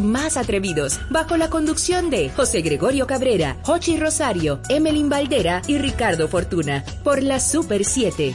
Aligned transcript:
más 0.00 0.36
atrevidos, 0.36 1.00
bajo 1.10 1.36
la 1.36 1.50
conducción 1.50 2.10
de 2.10 2.30
José 2.30 2.62
Gregorio 2.62 3.06
Cabrera, 3.06 3.56
Jochi 3.62 3.96
Rosario, 3.96 4.60
Emelín 4.68 5.08
Valdera 5.08 5.62
y 5.66 5.78
Ricardo 5.78 6.28
Fortuna, 6.28 6.84
por 7.02 7.22
la 7.22 7.40
Super 7.40 7.84
7. 7.84 8.34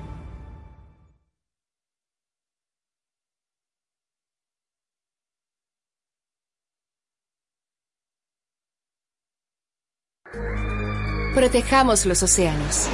Protejamos 11.41 12.05
los 12.05 12.21
océanos. 12.21 12.85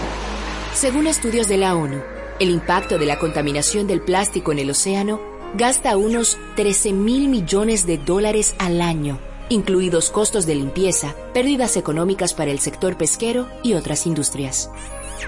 Según 0.73 1.05
estudios 1.07 1.49
de 1.49 1.57
la 1.57 1.75
ONU, 1.75 2.01
el 2.39 2.49
impacto 2.49 2.97
de 2.97 3.05
la 3.05 3.19
contaminación 3.19 3.88
del 3.88 3.99
plástico 3.99 4.53
en 4.53 4.59
el 4.59 4.69
océano 4.69 5.19
gasta 5.55 5.97
unos 5.97 6.38
13 6.55 6.93
mil 6.93 7.27
millones 7.27 7.85
de 7.85 7.97
dólares 7.97 8.55
al 8.57 8.79
año, 8.79 9.19
incluidos 9.49 10.09
costos 10.11 10.45
de 10.45 10.55
limpieza, 10.55 11.13
pérdidas 11.33 11.75
económicas 11.75 12.33
para 12.33 12.49
el 12.49 12.59
sector 12.59 12.97
pesquero 12.97 13.49
y 13.63 13.73
otras 13.73 14.07
industrias. 14.07 14.71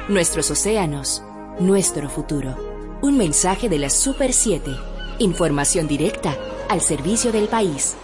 Nuestros 0.08 0.50
océanos, 0.50 1.22
nuestro 1.60 2.10
futuro. 2.10 2.56
Un 3.02 3.18
mensaje 3.18 3.68
de 3.68 3.80
la 3.80 3.90
Super 3.90 4.32
7. 4.32 4.72
Información 5.18 5.90
directa 5.90 6.38
al 6.70 6.80
servicio 6.80 7.34
del 7.34 7.50
país. 7.50 7.98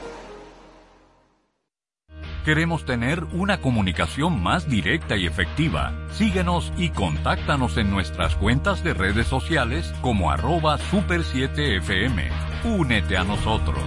Queremos 2.46 2.86
tener 2.86 3.24
una 3.34 3.60
comunicación 3.60 4.40
más 4.40 4.70
directa 4.70 5.18
y 5.18 5.26
efectiva. 5.26 5.92
Síguenos 6.12 6.72
y 6.78 6.90
contáctanos 6.90 7.76
en 7.78 7.90
nuestras 7.90 8.36
cuentas 8.36 8.84
de 8.84 8.94
redes 8.94 9.26
sociales 9.26 9.92
como 10.02 10.30
arroba 10.30 10.78
super7fm. 10.78 12.30
Únete 12.64 13.18
a 13.18 13.24
nosotros. 13.24 13.84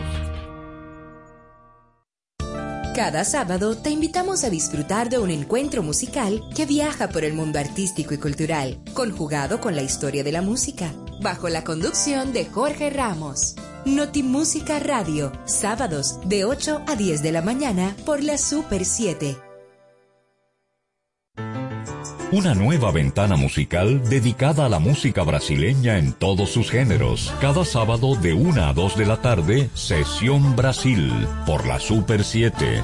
Cada 2.96 3.24
sábado 3.24 3.76
te 3.76 3.90
invitamos 3.90 4.42
a 4.42 4.50
disfrutar 4.50 5.08
de 5.08 5.18
un 5.18 5.30
encuentro 5.30 5.84
musical 5.84 6.42
que 6.56 6.66
viaja 6.66 7.10
por 7.10 7.22
el 7.22 7.34
mundo 7.34 7.60
artístico 7.60 8.12
y 8.12 8.18
cultural, 8.18 8.82
conjugado 8.92 9.60
con 9.60 9.76
la 9.76 9.82
historia 9.82 10.24
de 10.24 10.32
la 10.32 10.42
música, 10.42 10.92
bajo 11.20 11.48
la 11.48 11.64
conducción 11.64 12.32
de 12.32 12.46
Jorge 12.46 12.90
Ramos. 12.90 13.54
Notimúsica 13.84 14.78
Radio, 14.78 15.32
sábados 15.46 16.18
de 16.24 16.44
8 16.44 16.82
a 16.86 16.96
10 16.96 17.22
de 17.22 17.32
la 17.32 17.42
mañana 17.42 17.96
por 18.04 18.22
la 18.22 18.38
Super 18.38 18.84
7. 18.84 19.36
Una 22.30 22.54
nueva 22.54 22.92
ventana 22.92 23.36
musical 23.36 24.06
dedicada 24.06 24.66
a 24.66 24.68
la 24.68 24.78
música 24.78 25.22
brasileña 25.22 25.96
en 25.96 26.12
todos 26.12 26.50
sus 26.50 26.70
géneros. 26.70 27.32
Cada 27.40 27.64
sábado 27.64 28.16
de 28.16 28.34
1 28.34 28.64
a 28.64 28.74
2 28.74 28.98
de 28.98 29.06
la 29.06 29.22
tarde, 29.22 29.70
Sesión 29.72 30.54
Brasil 30.54 31.10
por 31.46 31.66
la 31.66 31.80
Super 31.80 32.22
7. 32.22 32.82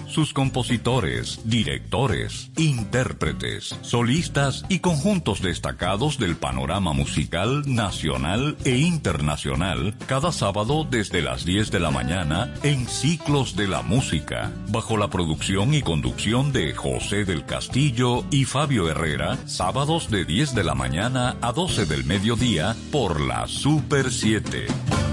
sus 0.11 0.33
compositores, 0.33 1.39
directores, 1.45 2.51
intérpretes, 2.57 3.75
solistas 3.81 4.65
y 4.69 4.79
conjuntos 4.79 5.41
destacados 5.41 6.19
del 6.19 6.35
panorama 6.35 6.93
musical 6.93 7.63
nacional 7.65 8.57
e 8.65 8.77
internacional 8.77 9.95
cada 10.07 10.31
sábado 10.31 10.85
desde 10.89 11.21
las 11.21 11.45
10 11.45 11.71
de 11.71 11.79
la 11.79 11.91
mañana 11.91 12.53
en 12.63 12.87
Ciclos 12.87 13.55
de 13.55 13.67
la 13.67 13.81
Música, 13.81 14.51
bajo 14.69 14.97
la 14.97 15.09
producción 15.09 15.73
y 15.73 15.81
conducción 15.81 16.51
de 16.51 16.73
José 16.73 17.25
del 17.25 17.45
Castillo 17.45 18.25
y 18.29 18.45
Fabio 18.45 18.89
Herrera, 18.89 19.37
sábados 19.45 20.11
de 20.11 20.25
10 20.25 20.53
de 20.55 20.63
la 20.63 20.75
mañana 20.75 21.37
a 21.41 21.51
12 21.53 21.85
del 21.85 22.03
mediodía 22.05 22.75
por 22.91 23.21
la 23.21 23.47
Super 23.47 24.11
7. 24.11 25.10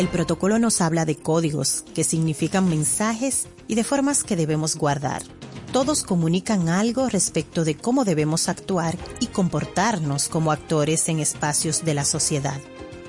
El 0.00 0.08
protocolo 0.08 0.58
nos 0.58 0.80
habla 0.80 1.04
de 1.04 1.14
códigos, 1.14 1.84
que 1.94 2.04
significan 2.04 2.70
mensajes 2.70 3.48
y 3.68 3.74
de 3.74 3.84
formas 3.84 4.24
que 4.24 4.34
debemos 4.34 4.76
guardar. 4.76 5.22
Todos 5.74 6.04
comunican 6.04 6.70
algo 6.70 7.10
respecto 7.10 7.66
de 7.66 7.76
cómo 7.76 8.06
debemos 8.06 8.48
actuar 8.48 8.96
y 9.20 9.26
comportarnos 9.26 10.30
como 10.30 10.52
actores 10.52 11.06
en 11.10 11.20
espacios 11.20 11.84
de 11.84 11.92
la 11.92 12.06
sociedad. 12.06 12.58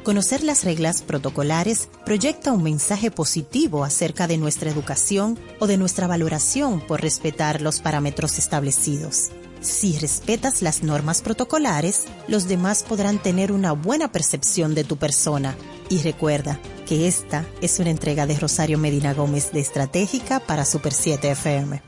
Conocer 0.03 0.43
las 0.43 0.65
reglas 0.65 1.01
protocolares 1.01 1.87
proyecta 2.05 2.51
un 2.51 2.63
mensaje 2.63 3.09
positivo 3.09 3.85
acerca 3.85 4.27
de 4.27 4.37
nuestra 4.37 4.69
educación 4.69 5.39
o 5.59 5.67
de 5.67 5.77
nuestra 5.77 6.07
valoración 6.07 6.81
por 6.81 6.99
respetar 6.99 7.61
los 7.61 7.79
parámetros 7.79 8.37
establecidos. 8.37 9.29
Si 9.61 9.97
respetas 9.97 10.61
las 10.61 10.83
normas 10.83 11.21
protocolares, 11.21 12.07
los 12.27 12.49
demás 12.49 12.83
podrán 12.83 13.17
tener 13.17 13.53
una 13.53 13.71
buena 13.71 14.11
percepción 14.11 14.75
de 14.75 14.83
tu 14.83 14.97
persona. 14.97 15.55
Y 15.91 15.97
recuerda 15.97 16.57
que 16.87 17.09
esta 17.09 17.45
es 17.61 17.79
una 17.79 17.89
entrega 17.89 18.25
de 18.25 18.39
Rosario 18.39 18.77
Medina 18.77 19.13
Gómez 19.13 19.51
de 19.51 19.59
Estratégica 19.59 20.39
para 20.39 20.63
Super 20.63 20.93
7 20.93 21.31
FM. 21.31 21.83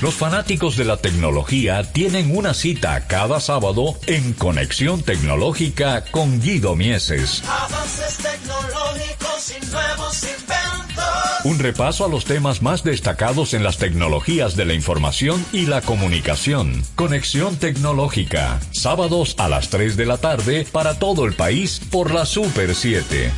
Los 0.00 0.14
fanáticos 0.14 0.78
de 0.78 0.86
la 0.86 0.96
tecnología 0.96 1.82
tienen 1.92 2.34
una 2.34 2.54
cita 2.54 3.06
cada 3.06 3.40
sábado 3.40 3.94
en 4.06 4.32
Conexión 4.32 5.02
Tecnológica 5.02 6.02
con 6.10 6.40
Guido 6.40 6.74
Mieses. 6.74 7.42
Avances 7.46 8.16
tecnológicos 8.16 9.50
y 9.50 9.66
nuevos 9.70 10.22
inventos. 10.22 10.39
Un 11.42 11.58
repaso 11.58 12.04
a 12.04 12.08
los 12.08 12.26
temas 12.26 12.60
más 12.60 12.84
destacados 12.84 13.54
en 13.54 13.62
las 13.62 13.78
tecnologías 13.78 14.56
de 14.56 14.66
la 14.66 14.74
información 14.74 15.42
y 15.52 15.64
la 15.64 15.80
comunicación. 15.80 16.82
Conexión 16.96 17.56
Tecnológica, 17.56 18.60
sábados 18.72 19.36
a 19.38 19.48
las 19.48 19.70
3 19.70 19.96
de 19.96 20.04
la 20.04 20.18
tarde 20.18 20.66
para 20.70 20.98
todo 20.98 21.24
el 21.24 21.32
país 21.32 21.80
por 21.90 22.12
la 22.12 22.26
Super 22.26 22.74
7. 22.74 23.32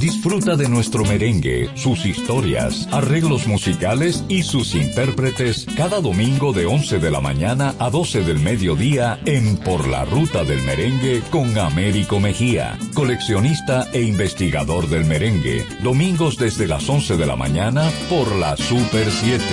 Disfruta 0.00 0.56
de 0.56 0.66
nuestro 0.66 1.04
merengue, 1.04 1.68
sus 1.74 2.06
historias, 2.06 2.88
arreglos 2.90 3.46
musicales 3.46 4.24
y 4.28 4.44
sus 4.44 4.74
intérpretes 4.74 5.66
cada 5.76 6.00
domingo 6.00 6.54
de 6.54 6.64
11 6.64 7.00
de 7.00 7.10
la 7.10 7.20
mañana 7.20 7.74
a 7.78 7.90
12 7.90 8.22
del 8.22 8.38
mediodía 8.38 9.20
en 9.26 9.58
Por 9.58 9.86
la 9.86 10.06
Ruta 10.06 10.42
del 10.42 10.62
Merengue 10.62 11.20
con 11.30 11.58
Américo 11.58 12.18
Mejía, 12.18 12.78
coleccionista 12.94 13.88
e 13.92 14.00
investigador 14.00 14.88
del 14.88 15.04
merengue. 15.04 15.66
Domingos 15.82 16.38
desde 16.38 16.66
las 16.66 16.88
11 16.88 17.18
de 17.18 17.26
la 17.26 17.36
mañana 17.36 17.90
por 18.08 18.34
la 18.36 18.56
Super 18.56 19.06
7. 19.10 19.44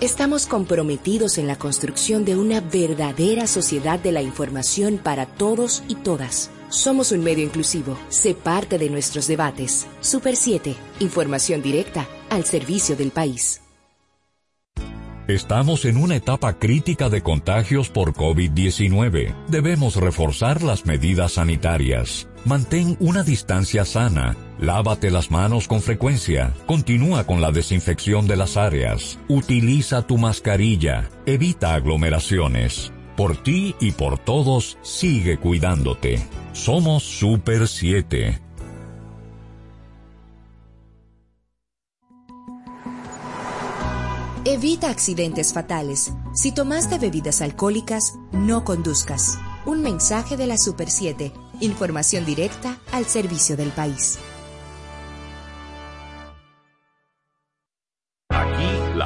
Estamos 0.00 0.46
comprometidos 0.46 1.38
en 1.38 1.46
la 1.46 1.54
construcción 1.54 2.24
de 2.24 2.34
una 2.34 2.60
verdadera 2.60 3.46
sociedad 3.46 4.00
de 4.00 4.10
la 4.10 4.20
información 4.20 4.98
para 4.98 5.26
todos 5.26 5.84
y 5.86 5.94
todas. 5.94 6.50
Somos 6.70 7.12
un 7.12 7.24
medio 7.24 7.44
inclusivo. 7.44 7.98
Sé 8.08 8.34
parte 8.34 8.78
de 8.78 8.90
nuestros 8.90 9.26
debates. 9.26 9.86
Super 10.00 10.36
7. 10.36 10.74
Información 11.00 11.62
directa 11.62 12.06
al 12.30 12.44
servicio 12.44 12.96
del 12.96 13.10
país. 13.10 13.60
Estamos 15.28 15.84
en 15.84 15.98
una 15.98 16.16
etapa 16.16 16.58
crítica 16.58 17.10
de 17.10 17.20
contagios 17.20 17.90
por 17.90 18.14
COVID-19. 18.14 19.34
Debemos 19.48 19.96
reforzar 19.96 20.62
las 20.62 20.86
medidas 20.86 21.32
sanitarias. 21.32 22.26
Mantén 22.46 22.96
una 22.98 23.22
distancia 23.24 23.84
sana. 23.84 24.38
Lávate 24.58 25.10
las 25.10 25.30
manos 25.30 25.68
con 25.68 25.82
frecuencia. 25.82 26.54
Continúa 26.66 27.24
con 27.24 27.42
la 27.42 27.52
desinfección 27.52 28.26
de 28.26 28.36
las 28.36 28.56
áreas. 28.56 29.18
Utiliza 29.28 30.06
tu 30.06 30.16
mascarilla. 30.16 31.10
Evita 31.26 31.74
aglomeraciones. 31.74 32.90
Por 33.18 33.36
ti 33.36 33.74
y 33.80 33.90
por 33.90 34.16
todos, 34.16 34.78
sigue 34.80 35.40
cuidándote. 35.40 36.24
Somos 36.52 37.02
Super 37.02 37.66
7. 37.66 38.40
Evita 44.44 44.88
accidentes 44.90 45.52
fatales. 45.52 46.12
Si 46.32 46.52
tomaste 46.52 47.00
bebidas 47.00 47.42
alcohólicas, 47.42 48.14
no 48.30 48.62
conduzcas. 48.64 49.36
Un 49.66 49.82
mensaje 49.82 50.36
de 50.36 50.46
la 50.46 50.56
Super 50.56 50.88
7. 50.88 51.32
Información 51.58 52.24
directa 52.24 52.78
al 52.92 53.06
servicio 53.06 53.56
del 53.56 53.70
país. 53.70 54.20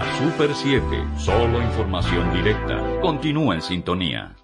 Super 0.01 0.55
7, 0.55 0.85
solo 1.19 1.61
información 1.61 2.33
directa. 2.33 2.81
Continúa 3.03 3.57
en 3.57 3.63
sintonía. 3.63 4.35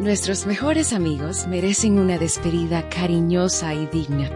Nuestros 0.00 0.46
mejores 0.46 0.94
amigos 0.94 1.46
merecen 1.48 1.98
una 1.98 2.16
despedida 2.16 2.88
cariñosa 2.88 3.74
y 3.74 3.84
digna. 3.86 4.30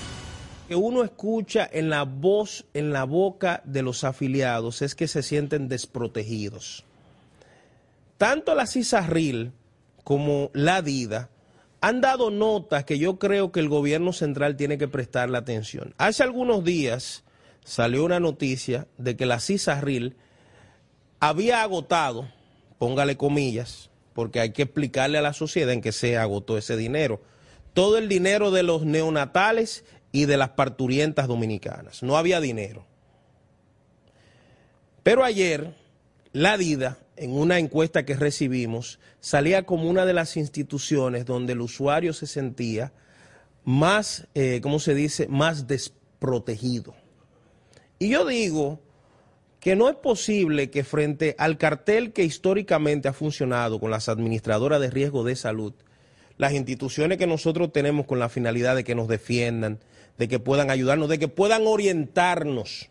que 0.71 0.77
uno 0.77 1.03
escucha 1.03 1.69
en 1.69 1.89
la 1.89 2.03
voz, 2.03 2.63
en 2.73 2.93
la 2.93 3.03
boca 3.03 3.61
de 3.65 3.81
los 3.81 4.05
afiliados 4.05 4.81
es 4.81 4.95
que 4.95 5.09
se 5.09 5.21
sienten 5.21 5.67
desprotegidos. 5.67 6.85
Tanto 8.17 8.55
la 8.55 8.65
CISARRIL 8.65 9.51
como 10.05 10.49
la 10.53 10.81
DIDA 10.81 11.29
han 11.81 11.99
dado 11.99 12.31
notas 12.31 12.85
que 12.85 12.97
yo 12.97 13.19
creo 13.19 13.51
que 13.51 13.59
el 13.59 13.67
gobierno 13.67 14.13
central 14.13 14.55
tiene 14.55 14.77
que 14.77 14.87
prestarle 14.87 15.37
atención. 15.37 15.93
Hace 15.97 16.23
algunos 16.23 16.63
días 16.63 17.25
salió 17.65 18.05
una 18.05 18.21
noticia 18.21 18.87
de 18.97 19.17
que 19.17 19.25
la 19.25 19.41
CISARRIL 19.41 20.15
había 21.19 21.63
agotado, 21.63 22.29
póngale 22.77 23.17
comillas, 23.17 23.89
porque 24.13 24.39
hay 24.39 24.53
que 24.53 24.61
explicarle 24.61 25.17
a 25.17 25.21
la 25.21 25.33
sociedad 25.33 25.73
en 25.73 25.81
qué 25.81 25.91
se 25.91 26.17
agotó 26.17 26.57
ese 26.57 26.77
dinero, 26.77 27.19
todo 27.73 27.97
el 27.97 28.07
dinero 28.07 28.51
de 28.51 28.63
los 28.63 28.85
neonatales 28.85 29.83
y 30.11 30.25
de 30.25 30.37
las 30.37 30.49
parturientas 30.49 31.27
dominicanas. 31.27 32.03
No 32.03 32.17
había 32.17 32.41
dinero. 32.41 32.85
Pero 35.03 35.23
ayer, 35.23 35.75
la 36.31 36.57
DIDA, 36.57 36.97
en 37.15 37.33
una 37.33 37.59
encuesta 37.59 38.05
que 38.05 38.15
recibimos, 38.15 38.99
salía 39.19 39.65
como 39.65 39.89
una 39.89 40.05
de 40.05 40.13
las 40.13 40.37
instituciones 40.37 41.25
donde 41.25 41.53
el 41.53 41.61
usuario 41.61 42.13
se 42.13 42.27
sentía 42.27 42.93
más, 43.63 44.27
eh, 44.35 44.59
¿cómo 44.61 44.79
se 44.79 44.93
dice?, 44.93 45.27
más 45.27 45.67
desprotegido. 45.67 46.95
Y 47.99 48.09
yo 48.09 48.25
digo 48.25 48.79
que 49.59 49.75
no 49.75 49.89
es 49.89 49.95
posible 49.95 50.71
que 50.71 50.83
frente 50.83 51.35
al 51.37 51.57
cartel 51.59 52.13
que 52.13 52.23
históricamente 52.23 53.07
ha 53.07 53.13
funcionado 53.13 53.79
con 53.79 53.91
las 53.91 54.09
administradoras 54.09 54.81
de 54.81 54.89
riesgo 54.89 55.23
de 55.23 55.35
salud, 55.35 55.73
las 56.41 56.53
instituciones 56.53 57.19
que 57.19 57.27
nosotros 57.27 57.71
tenemos 57.71 58.07
con 58.07 58.17
la 58.17 58.27
finalidad 58.27 58.75
de 58.75 58.83
que 58.83 58.95
nos 58.95 59.07
defiendan, 59.07 59.77
de 60.17 60.27
que 60.27 60.39
puedan 60.39 60.71
ayudarnos, 60.71 61.07
de 61.07 61.19
que 61.19 61.27
puedan 61.27 61.67
orientarnos. 61.67 62.89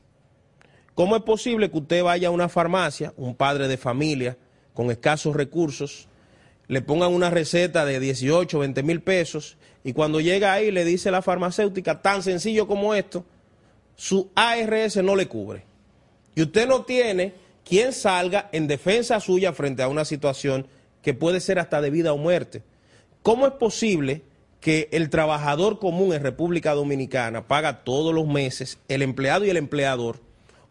¿Cómo 0.94 1.16
es 1.16 1.22
posible 1.22 1.68
que 1.68 1.78
usted 1.78 2.04
vaya 2.04 2.28
a 2.28 2.30
una 2.30 2.48
farmacia, 2.48 3.12
un 3.16 3.34
padre 3.34 3.66
de 3.66 3.76
familia 3.76 4.38
con 4.72 4.92
escasos 4.92 5.34
recursos, 5.34 6.06
le 6.68 6.80
pongan 6.80 7.12
una 7.12 7.28
receta 7.28 7.84
de 7.84 7.98
18, 7.98 8.56
20 8.56 8.84
mil 8.84 9.02
pesos 9.02 9.56
y 9.82 9.94
cuando 9.94 10.20
llega 10.20 10.52
ahí 10.52 10.70
le 10.70 10.84
dice 10.84 11.10
la 11.10 11.20
farmacéutica, 11.20 12.02
tan 12.02 12.22
sencillo 12.22 12.68
como 12.68 12.94
esto, 12.94 13.24
su 13.96 14.30
ARS 14.36 14.98
no 14.98 15.16
le 15.16 15.26
cubre. 15.26 15.64
Y 16.36 16.42
usted 16.42 16.68
no 16.68 16.84
tiene 16.84 17.34
quien 17.64 17.92
salga 17.92 18.48
en 18.52 18.68
defensa 18.68 19.18
suya 19.18 19.52
frente 19.52 19.82
a 19.82 19.88
una 19.88 20.04
situación 20.04 20.68
que 21.02 21.14
puede 21.14 21.40
ser 21.40 21.58
hasta 21.58 21.80
de 21.80 21.90
vida 21.90 22.12
o 22.12 22.16
muerte. 22.16 22.62
¿Cómo 23.22 23.46
es 23.46 23.52
posible 23.52 24.22
que 24.60 24.88
el 24.92 25.10
trabajador 25.10 25.78
común 25.78 26.12
en 26.14 26.22
República 26.22 26.74
Dominicana 26.74 27.46
paga 27.46 27.84
todos 27.84 28.14
los 28.14 28.26
meses, 28.26 28.78
el 28.88 29.02
empleado 29.02 29.44
y 29.44 29.50
el 29.50 29.56
empleador, 29.56 30.20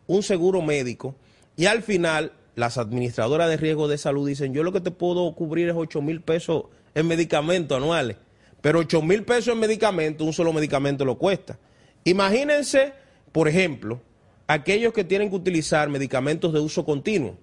un 0.07 0.23
seguro 0.23 0.61
médico 0.61 1.15
y 1.55 1.65
al 1.65 1.83
final 1.83 2.31
las 2.55 2.77
administradoras 2.77 3.49
de 3.49 3.57
riesgo 3.57 3.87
de 3.87 3.97
salud 3.97 4.27
dicen, 4.27 4.53
yo 4.53 4.63
lo 4.63 4.71
que 4.71 4.81
te 4.81 4.91
puedo 4.91 5.33
cubrir 5.33 5.69
es 5.69 5.75
8 5.75 6.01
mil 6.01 6.21
pesos 6.21 6.63
en 6.95 7.07
medicamentos 7.07 7.77
anuales, 7.77 8.17
pero 8.61 8.79
8 8.79 9.01
mil 9.01 9.23
pesos 9.23 9.53
en 9.53 9.59
medicamentos, 9.59 10.25
un 10.25 10.33
solo 10.33 10.51
medicamento 10.51 11.05
lo 11.05 11.17
cuesta. 11.17 11.59
Imagínense, 12.03 12.93
por 13.31 13.47
ejemplo, 13.47 14.01
aquellos 14.47 14.93
que 14.93 15.03
tienen 15.03 15.29
que 15.29 15.35
utilizar 15.35 15.89
medicamentos 15.89 16.51
de 16.51 16.59
uso 16.59 16.83
continuo, 16.83 17.37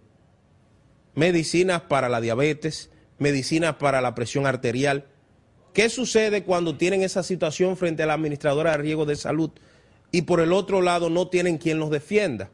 medicinas 1.15 1.83
para 1.83 2.09
la 2.09 2.21
diabetes, 2.21 2.91
medicinas 3.19 3.77
para 3.77 4.01
la 4.01 4.15
presión 4.15 4.47
arterial, 4.47 5.07
¿Qué 5.77 5.91
sucede 5.91 6.43
cuando 6.43 6.79
tienen 6.79 7.03
esa 7.03 7.23
situación 7.23 7.77
frente 7.77 8.03
a 8.03 8.07
la 8.07 8.15
administradora 8.15 8.71
de 8.71 8.79
riesgo 8.79 9.05
de 9.05 9.15
salud 9.15 9.51
y 10.11 10.23
por 10.23 10.41
el 10.41 10.55
otro 10.55 10.81
lado 10.81 11.11
no 11.11 11.29
tienen 11.29 11.59
quien 11.59 11.79
los 11.79 11.91
defienda? 11.91 12.49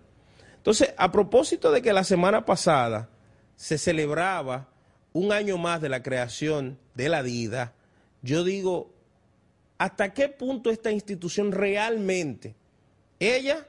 Entonces, 0.56 0.92
a 0.96 1.12
propósito 1.12 1.70
de 1.70 1.82
que 1.82 1.92
la 1.92 2.02
semana 2.02 2.44
pasada 2.44 3.10
se 3.54 3.78
celebraba 3.78 4.70
un 5.12 5.30
año 5.30 5.56
más 5.56 5.80
de 5.80 5.88
la 5.88 6.02
creación 6.02 6.80
de 6.96 7.08
la 7.08 7.22
DIDA, 7.22 7.74
yo 8.22 8.42
digo, 8.42 8.92
¿hasta 9.78 10.12
qué 10.14 10.28
punto 10.28 10.72
esta 10.72 10.90
institución 10.90 11.52
realmente, 11.52 12.56
ella, 13.20 13.68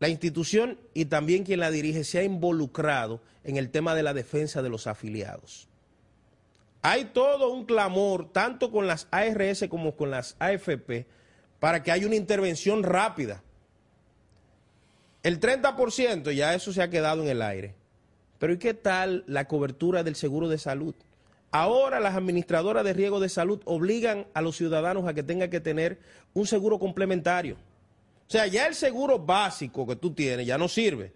la 0.00 0.08
institución 0.08 0.76
y 0.92 1.04
también 1.04 1.44
quien 1.44 1.60
la 1.60 1.70
dirige, 1.70 2.02
se 2.02 2.18
ha 2.18 2.24
involucrado 2.24 3.22
en 3.44 3.58
el 3.58 3.70
tema 3.70 3.94
de 3.94 4.02
la 4.02 4.12
defensa 4.12 4.60
de 4.60 4.70
los 4.70 4.88
afiliados? 4.88 5.68
Hay 6.82 7.06
todo 7.06 7.50
un 7.50 7.64
clamor, 7.64 8.32
tanto 8.32 8.72
con 8.72 8.88
las 8.88 9.06
ARS 9.12 9.64
como 9.68 9.94
con 9.94 10.10
las 10.10 10.36
AFP, 10.40 11.06
para 11.60 11.82
que 11.82 11.92
haya 11.92 12.06
una 12.06 12.16
intervención 12.16 12.82
rápida. 12.82 13.42
El 15.22 15.38
30% 15.38 16.32
ya 16.32 16.54
eso 16.54 16.72
se 16.72 16.82
ha 16.82 16.90
quedado 16.90 17.22
en 17.22 17.28
el 17.28 17.42
aire. 17.42 17.76
Pero 18.40 18.54
¿y 18.54 18.58
qué 18.58 18.74
tal 18.74 19.22
la 19.28 19.46
cobertura 19.46 20.02
del 20.02 20.16
seguro 20.16 20.48
de 20.48 20.58
salud? 20.58 20.96
Ahora 21.52 22.00
las 22.00 22.16
administradoras 22.16 22.82
de 22.82 22.92
riesgo 22.92 23.20
de 23.20 23.28
salud 23.28 23.60
obligan 23.64 24.26
a 24.34 24.40
los 24.40 24.56
ciudadanos 24.56 25.06
a 25.06 25.14
que 25.14 25.22
tengan 25.22 25.50
que 25.50 25.60
tener 25.60 26.00
un 26.34 26.48
seguro 26.48 26.80
complementario. 26.80 27.54
O 27.54 28.30
sea, 28.32 28.48
ya 28.48 28.66
el 28.66 28.74
seguro 28.74 29.20
básico 29.20 29.86
que 29.86 29.94
tú 29.94 30.12
tienes 30.14 30.46
ya 30.46 30.58
no 30.58 30.66
sirve. 30.66 31.12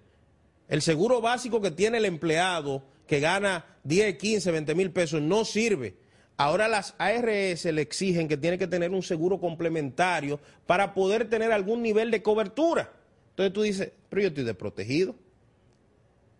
El 0.68 0.82
seguro 0.82 1.20
básico 1.20 1.60
que 1.60 1.72
tiene 1.72 1.98
el 1.98 2.04
empleado 2.04 2.84
que 3.06 3.20
gana 3.20 3.64
10, 3.84 4.16
15, 4.16 4.50
20 4.50 4.74
mil 4.74 4.90
pesos 4.90 5.22
no 5.22 5.44
sirve. 5.44 5.96
Ahora 6.36 6.68
las 6.68 6.94
ARS 6.98 7.64
le 7.64 7.80
exigen 7.80 8.28
que 8.28 8.36
tiene 8.36 8.58
que 8.58 8.66
tener 8.66 8.90
un 8.90 9.02
seguro 9.02 9.40
complementario 9.40 10.38
para 10.66 10.92
poder 10.92 11.30
tener 11.30 11.50
algún 11.50 11.82
nivel 11.82 12.10
de 12.10 12.22
cobertura. 12.22 12.92
Entonces 13.30 13.52
tú 13.52 13.62
dices, 13.62 13.92
pero 14.08 14.22
yo 14.22 14.28
estoy 14.28 14.44
desprotegido. 14.44 15.14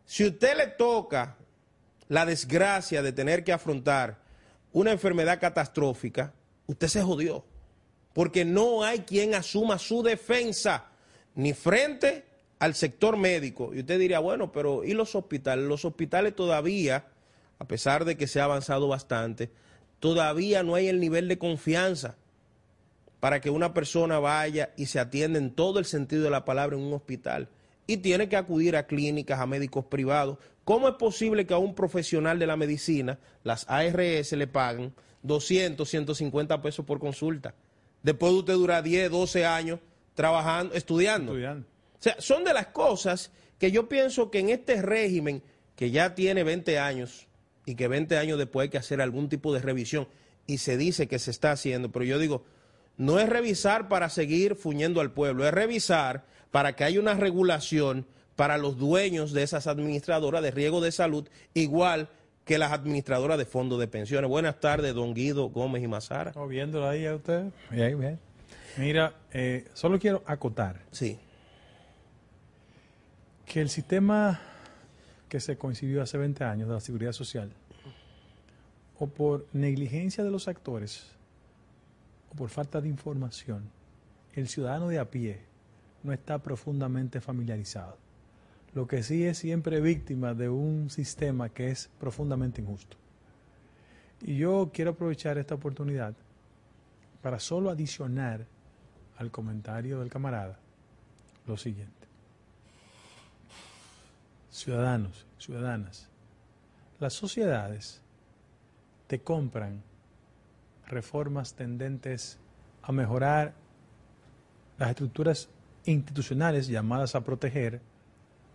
Si 0.05 0.25
usted 0.27 0.57
le 0.57 0.67
toca 0.67 1.37
la 2.09 2.27
desgracia 2.27 3.03
de 3.03 3.13
tener 3.13 3.43
que 3.43 3.53
afrontar 3.53 4.19
una 4.73 4.93
enfermedad 4.93 5.41
catastrófica, 5.41 6.35
usted 6.67 6.89
se 6.89 7.03
jodió. 7.03 7.45
Porque 8.13 8.45
no 8.45 8.83
hay 8.83 9.01
quien 9.01 9.35
asuma 9.35 9.79
su 9.79 10.03
defensa, 10.03 10.87
ni 11.35 11.55
frente 11.55 12.25
al 12.59 12.75
sector 12.75 13.17
médico. 13.17 13.75
Y 13.75 13.81
usted 13.81 13.99
diría, 13.99 14.19
bueno, 14.19 14.53
pero 14.53 14.85
¿y 14.85 14.93
los 14.93 15.15
hospitales? 15.15 15.67
Los 15.67 15.85
hospitales 15.85 16.35
todavía, 16.35 17.07
a 17.59 17.67
pesar 17.67 18.05
de 18.05 18.17
que 18.17 18.27
se 18.27 18.41
ha 18.41 18.45
avanzado 18.45 18.89
bastante, 18.89 19.51
todavía 20.01 20.63
no 20.63 20.75
hay 20.75 20.89
el 20.89 21.01
nivel 21.01 21.29
de 21.29 21.39
confianza 21.39 22.17
para 23.21 23.41
que 23.41 23.51
una 23.51 23.75
persona 23.75 24.19
vaya 24.19 24.71
y 24.77 24.87
se 24.87 25.01
atienda 25.01 25.39
en 25.39 25.51
todo 25.51 25.79
el 25.79 25.85
sentido 25.85 26.23
de 26.23 26.31
la 26.31 26.45
palabra 26.45 26.77
en 26.77 26.83
un 26.83 26.93
hospital. 26.93 27.49
Y 27.87 27.99
tiene 27.99 28.29
que 28.29 28.37
acudir 28.37 28.77
a 28.77 28.87
clínicas, 28.87 29.41
a 29.41 29.47
médicos 29.47 29.85
privados. 29.85 30.39
¿Cómo 30.65 30.89
es 30.89 30.95
posible 30.97 31.47
que 31.47 31.55
a 31.55 31.59
un 31.59 31.75
profesional 31.75 32.39
de 32.39 32.47
la 32.47 32.57
medicina, 32.57 33.19
las 33.45 33.65
ARS 33.69 34.33
le 34.33 34.47
paguen 34.49 34.93
200, 35.23 35.89
150 35.89 36.61
pesos 36.63 36.85
por 36.85 36.99
consulta? 36.99 37.55
Después 38.03 38.33
de 38.33 38.39
usted 38.39 38.55
durar 38.55 38.83
10, 38.83 39.11
12 39.11 39.47
años 39.47 39.81
trabajando, 40.15 40.75
estudiando. 40.75 41.33
estudiando. 41.33 41.67
O 41.99 42.03
sea, 42.03 42.17
son 42.19 42.45
de 42.45 42.53
las 42.53 42.69
cosas 42.69 43.31
que 43.59 43.71
yo 43.71 43.88
pienso 43.88 44.31
que 44.31 44.41
en 44.41 44.50
este 44.50 44.83
régimen, 44.83 45.43
que 45.76 45.91
ya 45.91 46.15
tiene 46.15 46.45
20 46.45 46.79
años, 46.79 47.26
y 47.65 47.75
que 47.75 47.88
20 47.88 48.17
años 48.17 48.38
después 48.38 48.65
hay 48.65 48.69
que 48.71 48.79
hacer 48.79 49.00
algún 49.00 49.29
tipo 49.29 49.53
de 49.53 49.61
revisión, 49.61 50.09
y 50.47 50.59
se 50.59 50.76
dice 50.76 51.09
que 51.09 51.19
se 51.19 51.31
está 51.31 51.53
haciendo, 51.53 51.91
pero 51.91 52.05
yo 52.05 52.19
digo, 52.19 52.45
no 52.97 53.19
es 53.19 53.29
revisar 53.29 53.88
para 53.88 54.09
seguir 54.09 54.55
fuñendo 54.55 55.00
al 55.00 55.12
pueblo, 55.12 55.47
es 55.47 55.53
revisar 55.53 56.25
para 56.50 56.76
que 56.76 56.85
haya 56.85 57.00
una 57.00 57.15
regulación 57.15 58.07
para 58.37 58.59
los 58.59 58.76
dueños 58.79 59.33
de 59.33 59.43
esas 59.43 59.67
administradoras 59.67 60.43
de 60.43 60.50
riesgo 60.50 60.81
de 60.81 60.93
salud, 60.93 61.29
igual 61.55 62.09
que 62.45 62.59
las 62.59 62.73
administradoras 62.73 63.38
de 63.38 63.45
fondos 63.45 63.81
de 63.81 63.88
pensiones. 63.88 64.31
Buenas 64.31 64.61
tardes, 64.61 64.95
don 64.95 65.15
Guido 65.15 65.49
Gómez 65.49 65.83
y 65.83 65.88
Mazara. 65.88 66.33
Oh, 66.37 66.47
viéndolo 66.47 66.88
ahí 66.88 67.05
a 67.05 67.17
usted. 67.17 67.47
Bien, 67.71 67.99
bien. 67.99 68.21
Mira, 68.76 69.15
eh, 69.33 69.65
solo 69.75 69.99
quiero 69.99 70.23
acotar. 70.26 70.83
Sí. 70.93 71.19
Que 73.47 73.61
el 73.61 73.71
sistema 73.71 74.41
que 75.29 75.41
se 75.41 75.57
coincidió 75.57 76.03
hace 76.03 76.19
20 76.19 76.45
años 76.45 76.69
de 76.69 76.75
la 76.75 76.81
seguridad 76.81 77.12
social, 77.12 77.50
o 78.99 79.07
por 79.07 79.47
negligencia 79.53 80.23
de 80.25 80.31
los 80.31 80.49
actores, 80.49 81.12
o 82.31 82.37
por 82.37 82.50
falta 82.50 82.81
de 82.81 82.88
información, 82.88 83.71
el 84.35 84.49
ciudadano 84.49 84.88
de 84.88 84.99
a 84.99 85.11
pie 85.11 85.41
no 86.03 86.12
está 86.12 86.38
profundamente 86.38 87.21
familiarizado. 87.21 87.97
Lo 88.75 88.87
que 88.87 89.03
sí 89.03 89.25
es 89.25 89.38
siempre 89.38 89.81
víctima 89.81 90.35
de 90.35 90.49
un 90.49 90.91
sistema 90.91 91.49
que 91.49 91.71
es 91.71 91.88
profundamente 91.99 92.61
injusto. 92.61 92.97
Y 94.23 94.37
yo 94.37 94.71
quiero 94.73 94.93
aprovechar 94.93 95.38
esta 95.38 95.55
oportunidad 95.55 96.15
para 97.23 97.38
solo 97.38 97.71
adicionar 97.71 98.47
al 99.17 99.31
comentario 99.31 100.00
del 100.00 100.11
camarada 100.11 100.59
lo 101.47 101.57
siguiente. 101.57 101.96
Ciudadanos, 104.57 105.27
ciudadanas, 105.37 106.09
las 106.99 107.13
sociedades 107.13 108.01
te 109.07 109.21
compran 109.21 109.83
reformas 110.87 111.53
tendentes 111.53 112.39
a 112.83 112.91
mejorar 112.91 113.53
las 114.79 114.89
estructuras 114.89 115.51
institucionales 115.85 116.69
llamadas 116.69 117.15
a 117.15 117.21
proteger 117.21 117.83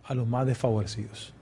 a 0.02 0.14
los 0.14 0.26
más 0.26 0.44
desfavorecidos. 0.44 1.34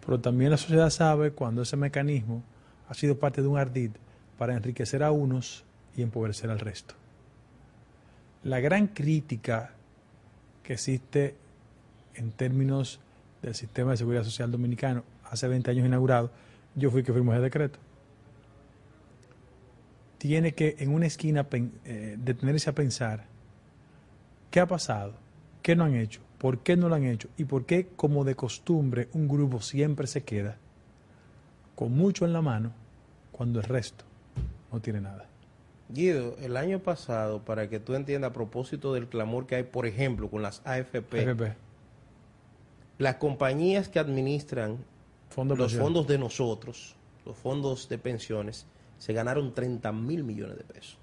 Pero 0.00 0.18
también 0.18 0.50
la 0.50 0.56
sociedad 0.56 0.88
sabe 0.88 1.32
cuando 1.32 1.60
ese 1.60 1.76
mecanismo 1.76 2.42
ha 2.88 2.94
sido 2.94 3.18
parte 3.18 3.42
de 3.42 3.48
un 3.48 3.58
ardid 3.58 3.90
para 4.38 4.54
enriquecer 4.54 5.02
a 5.02 5.10
unos 5.10 5.62
y 5.94 6.00
empobrecer 6.00 6.48
al 6.48 6.58
resto. 6.58 6.94
La 8.44 8.60
gran 8.60 8.86
crítica 8.86 9.74
que 10.62 10.72
existe 10.72 11.36
en 12.14 12.32
términos 12.32 13.00
del 13.42 13.54
sistema 13.54 13.92
de 13.92 13.96
seguridad 13.96 14.24
social 14.24 14.50
dominicano 14.50 15.04
hace 15.24 15.48
20 15.48 15.70
años 15.70 15.86
inaugurado, 15.86 16.30
yo 16.74 16.90
fui 16.90 17.02
que 17.02 17.12
firmó 17.12 17.32
ese 17.32 17.42
decreto. 17.42 17.78
Tiene 20.18 20.52
que 20.52 20.76
en 20.78 20.92
una 20.94 21.06
esquina 21.06 21.46
eh, 21.52 22.16
detenerse 22.18 22.70
a 22.70 22.74
pensar 22.74 23.24
qué 24.50 24.60
ha 24.60 24.66
pasado, 24.66 25.14
qué 25.62 25.76
no 25.76 25.84
han 25.84 25.94
hecho, 25.94 26.20
por 26.38 26.60
qué 26.60 26.76
no 26.76 26.88
lo 26.88 26.94
han 26.94 27.04
hecho 27.04 27.28
y 27.36 27.44
por 27.44 27.66
qué, 27.66 27.88
como 27.96 28.24
de 28.24 28.34
costumbre, 28.34 29.08
un 29.12 29.28
grupo 29.28 29.60
siempre 29.60 30.06
se 30.06 30.22
queda 30.22 30.56
con 31.74 31.92
mucho 31.92 32.24
en 32.24 32.32
la 32.32 32.40
mano 32.40 32.72
cuando 33.32 33.60
el 33.60 33.66
resto 33.66 34.04
no 34.72 34.80
tiene 34.80 35.00
nada. 35.00 35.26
Guido, 35.88 36.36
el 36.40 36.56
año 36.56 36.80
pasado, 36.80 37.44
para 37.44 37.68
que 37.68 37.78
tú 37.78 37.94
entiendas 37.94 38.30
a 38.30 38.32
propósito 38.32 38.92
del 38.92 39.06
clamor 39.06 39.46
que 39.46 39.56
hay, 39.56 39.62
por 39.62 39.86
ejemplo, 39.86 40.28
con 40.28 40.42
las 40.42 40.60
AFP, 40.64 41.54
las 42.98 43.16
compañías 43.16 43.88
que 43.88 43.98
administran 43.98 44.78
los 45.36 45.74
fondos 45.74 46.06
de 46.06 46.18
nosotros, 46.18 46.94
los 47.24 47.36
fondos 47.36 47.88
de 47.88 47.98
pensiones, 47.98 48.66
se 48.98 49.12
ganaron 49.12 49.52
30 49.52 49.92
mil 49.92 50.24
millones 50.24 50.56
de 50.56 50.64
pesos. 50.64 50.98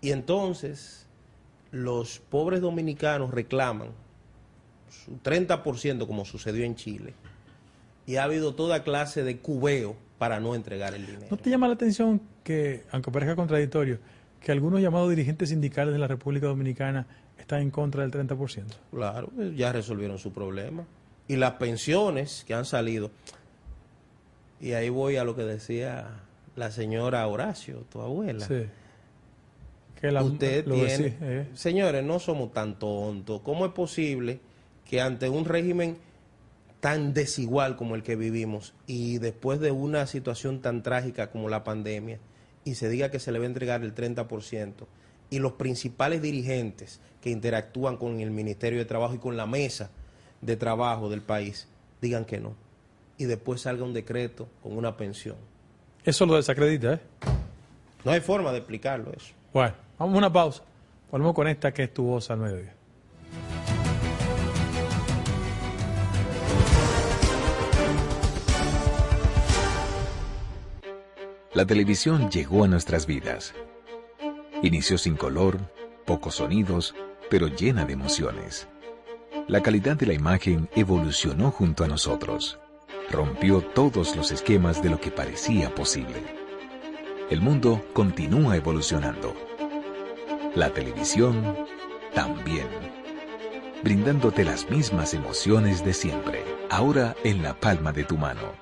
Y 0.00 0.12
entonces 0.12 1.06
los 1.72 2.18
pobres 2.18 2.60
dominicanos 2.60 3.30
reclaman 3.30 3.88
su 4.88 5.18
30% 5.18 6.06
como 6.06 6.24
sucedió 6.24 6.64
en 6.64 6.74
Chile 6.74 7.14
y 8.06 8.16
ha 8.16 8.24
habido 8.24 8.54
toda 8.54 8.82
clase 8.82 9.22
de 9.22 9.38
cubeo 9.38 9.94
para 10.18 10.40
no 10.40 10.54
entregar 10.54 10.94
el 10.94 11.06
dinero. 11.06 11.26
¿No 11.30 11.36
te 11.36 11.50
llama 11.50 11.68
la 11.68 11.74
atención 11.74 12.20
que, 12.42 12.84
aunque 12.90 13.10
parezca 13.10 13.36
contradictorio, 13.36 13.98
que 14.40 14.52
algunos 14.52 14.80
llamados 14.80 15.10
dirigentes 15.10 15.50
sindicales 15.50 15.92
de 15.92 15.98
la 15.98 16.08
República 16.08 16.46
Dominicana 16.46 17.06
están 17.42 17.62
en 17.62 17.70
contra 17.70 18.06
del 18.06 18.12
30%? 18.12 18.64
Claro, 18.90 19.30
ya 19.54 19.72
resolvieron 19.72 20.18
su 20.18 20.32
problema. 20.32 20.84
Y 21.28 21.36
las 21.36 21.52
pensiones 21.52 22.44
que 22.46 22.54
han 22.54 22.64
salido, 22.64 23.10
y 24.60 24.72
ahí 24.72 24.88
voy 24.88 25.16
a 25.16 25.24
lo 25.24 25.36
que 25.36 25.42
decía 25.42 26.22
la 26.56 26.70
señora 26.70 27.26
Horacio, 27.26 27.84
tu 27.90 28.00
abuela. 28.00 28.46
Sí. 28.46 28.66
Que 30.00 30.10
la, 30.10 30.22
Usted 30.22 30.64
tiene... 30.64 31.16
Eh. 31.20 31.48
Señores, 31.54 32.02
no 32.02 32.18
somos 32.18 32.52
tan 32.52 32.78
tontos. 32.78 33.42
¿Cómo 33.42 33.66
es 33.66 33.72
posible 33.72 34.40
que 34.84 35.00
ante 35.00 35.28
un 35.28 35.44
régimen 35.44 35.98
tan 36.80 37.12
desigual 37.12 37.76
como 37.76 37.94
el 37.94 38.02
que 38.02 38.16
vivimos 38.16 38.74
y 38.86 39.18
después 39.18 39.60
de 39.60 39.70
una 39.70 40.06
situación 40.06 40.60
tan 40.60 40.82
trágica 40.82 41.30
como 41.30 41.48
la 41.48 41.62
pandemia 41.62 42.18
y 42.64 42.74
se 42.74 42.88
diga 42.88 43.10
que 43.10 43.20
se 43.20 43.32
le 43.32 43.38
va 43.38 43.44
a 43.44 43.48
entregar 43.48 43.82
el 43.82 43.94
30% 43.94 44.86
y 45.30 45.38
los 45.38 45.52
principales 45.52 46.20
dirigentes 46.20 47.00
que 47.22 47.30
interactúan 47.30 47.96
con 47.96 48.20
el 48.20 48.30
Ministerio 48.30 48.78
de 48.78 48.84
Trabajo 48.84 49.14
y 49.14 49.18
con 49.18 49.36
la 49.36 49.46
mesa 49.46 49.90
de 50.40 50.56
trabajo 50.56 51.08
del 51.08 51.22
país 51.22 51.68
digan 52.00 52.24
que 52.24 52.40
no 52.40 52.54
y 53.16 53.26
después 53.26 53.60
salga 53.60 53.84
un 53.84 53.92
decreto 53.92 54.48
con 54.62 54.76
una 54.76 54.96
pensión. 54.96 55.36
Eso 56.04 56.24
lo 56.24 56.36
desacredita, 56.36 56.94
¿eh? 56.94 57.00
No 58.02 58.12
hay 58.12 58.20
forma 58.20 58.50
de 58.50 58.58
explicarlo 58.58 59.12
eso. 59.12 59.34
Bueno, 59.52 59.74
vamos 59.98 60.14
a 60.14 60.18
una 60.18 60.32
pausa. 60.32 60.62
Volvemos 61.10 61.34
con 61.34 61.46
esta 61.46 61.72
que 61.72 61.82
es 61.82 61.92
tu 61.92 62.04
voz 62.04 62.30
al 62.30 62.38
mediodía. 62.38 62.74
La 71.52 71.66
televisión 71.66 72.30
llegó 72.30 72.64
a 72.64 72.68
nuestras 72.68 73.06
vidas. 73.06 73.52
Inició 74.62 74.98
sin 74.98 75.16
color, 75.16 75.58
pocos 76.04 76.34
sonidos, 76.34 76.94
pero 77.30 77.46
llena 77.46 77.86
de 77.86 77.94
emociones. 77.94 78.68
La 79.48 79.62
calidad 79.62 79.96
de 79.96 80.06
la 80.06 80.12
imagen 80.12 80.68
evolucionó 80.74 81.50
junto 81.50 81.82
a 81.82 81.88
nosotros. 81.88 82.58
Rompió 83.10 83.62
todos 83.62 84.14
los 84.16 84.30
esquemas 84.30 84.82
de 84.82 84.90
lo 84.90 85.00
que 85.00 85.10
parecía 85.10 85.74
posible. 85.74 86.22
El 87.30 87.40
mundo 87.40 87.84
continúa 87.94 88.56
evolucionando. 88.56 89.34
La 90.54 90.70
televisión 90.70 91.56
también. 92.14 92.68
brindándote 93.82 94.44
las 94.44 94.68
mismas 94.68 95.14
emociones 95.14 95.82
de 95.82 95.94
siempre, 95.94 96.44
ahora 96.68 97.16
en 97.24 97.42
la 97.42 97.58
palma 97.58 97.92
de 97.92 98.04
tu 98.04 98.18
mano. 98.18 98.52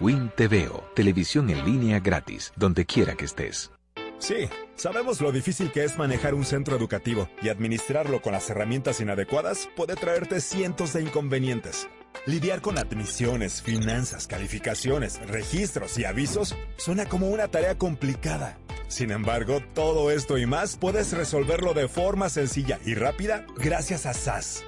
Win 0.00 0.30
TVO, 0.36 0.84
televisión 0.94 1.48
en 1.48 1.64
línea 1.64 1.98
gratis, 1.98 2.52
donde 2.56 2.84
quiera 2.84 3.14
que 3.14 3.24
estés. 3.24 3.70
Sí, 4.18 4.48
sabemos 4.76 5.20
lo 5.20 5.30
difícil 5.30 5.70
que 5.70 5.84
es 5.84 5.98
manejar 5.98 6.34
un 6.34 6.44
centro 6.44 6.76
educativo 6.76 7.28
y 7.42 7.48
administrarlo 7.48 8.22
con 8.22 8.32
las 8.32 8.48
herramientas 8.48 9.00
inadecuadas 9.00 9.68
puede 9.76 9.94
traerte 9.94 10.40
cientos 10.40 10.94
de 10.94 11.02
inconvenientes. 11.02 11.88
Lidiar 12.24 12.62
con 12.62 12.78
admisiones, 12.78 13.62
finanzas, 13.62 14.26
calificaciones, 14.26 15.20
registros 15.28 15.98
y 15.98 16.04
avisos 16.04 16.56
suena 16.76 17.06
como 17.06 17.28
una 17.28 17.48
tarea 17.48 17.76
complicada. 17.76 18.58
Sin 18.88 19.10
embargo, 19.10 19.60
todo 19.74 20.10
esto 20.10 20.38
y 20.38 20.46
más 20.46 20.76
puedes 20.76 21.12
resolverlo 21.12 21.74
de 21.74 21.88
forma 21.88 22.28
sencilla 22.30 22.78
y 22.84 22.94
rápida 22.94 23.44
gracias 23.56 24.06
a 24.06 24.14
SAS. 24.14 24.64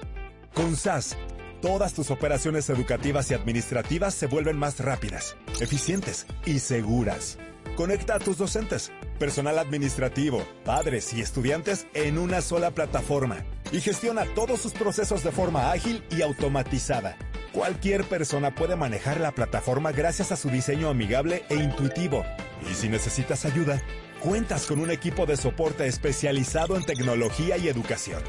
Con 0.53 0.75
SAS, 0.75 1.17
todas 1.61 1.93
tus 1.93 2.11
operaciones 2.11 2.69
educativas 2.69 3.31
y 3.31 3.33
administrativas 3.33 4.13
se 4.13 4.27
vuelven 4.27 4.57
más 4.57 4.79
rápidas, 4.79 5.35
eficientes 5.59 6.27
y 6.45 6.59
seguras. 6.59 7.39
Conecta 7.75 8.15
a 8.15 8.19
tus 8.19 8.37
docentes, 8.37 8.91
personal 9.17 9.57
administrativo, 9.57 10.45
padres 10.65 11.13
y 11.13 11.21
estudiantes 11.21 11.87
en 11.93 12.17
una 12.17 12.41
sola 12.41 12.71
plataforma 12.71 13.45
y 13.71 13.79
gestiona 13.79 14.25
todos 14.35 14.59
sus 14.59 14.73
procesos 14.73 15.23
de 15.23 15.31
forma 15.31 15.71
ágil 15.71 16.03
y 16.11 16.21
automatizada. 16.21 17.17
Cualquier 17.53 18.03
persona 18.03 18.53
puede 18.53 18.75
manejar 18.75 19.19
la 19.19 19.31
plataforma 19.31 19.91
gracias 19.91 20.31
a 20.31 20.35
su 20.35 20.49
diseño 20.49 20.89
amigable 20.89 21.43
e 21.49 21.55
intuitivo. 21.55 22.23
Y 22.69 22.73
si 22.73 22.89
necesitas 22.89 23.45
ayuda, 23.45 23.81
cuentas 24.19 24.65
con 24.65 24.79
un 24.79 24.91
equipo 24.91 25.25
de 25.25 25.37
soporte 25.37 25.87
especializado 25.87 26.75
en 26.75 26.83
tecnología 26.83 27.57
y 27.57 27.67
educación. 27.67 28.21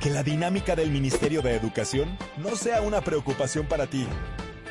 Que 0.00 0.10
la 0.10 0.22
dinámica 0.22 0.74
del 0.74 0.90
Ministerio 0.90 1.42
de 1.42 1.54
Educación 1.54 2.16
no 2.36 2.56
sea 2.56 2.80
una 2.80 3.00
preocupación 3.00 3.66
para 3.66 3.86
ti. 3.86 4.06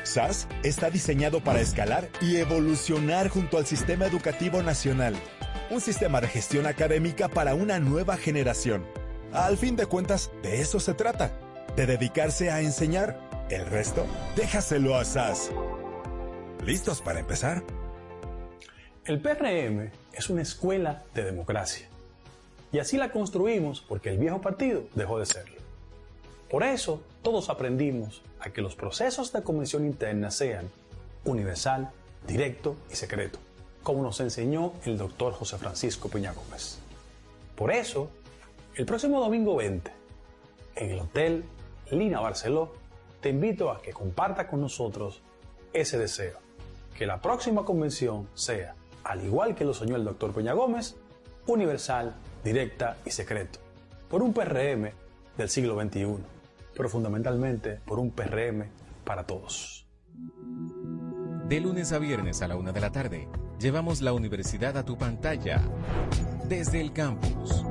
SAS 0.08 0.48
está 0.62 0.90
diseñado 0.90 1.40
para 1.40 1.60
escalar 1.60 2.08
y 2.20 2.36
evolucionar 2.36 3.28
junto 3.28 3.58
al 3.58 3.66
Sistema 3.66 4.06
Educativo 4.06 4.62
Nacional, 4.62 5.14
un 5.70 5.80
sistema 5.80 6.20
de 6.20 6.28
gestión 6.28 6.66
académica 6.66 7.28
para 7.28 7.54
una 7.54 7.78
nueva 7.78 8.16
generación. 8.16 8.84
Al 9.32 9.58
fin 9.58 9.76
de 9.76 9.86
cuentas, 9.86 10.30
de 10.42 10.60
eso 10.60 10.80
se 10.80 10.94
trata, 10.94 11.30
de 11.76 11.86
dedicarse 11.86 12.50
a 12.50 12.62
enseñar. 12.62 13.20
El 13.50 13.66
resto, 13.66 14.06
déjaselo 14.36 14.96
a 14.96 15.04
SAS. 15.04 15.50
¿Listos 16.64 17.00
para 17.00 17.20
empezar? 17.20 17.62
El 19.04 19.20
PRM 19.20 19.90
es 20.12 20.28
una 20.28 20.42
escuela 20.42 21.04
de 21.14 21.24
democracia. 21.24 21.88
Y 22.72 22.78
así 22.78 22.96
la 22.96 23.10
construimos 23.10 23.80
porque 23.80 24.10
el 24.10 24.18
viejo 24.18 24.40
partido 24.40 24.84
dejó 24.94 25.18
de 25.18 25.26
serlo. 25.26 25.56
Por 26.50 26.62
eso, 26.62 27.02
todos 27.22 27.48
aprendimos 27.48 28.22
a 28.40 28.50
que 28.50 28.62
los 28.62 28.74
procesos 28.74 29.32
de 29.32 29.42
convención 29.42 29.84
interna 29.84 30.30
sean 30.30 30.70
universal, 31.24 31.90
directo 32.26 32.76
y 32.90 32.96
secreto, 32.96 33.38
como 33.82 34.02
nos 34.02 34.20
enseñó 34.20 34.72
el 34.84 34.98
doctor 34.98 35.32
José 35.32 35.58
Francisco 35.58 36.08
Peña 36.08 36.32
Gómez. 36.32 36.78
Por 37.56 37.72
eso, 37.72 38.10
el 38.74 38.86
próximo 38.86 39.20
domingo 39.20 39.56
20, 39.56 39.90
en 40.76 40.90
el 40.90 41.00
Hotel 41.00 41.44
Lina 41.90 42.20
Barceló, 42.20 42.74
te 43.20 43.30
invito 43.30 43.70
a 43.70 43.82
que 43.82 43.92
comparta 43.92 44.46
con 44.46 44.60
nosotros 44.60 45.22
ese 45.72 45.98
deseo, 45.98 46.38
que 46.96 47.06
la 47.06 47.20
próxima 47.20 47.64
convención 47.64 48.28
sea, 48.34 48.74
al 49.04 49.24
igual 49.24 49.54
que 49.54 49.64
lo 49.64 49.74
soñó 49.74 49.96
el 49.96 50.04
doctor 50.04 50.32
Peña 50.32 50.52
Gómez, 50.52 50.96
universal, 51.46 52.14
directa 52.44 52.98
y 53.04 53.10
secreto, 53.10 53.58
por 54.08 54.22
un 54.22 54.32
PRM 54.32 54.90
del 55.36 55.48
siglo 55.48 55.80
XXI, 55.80 56.18
pero 56.78 56.88
fundamentalmente 56.88 57.80
por 57.84 57.98
un 57.98 58.12
PRM 58.12 58.66
para 59.04 59.24
todos. 59.24 59.84
De 61.48 61.60
lunes 61.60 61.92
a 61.92 61.98
viernes 61.98 62.40
a 62.40 62.48
la 62.48 62.56
una 62.56 62.70
de 62.70 62.80
la 62.80 62.92
tarde, 62.92 63.28
llevamos 63.58 64.00
la 64.00 64.12
universidad 64.12 64.76
a 64.76 64.84
tu 64.84 64.96
pantalla, 64.96 65.60
desde 66.46 66.80
el 66.80 66.92
campus. 66.92 67.64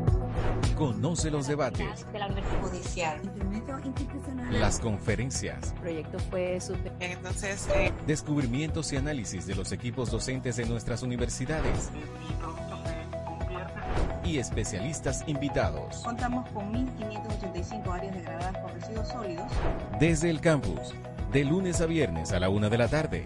Conoce 0.76 1.32
los 1.32 1.48
debates, 1.48 2.06
de 2.12 2.20
la 2.20 2.28
Universidad 2.28 2.62
Judicial. 2.62 3.22
las 4.52 4.80
conferencias, 4.80 5.72
El 5.72 5.80
proyecto 5.80 6.20
fue. 6.20 6.60
Entonces, 7.00 7.68
eh, 7.74 7.94
descubrimientos 8.06 8.92
y 8.92 8.98
análisis 8.98 9.48
de 9.48 9.56
los 9.56 9.72
equipos 9.72 10.12
docentes 10.12 10.58
de 10.58 10.66
nuestras 10.66 11.02
universidades 11.02 11.92
y 14.28 14.40
especialistas 14.40 15.24
invitados. 15.28 16.02
Contamos 16.04 16.48
con 16.50 16.74
1.585 16.74 17.92
áreas 17.92 18.16
degradadas 18.16 18.58
por 18.58 18.74
residuos 18.74 19.08
sólidos. 19.08 19.46
Desde 20.00 20.30
el 20.30 20.42
campus, 20.42 20.94
de 21.32 21.46
lunes 21.46 21.80
a 21.82 21.86
viernes 21.86 22.34
a 22.34 22.40
la 22.40 22.50
una 22.50 22.70
de 22.70 22.78
la 22.78 22.88
tarde. 22.88 23.26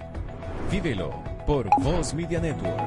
Vívelo 0.71 1.11
por 1.47 1.69
Voz 1.81 2.13
Media 2.13 2.39
Network. 2.39 2.79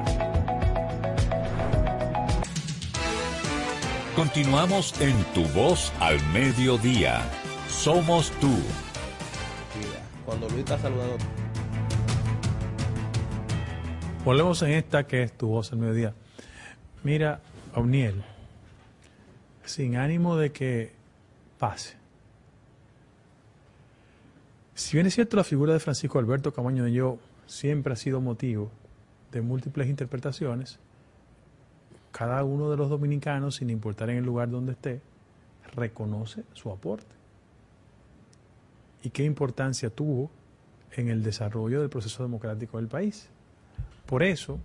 Continuamos 4.15 4.99
en 5.01 5.13
Tu 5.33 5.43
Voz 5.49 5.91
al 5.99 6.17
Mediodía. 6.27 7.21
Somos 7.67 8.31
tú. 8.39 8.47
Mira, 8.47 9.99
Cuando 10.25 10.47
Luis 10.47 10.59
está 10.59 10.77
saludando, 10.79 11.17
Volvemos 14.23 14.59
en 14.63 14.71
esta 14.71 15.05
que 15.05 15.21
es 15.21 15.37
tu 15.37 15.49
voz 15.49 15.71
al 15.71 15.77
mediodía. 15.77 16.15
Mira, 17.03 17.41
Auniel, 17.75 18.23
sin 19.65 19.97
ánimo 19.97 20.37
de 20.37 20.53
que 20.53 20.93
pase. 21.59 21.97
Si 24.73 24.95
bien 24.95 25.07
es 25.07 25.15
cierto, 25.15 25.35
la 25.35 25.43
figura 25.43 25.73
de 25.73 25.81
Francisco 25.81 26.17
Alberto 26.17 26.53
Camaño 26.53 26.85
de 26.85 26.93
Yo 26.93 27.17
siempre 27.47 27.91
ha 27.91 27.97
sido 27.97 28.21
motivo 28.21 28.71
de 29.33 29.41
múltiples 29.41 29.89
interpretaciones, 29.89 30.79
cada 32.13 32.45
uno 32.45 32.71
de 32.71 32.77
los 32.77 32.89
dominicanos, 32.89 33.55
sin 33.55 33.69
importar 33.69 34.09
en 34.09 34.19
el 34.19 34.23
lugar 34.23 34.49
donde 34.49 34.71
esté, 34.71 35.01
reconoce 35.75 36.45
su 36.53 36.71
aporte. 36.71 37.13
Y 39.03 39.09
qué 39.09 39.25
importancia 39.25 39.89
tuvo 39.89 40.31
en 40.93 41.09
el 41.09 41.23
desarrollo 41.23 41.81
del 41.81 41.89
proceso 41.89 42.23
democrático 42.23 42.77
del 42.77 42.87
país. 42.87 43.27
Por 44.05 44.23
eso, 44.23 44.59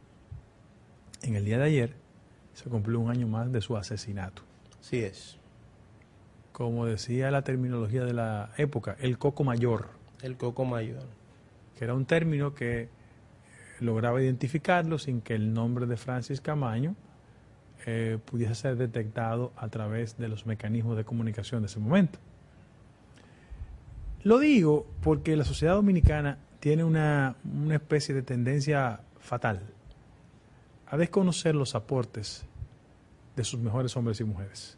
en 1.22 1.34
el 1.34 1.44
día 1.44 1.58
de 1.58 1.64
ayer, 1.64 1.96
se 2.54 2.68
cumplió 2.68 3.00
un 3.00 3.10
año 3.10 3.26
más 3.26 3.50
de 3.52 3.60
su 3.60 3.76
asesinato. 3.76 4.42
sí 4.80 4.98
es. 5.00 5.36
Como 6.52 6.84
decía 6.84 7.30
la 7.30 7.42
terminología 7.42 8.04
de 8.04 8.12
la 8.12 8.50
época, 8.58 8.96
el 9.00 9.16
coco 9.18 9.44
mayor, 9.44 9.88
El 10.20 10.36
coco 10.36 10.64
mayor. 10.64 11.04
que 11.78 11.84
era 11.84 11.94
un 11.94 12.04
término 12.04 12.54
que 12.54 12.88
lograba 13.80 14.20
identificarlo 14.22 14.98
sin 14.98 15.22
que 15.22 15.34
el 15.34 15.54
nombre 15.54 15.86
de 15.86 15.96
Francis 15.96 16.40
Camaño 16.42 16.96
eh, 17.86 18.18
pudiese 18.26 18.54
ser 18.54 18.76
detectado 18.76 19.52
a 19.56 19.68
través 19.68 20.18
de 20.18 20.28
los 20.28 20.44
mecanismos 20.44 20.98
de 20.98 21.04
comunicación 21.04 21.62
de 21.62 21.66
ese 21.66 21.78
momento. 21.80 22.18
Lo 24.22 24.38
digo 24.38 24.86
porque 25.02 25.34
la 25.36 25.44
sociedad 25.44 25.74
dominicana 25.74 26.36
tiene 26.58 26.84
una, 26.84 27.36
una 27.44 27.76
especie 27.76 28.14
de 28.14 28.20
tendencia 28.20 29.00
fatal 29.18 29.62
a 30.90 30.96
desconocer 30.96 31.54
los 31.54 31.74
aportes 31.74 32.44
de 33.36 33.44
sus 33.44 33.60
mejores 33.60 33.96
hombres 33.96 34.20
y 34.20 34.24
mujeres. 34.24 34.76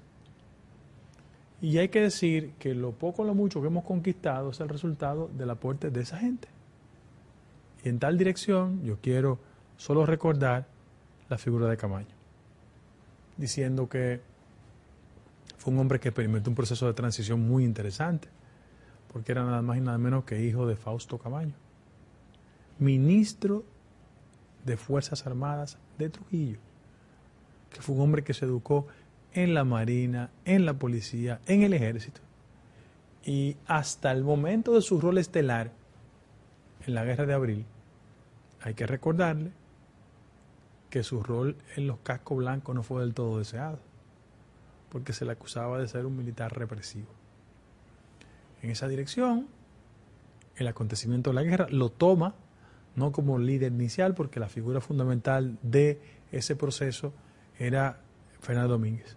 Y 1.62 1.78
hay 1.78 1.88
que 1.88 2.00
decir 2.00 2.52
que 2.58 2.74
lo 2.74 2.92
poco 2.92 3.22
o 3.22 3.24
lo 3.24 3.34
mucho 3.34 3.60
que 3.60 3.68
hemos 3.68 3.84
conquistado 3.84 4.50
es 4.50 4.60
el 4.60 4.68
resultado 4.68 5.30
del 5.36 5.48
aporte 5.48 5.90
de 5.90 6.00
esa 6.00 6.18
gente. 6.18 6.48
Y 7.82 7.88
en 7.88 7.98
tal 7.98 8.18
dirección 8.18 8.82
yo 8.84 8.98
quiero 9.00 9.38
solo 9.76 10.04
recordar 10.04 10.66
la 11.28 11.38
figura 11.38 11.66
de 11.66 11.76
Camaño, 11.76 12.14
diciendo 13.38 13.88
que 13.88 14.20
fue 15.56 15.72
un 15.72 15.80
hombre 15.80 15.98
que 15.98 16.08
experimentó 16.08 16.50
un 16.50 16.56
proceso 16.56 16.86
de 16.86 16.92
transición 16.92 17.40
muy 17.40 17.64
interesante, 17.64 18.28
porque 19.10 19.32
era 19.32 19.44
nada 19.44 19.62
más 19.62 19.78
y 19.78 19.80
nada 19.80 19.96
menos 19.96 20.24
que 20.24 20.44
hijo 20.44 20.66
de 20.66 20.76
Fausto 20.76 21.16
Camaño, 21.16 21.54
ministro 22.78 23.64
de 24.64 24.76
Fuerzas 24.76 25.26
Armadas 25.26 25.78
de 26.02 26.10
Trujillo, 26.10 26.58
que 27.70 27.80
fue 27.80 27.94
un 27.94 28.02
hombre 28.02 28.24
que 28.24 28.34
se 28.34 28.44
educó 28.44 28.86
en 29.32 29.54
la 29.54 29.64
Marina, 29.64 30.30
en 30.44 30.66
la 30.66 30.74
policía, 30.74 31.40
en 31.46 31.62
el 31.62 31.72
ejército. 31.72 32.20
Y 33.24 33.56
hasta 33.66 34.12
el 34.12 34.24
momento 34.24 34.74
de 34.74 34.82
su 34.82 35.00
rol 35.00 35.18
estelar 35.18 35.70
en 36.86 36.94
la 36.94 37.04
Guerra 37.04 37.26
de 37.26 37.34
Abril, 37.34 37.64
hay 38.60 38.74
que 38.74 38.86
recordarle 38.86 39.52
que 40.90 41.02
su 41.02 41.22
rol 41.22 41.56
en 41.76 41.86
los 41.86 41.98
cascos 42.00 42.38
blancos 42.38 42.74
no 42.74 42.82
fue 42.82 43.00
del 43.00 43.14
todo 43.14 43.38
deseado, 43.38 43.78
porque 44.90 45.12
se 45.12 45.24
le 45.24 45.32
acusaba 45.32 45.78
de 45.78 45.88
ser 45.88 46.04
un 46.04 46.16
militar 46.16 46.56
represivo. 46.56 47.08
En 48.60 48.70
esa 48.70 48.88
dirección, 48.88 49.48
el 50.56 50.66
acontecimiento 50.66 51.30
de 51.30 51.34
la 51.34 51.42
guerra 51.42 51.66
lo 51.70 51.88
toma 51.88 52.34
no 52.96 53.12
como 53.12 53.38
líder 53.38 53.72
inicial, 53.72 54.14
porque 54.14 54.40
la 54.40 54.48
figura 54.48 54.80
fundamental 54.80 55.58
de 55.62 56.00
ese 56.30 56.56
proceso 56.56 57.12
era 57.58 58.00
Fernando 58.40 58.74
Domínguez. 58.74 59.16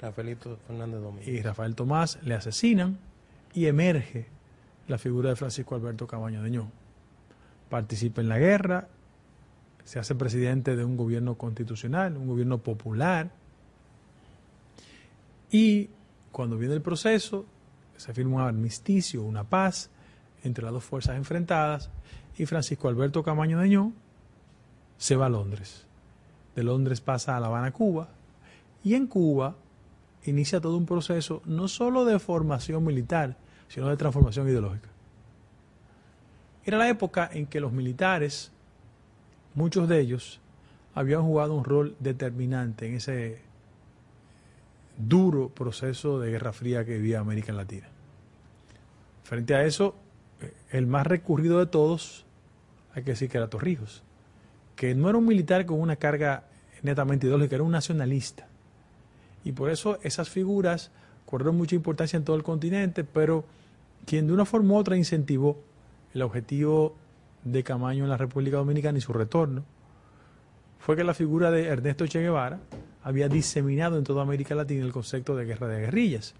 Rafaelito 0.00 0.58
Fernández 0.66 1.00
Domínguez. 1.00 1.28
Y 1.28 1.42
Rafael 1.42 1.74
Tomás 1.74 2.18
le 2.22 2.34
asesinan 2.34 2.98
y 3.54 3.66
emerge 3.66 4.26
la 4.86 4.98
figura 4.98 5.30
de 5.30 5.36
Francisco 5.36 5.74
Alberto 5.74 6.06
Cabaño 6.06 6.42
de 6.42 6.50
Ñón. 6.50 6.70
Participa 7.68 8.20
en 8.20 8.28
la 8.28 8.38
guerra, 8.38 8.88
se 9.84 9.98
hace 9.98 10.14
presidente 10.14 10.76
de 10.76 10.84
un 10.84 10.96
gobierno 10.96 11.36
constitucional, 11.36 12.16
un 12.16 12.28
gobierno 12.28 12.58
popular, 12.58 13.30
y 15.50 15.90
cuando 16.30 16.58
viene 16.58 16.74
el 16.74 16.82
proceso, 16.82 17.46
se 17.96 18.12
firma 18.12 18.36
un 18.36 18.42
armisticio, 18.42 19.22
una 19.22 19.44
paz 19.44 19.90
entre 20.44 20.62
las 20.64 20.72
dos 20.72 20.84
fuerzas 20.84 21.16
enfrentadas, 21.16 21.90
y 22.38 22.46
Francisco 22.46 22.88
Alberto 22.88 23.22
Camaño 23.22 23.58
de 23.58 23.68
Ñón 23.68 23.94
se 24.96 25.16
va 25.16 25.26
a 25.26 25.28
Londres. 25.28 25.84
De 26.54 26.62
Londres 26.62 27.00
pasa 27.00 27.36
a 27.36 27.40
La 27.40 27.48
Habana, 27.48 27.72
Cuba, 27.72 28.08
y 28.82 28.94
en 28.94 29.06
Cuba 29.06 29.56
inicia 30.24 30.60
todo 30.60 30.76
un 30.76 30.86
proceso 30.86 31.42
no 31.44 31.68
solo 31.68 32.04
de 32.04 32.18
formación 32.18 32.84
militar, 32.84 33.36
sino 33.68 33.88
de 33.88 33.96
transformación 33.96 34.48
ideológica. 34.48 34.88
Era 36.64 36.78
la 36.78 36.88
época 36.88 37.28
en 37.32 37.46
que 37.46 37.60
los 37.60 37.72
militares, 37.72 38.52
muchos 39.54 39.88
de 39.88 40.00
ellos, 40.00 40.40
habían 40.94 41.22
jugado 41.22 41.54
un 41.54 41.64
rol 41.64 41.96
determinante 42.00 42.86
en 42.86 42.94
ese 42.94 43.40
duro 44.96 45.48
proceso 45.48 46.18
de 46.20 46.30
Guerra 46.30 46.52
Fría 46.52 46.84
que 46.84 46.98
vivía 46.98 47.20
América 47.20 47.52
Latina. 47.52 47.88
Frente 49.22 49.54
a 49.54 49.64
eso, 49.64 49.94
el 50.70 50.86
más 50.86 51.06
recurrido 51.06 51.58
de 51.58 51.66
todos, 51.66 52.26
hay 52.94 53.02
que 53.02 53.12
decir 53.12 53.28
que 53.28 53.38
era 53.38 53.48
Torrijos, 53.48 54.02
que 54.76 54.94
no 54.94 55.08
era 55.08 55.18
un 55.18 55.26
militar 55.26 55.66
con 55.66 55.80
una 55.80 55.96
carga 55.96 56.44
netamente 56.82 57.26
ideológica, 57.26 57.56
era 57.56 57.64
un 57.64 57.72
nacionalista. 57.72 58.46
Y 59.44 59.52
por 59.52 59.70
eso 59.70 59.98
esas 60.02 60.28
figuras 60.28 60.90
cobraron 61.26 61.56
mucha 61.56 61.74
importancia 61.74 62.16
en 62.16 62.24
todo 62.24 62.36
el 62.36 62.42
continente, 62.42 63.04
pero 63.04 63.44
quien 64.06 64.26
de 64.26 64.32
una 64.32 64.44
forma 64.44 64.74
u 64.74 64.76
otra 64.76 64.96
incentivó 64.96 65.58
el 66.14 66.22
objetivo 66.22 66.96
de 67.44 67.62
Camaño 67.62 68.04
en 68.04 68.10
la 68.10 68.16
República 68.16 68.56
Dominicana 68.56 68.98
y 68.98 69.00
su 69.00 69.12
retorno, 69.12 69.64
fue 70.78 70.96
que 70.96 71.04
la 71.04 71.14
figura 71.14 71.50
de 71.50 71.66
Ernesto 71.66 72.06
Che 72.06 72.20
Guevara 72.20 72.60
había 73.02 73.28
diseminado 73.28 73.98
en 73.98 74.04
toda 74.04 74.22
América 74.22 74.54
Latina 74.54 74.84
el 74.84 74.92
concepto 74.92 75.36
de 75.36 75.44
guerra 75.44 75.68
de 75.68 75.80
guerrillas. 75.80 76.34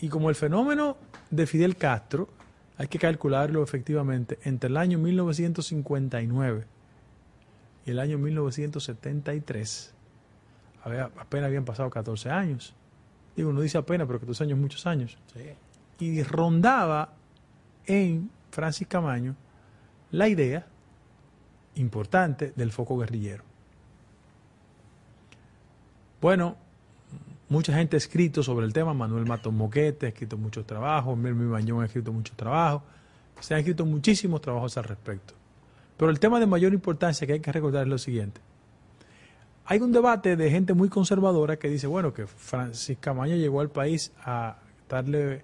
Y 0.00 0.08
como 0.08 0.28
el 0.28 0.34
fenómeno 0.34 0.96
de 1.30 1.46
Fidel 1.46 1.76
Castro, 1.76 2.28
hay 2.76 2.88
que 2.88 2.98
calcularlo 2.98 3.62
efectivamente, 3.62 4.38
entre 4.42 4.68
el 4.68 4.76
año 4.76 4.98
1959 4.98 6.66
y 7.86 7.90
el 7.90 7.98
año 7.98 8.18
1973, 8.18 9.94
apenas 10.84 11.46
habían 11.46 11.64
pasado 11.64 11.90
14 11.90 12.30
años. 12.30 12.74
Digo, 13.36 13.50
uno 13.50 13.60
dice 13.60 13.78
apenas, 13.78 14.06
pero 14.06 14.20
14 14.20 14.44
años, 14.44 14.58
muchos 14.58 14.86
años. 14.86 15.18
Y 15.98 16.22
rondaba 16.22 17.14
en 17.86 18.30
Francis 18.50 18.88
Camaño 18.88 19.36
la 20.10 20.28
idea 20.28 20.66
importante 21.74 22.52
del 22.56 22.72
foco 22.72 22.98
guerrillero. 22.98 23.44
Bueno, 26.20 26.56
mucha 27.48 27.74
gente 27.74 27.96
ha 27.96 27.98
escrito 27.98 28.42
sobre 28.42 28.66
el 28.66 28.72
tema, 28.72 28.94
Manuel 28.94 29.26
Matón 29.26 29.56
Moquete 29.56 30.06
ha 30.06 30.08
escrito 30.10 30.36
muchos 30.36 30.66
trabajos, 30.66 31.16
Mermi 31.16 31.46
Bañón 31.46 31.82
ha 31.82 31.86
escrito 31.86 32.12
muchos 32.12 32.36
trabajos, 32.36 32.82
se 33.40 33.54
han 33.54 33.60
escrito 33.60 33.84
muchísimos 33.84 34.40
trabajos 34.40 34.76
al 34.78 34.84
respecto. 34.84 35.34
Pero 35.96 36.10
el 36.10 36.18
tema 36.18 36.40
de 36.40 36.46
mayor 36.46 36.72
importancia 36.72 37.26
que 37.26 37.34
hay 37.34 37.40
que 37.40 37.52
recordar 37.52 37.82
es 37.84 37.88
lo 37.88 37.98
siguiente. 37.98 38.40
Hay 39.66 39.80
un 39.80 39.92
debate 39.92 40.36
de 40.36 40.50
gente 40.50 40.74
muy 40.74 40.88
conservadora 40.88 41.56
que 41.56 41.68
dice, 41.68 41.86
bueno, 41.86 42.12
que 42.12 42.26
Francis 42.26 42.98
Camaño 43.00 43.36
llegó 43.36 43.60
al 43.60 43.70
país 43.70 44.12
a 44.22 44.58
darle 44.88 45.42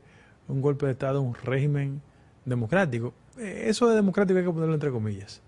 un 0.48 0.60
golpe 0.60 0.86
de 0.86 0.92
Estado 0.92 1.18
a 1.18 1.22
un 1.22 1.34
régimen 1.34 2.02
democrático. 2.44 3.14
Eh, 3.38 3.64
eso 3.66 3.88
de 3.88 3.96
democrático 3.96 4.38
hay 4.38 4.44
que 4.44 4.52
ponerlo 4.52 4.74
entre 4.74 4.90
comillas. 4.90 5.40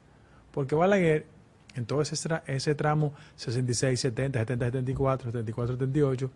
Porque 0.53 0.75
Balaguer, 0.75 1.27
en 1.75 1.87
todo 1.87 2.03
ese, 2.03 2.17
ese 2.47 2.75
tramo 2.75 3.15
66, 3.37 3.99
70, 3.99 4.39
70, 4.39 4.67
74, 4.67 5.31
74, 5.31 5.75
78, 5.75 6.31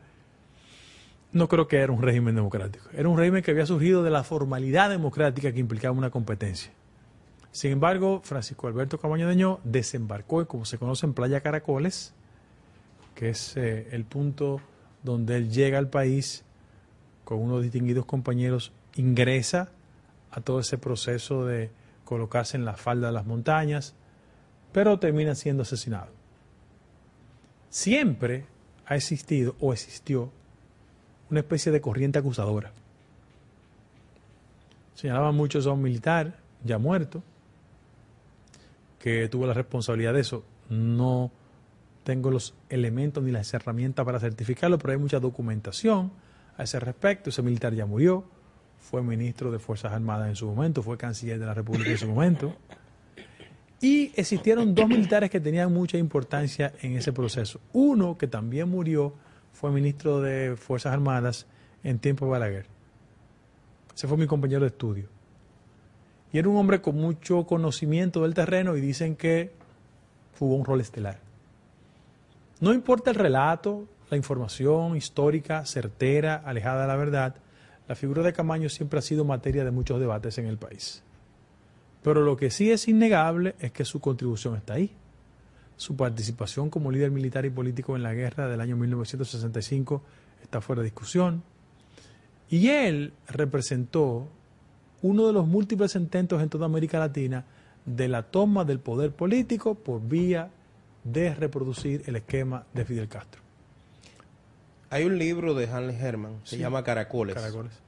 no 1.33 1.49
creo 1.49 1.69
que 1.69 1.77
era 1.77 1.93
un 1.93 2.03
régimen 2.03 2.35
democrático. 2.35 2.89
Era 2.95 3.09
un 3.09 3.19
régimen 3.19 3.43
que 3.43 3.51
había 3.51 3.67
surgido 3.67 4.03
de 4.03 4.11
la 4.11 4.25
formalidad 4.25 4.91
democrática 4.91 5.53
que 5.53 5.61
implicaba 5.61 5.97
una 5.97 6.11
competencia. 6.11 6.73
Sin 7.53 7.73
embargo, 7.73 8.21
Francisco 8.23 8.67
Alberto 8.69 8.99
Camaño 8.99 9.29
Deñó 9.29 9.61
desembarcó, 9.65 10.47
como 10.47 10.65
se 10.65 10.79
conoce, 10.79 11.07
en 11.07 11.15
Playa 11.15 11.41
Caracoles, 11.41 12.15
que 13.15 13.31
es 13.31 13.57
eh, 13.57 13.89
el 13.93 14.05
punto 14.05 14.61
donde 15.03 15.37
él 15.37 15.51
llega 15.51 15.79
al 15.79 15.89
país 15.89 16.45
con 17.25 17.39
unos 17.39 17.63
distinguidos 17.63 18.05
compañeros, 18.05 18.73
ingresa 18.95 19.71
a 20.31 20.41
todo 20.41 20.61
ese 20.61 20.79
proceso 20.79 21.45
de 21.47 21.71
colocarse 22.05 22.57
en 22.57 22.65
la 22.65 22.75
falda 22.75 23.09
de 23.09 23.13
las 23.15 23.27
montañas, 23.27 23.95
pero 24.77 24.99
termina 24.99 25.35
siendo 25.35 25.63
asesinado. 25.63 26.09
Siempre 27.71 28.45
ha 28.85 28.95
existido 28.95 29.57
o 29.59 29.73
existió 29.73 30.31
una 31.31 31.41
especie 31.41 31.73
de 31.73 31.81
corriente 31.81 32.19
acusadora. 32.19 32.73
Señalaban 34.95 35.35
muchos 35.35 35.67
a 35.67 35.71
un 35.73 35.81
militar 35.81 36.37
ya 36.63 36.77
muerto, 36.77 37.23
que 38.99 39.31
tuvo 39.31 39.47
la 39.47 39.55
responsabilidad 39.55 40.13
de 40.13 40.21
eso. 40.21 40.45
No 40.69 41.31
tengo 42.05 42.31
los 42.31 42.53
elementos 42.69 43.25
ni 43.25 43.31
las 43.31 43.55
herramientas 43.55 44.05
para 44.05 44.21
certificarlo, 44.21 44.77
pero 44.77 44.93
hay 44.93 44.99
mucha 44.99 45.21
documentación 45.21 46.13
a 46.59 46.65
ese 46.65 46.81
respecto. 46.81 47.31
Ese 47.31 47.41
militar 47.41 47.73
ya 47.73 47.87
murió, 47.87 48.25
fue 48.79 49.01
ministro 49.01 49.51
de 49.51 49.59
Fuerzas 49.59 49.95
Armadas 49.95 50.29
en 50.29 50.37
su 50.37 50.47
momento, 50.47 50.83
fue 50.83 50.99
canciller 50.99 51.39
de 51.39 51.47
la 51.47 51.55
República 51.55 51.93
en 51.93 51.97
su 51.97 52.09
momento. 52.09 52.55
Y 53.81 54.13
existieron 54.17 54.75
dos 54.75 54.89
militares 54.89 55.31
que 55.31 55.41
tenían 55.41 55.73
mucha 55.73 55.99
importancia 55.99 56.73
en 56.81 56.97
ese 56.97 57.13
proceso. 57.13 57.61
Uno 57.73 58.17
que 58.17 58.27
también 58.27 58.69
murió 58.69 59.13
fue 59.53 59.71
ministro 59.71 60.21
de 60.21 60.57
Fuerzas 60.57 60.93
Armadas 60.93 61.47
en 61.83 61.99
tiempo 61.99 62.25
de 62.25 62.31
Balaguer. 62.31 62.67
Ese 63.95 64.09
fue 64.09 64.17
mi 64.17 64.27
compañero 64.27 64.63
de 64.63 64.69
estudio. 64.69 65.09
Y 66.33 66.39
era 66.39 66.49
un 66.49 66.57
hombre 66.57 66.81
con 66.81 66.97
mucho 66.97 67.47
conocimiento 67.47 68.23
del 68.23 68.35
terreno 68.35 68.77
y 68.77 68.81
dicen 68.81 69.17
que 69.17 69.53
jugó 70.39 70.57
un 70.57 70.65
rol 70.65 70.81
estelar. 70.81 71.21
No 72.61 72.73
importa 72.73 73.11
el 73.11 73.17
relato, 73.17 73.87
la 74.11 74.17
información 74.17 74.97
histórica, 74.97 75.65
certera, 75.67 76.43
alejada 76.45 76.83
de 76.83 76.89
la 76.89 76.97
verdad, 76.97 77.37
la 77.89 77.95
figura 77.95 78.23
de 78.23 78.33
Camaño 78.33 78.69
siempre 78.69 78.99
ha 78.99 79.03
sido 79.03 79.25
materia 79.25 79.65
de 79.65 79.71
muchos 79.71 80.01
debates 80.01 80.39
en 80.39 80.47
el 80.47 80.59
país. 80.59 81.03
Pero 82.07 82.23
lo 82.23 82.37
que 82.37 82.53
sí 82.53 82.71
es 82.71 82.87
innegable 82.87 83.57
es 83.59 83.73
que 83.73 83.85
su 83.85 83.99
contribución 83.99 84.55
está 84.55 84.75
ahí. 84.75 84.93
Su 85.77 85.97
participación 85.97 86.71
como 86.71 86.93
líder 86.93 87.11
militar 87.11 87.45
y 87.45 87.51
político 87.51 87.97
en 87.97 88.05
la 88.05 88.15
guerra 88.15 88.47
del 88.47 88.61
año 88.61 88.77
1965 88.77 90.03
está 90.41 90.61
fuera 90.61 90.83
de 90.83 90.87
discusión. 90.87 91.43
Y 92.49 92.69
él 92.69 93.13
representó 93.27 94.29
uno 95.03 95.27
de 95.27 95.33
los 95.33 95.49
múltiples 95.49 95.97
intentos 95.97 96.41
en 96.41 96.49
toda 96.49 96.67
América 96.67 97.01
Latina 97.01 97.45
de 97.85 98.07
la 98.07 98.23
toma 98.23 98.65
del 98.65 98.79
poder 98.79 99.11
político 99.11 99.75
por 99.75 100.01
vía 100.01 100.49
de 101.03 101.35
reproducir 101.35 102.05
el 102.07 102.15
esquema 102.15 102.67
de 102.73 102.85
Fidel 102.85 103.09
Castro. 103.09 103.43
Hay 104.91 105.07
un 105.07 105.19
libro 105.19 105.55
de 105.55 105.69
Hanley 105.69 105.97
Herman, 106.01 106.39
se 106.45 106.57
llama 106.57 106.85
Caracoles. 106.85 107.35
Caracoles. 107.35 107.86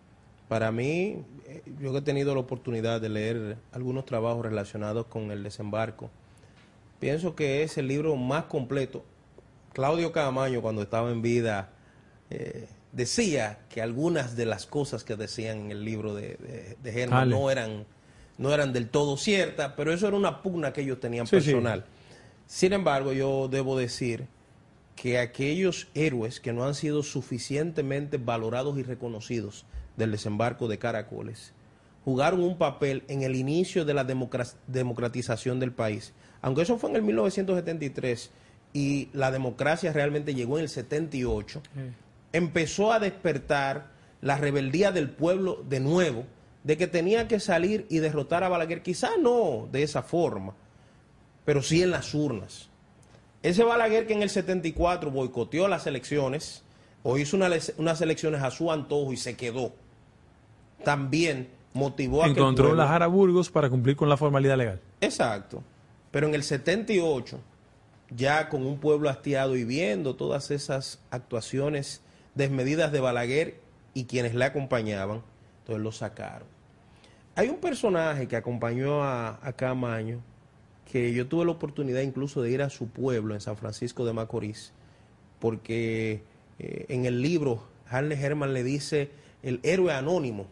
Para 0.48 0.72
mí, 0.72 1.22
eh, 1.46 1.62
yo 1.80 1.96
he 1.96 2.00
tenido 2.02 2.34
la 2.34 2.40
oportunidad 2.40 3.00
de 3.00 3.08
leer 3.10 3.56
algunos 3.72 4.06
trabajos 4.06 4.44
relacionados 4.44 5.06
con 5.06 5.30
el 5.30 5.42
desembarco. 5.42 6.10
Pienso 7.00 7.36
que 7.36 7.62
es 7.62 7.76
el 7.78 7.86
libro 7.86 8.16
más 8.16 8.44
completo. 8.44 9.04
Claudio 9.74 10.10
Camaño, 10.10 10.62
cuando 10.62 10.82
estaba 10.82 11.10
en 11.10 11.22
vida, 11.22 11.70
eh, 12.30 12.66
decía 12.92 13.60
que 13.68 13.82
algunas 13.82 14.36
de 14.36 14.46
las 14.46 14.66
cosas 14.66 15.04
que 15.04 15.16
decían 15.16 15.66
en 15.66 15.70
el 15.70 15.84
libro 15.84 16.14
de, 16.14 16.76
de, 16.82 17.06
no 17.06 17.50
eran, 17.50 17.84
no 18.38 18.52
eran 18.52 18.72
del 18.72 18.88
todo 18.88 19.16
ciertas, 19.16 19.74
pero 19.76 19.92
eso 19.92 20.08
era 20.08 20.16
una 20.16 20.42
pugna 20.42 20.72
que 20.72 20.80
ellos 20.80 20.98
tenían 20.98 21.26
personal. 21.26 21.84
Sin 22.46 22.72
embargo, 22.72 23.12
yo 23.12 23.48
debo 23.48 23.78
decir 23.78 24.26
que 24.96 25.18
aquellos 25.18 25.88
héroes 25.94 26.40
que 26.40 26.52
no 26.52 26.64
han 26.64 26.74
sido 26.74 27.02
suficientemente 27.02 28.16
valorados 28.16 28.78
y 28.78 28.82
reconocidos 28.82 29.66
del 29.98 30.12
desembarco 30.12 30.68
de 30.68 30.78
Caracoles, 30.78 31.52
jugaron 32.04 32.42
un 32.42 32.56
papel 32.56 33.04
en 33.08 33.22
el 33.22 33.36
inicio 33.36 33.84
de 33.84 33.92
la 33.92 34.04
democratización 34.04 35.60
del 35.60 35.72
país. 35.72 36.14
Aunque 36.40 36.62
eso 36.62 36.78
fue 36.78 36.88
en 36.90 36.96
el 36.96 37.02
1973 37.02 38.30
y 38.72 39.10
la 39.12 39.30
democracia 39.30 39.92
realmente 39.92 40.34
llegó 40.34 40.56
en 40.56 40.62
el 40.62 40.70
78, 40.70 41.62
empezó 42.32 42.92
a 42.92 43.00
despertar 43.00 43.90
la 44.22 44.38
rebeldía 44.38 44.90
del 44.92 45.10
pueblo 45.10 45.62
de 45.68 45.80
nuevo, 45.80 46.24
de 46.64 46.76
que 46.76 46.86
tenía 46.86 47.28
que 47.28 47.40
salir 47.40 47.86
y 47.88 47.98
derrotar 47.98 48.44
a 48.44 48.48
Balaguer, 48.48 48.82
quizá 48.82 49.10
no 49.20 49.68
de 49.70 49.82
esa 49.82 50.02
forma, 50.02 50.54
pero 51.44 51.62
sí 51.62 51.82
en 51.82 51.90
las 51.90 52.14
urnas. 52.14 52.68
Ese 53.42 53.64
Balaguer 53.64 54.06
que 54.06 54.14
en 54.14 54.22
el 54.22 54.30
74 54.30 55.10
boicoteó 55.10 55.68
las 55.68 55.86
elecciones, 55.86 56.62
o 57.02 57.16
hizo 57.16 57.36
unas 57.36 58.00
elecciones 58.00 58.42
a 58.42 58.50
su 58.50 58.72
antojo 58.72 59.12
y 59.12 59.16
se 59.16 59.36
quedó 59.36 59.72
también 60.84 61.48
motivó 61.74 62.22
a 62.22 62.26
que 62.26 62.32
el 62.32 62.38
Encontró 62.38 62.74
la 62.74 62.86
Jara 62.86 63.06
Burgos 63.06 63.50
para 63.50 63.70
cumplir 63.70 63.96
con 63.96 64.08
la 64.08 64.16
formalidad 64.16 64.56
legal. 64.56 64.80
Exacto. 65.00 65.62
Pero 66.10 66.26
en 66.26 66.34
el 66.34 66.42
78, 66.42 67.38
ya 68.10 68.48
con 68.48 68.66
un 68.66 68.78
pueblo 68.78 69.10
hastiado 69.10 69.56
y 69.56 69.64
viendo 69.64 70.16
todas 70.16 70.50
esas 70.50 71.00
actuaciones 71.10 72.02
desmedidas 72.34 72.92
de 72.92 73.00
Balaguer 73.00 73.60
y 73.94 74.04
quienes 74.04 74.34
le 74.34 74.44
acompañaban, 74.44 75.22
entonces 75.60 75.82
lo 75.82 75.92
sacaron. 75.92 76.48
Hay 77.34 77.48
un 77.48 77.58
personaje 77.58 78.26
que 78.26 78.36
acompañó 78.36 79.02
a, 79.02 79.38
a 79.42 79.52
Camaño, 79.52 80.20
que 80.90 81.12
yo 81.12 81.26
tuve 81.28 81.44
la 81.44 81.52
oportunidad 81.52 82.00
incluso 82.00 82.42
de 82.42 82.50
ir 82.50 82.62
a 82.62 82.70
su 82.70 82.88
pueblo 82.88 83.34
en 83.34 83.40
San 83.40 83.56
Francisco 83.56 84.04
de 84.04 84.12
Macorís, 84.12 84.72
porque 85.38 86.22
eh, 86.58 86.86
en 86.88 87.04
el 87.04 87.22
libro 87.22 87.62
Harley 87.88 88.20
Herman 88.20 88.54
le 88.54 88.64
dice 88.64 89.10
el 89.42 89.60
héroe 89.62 89.92
anónimo, 89.92 90.46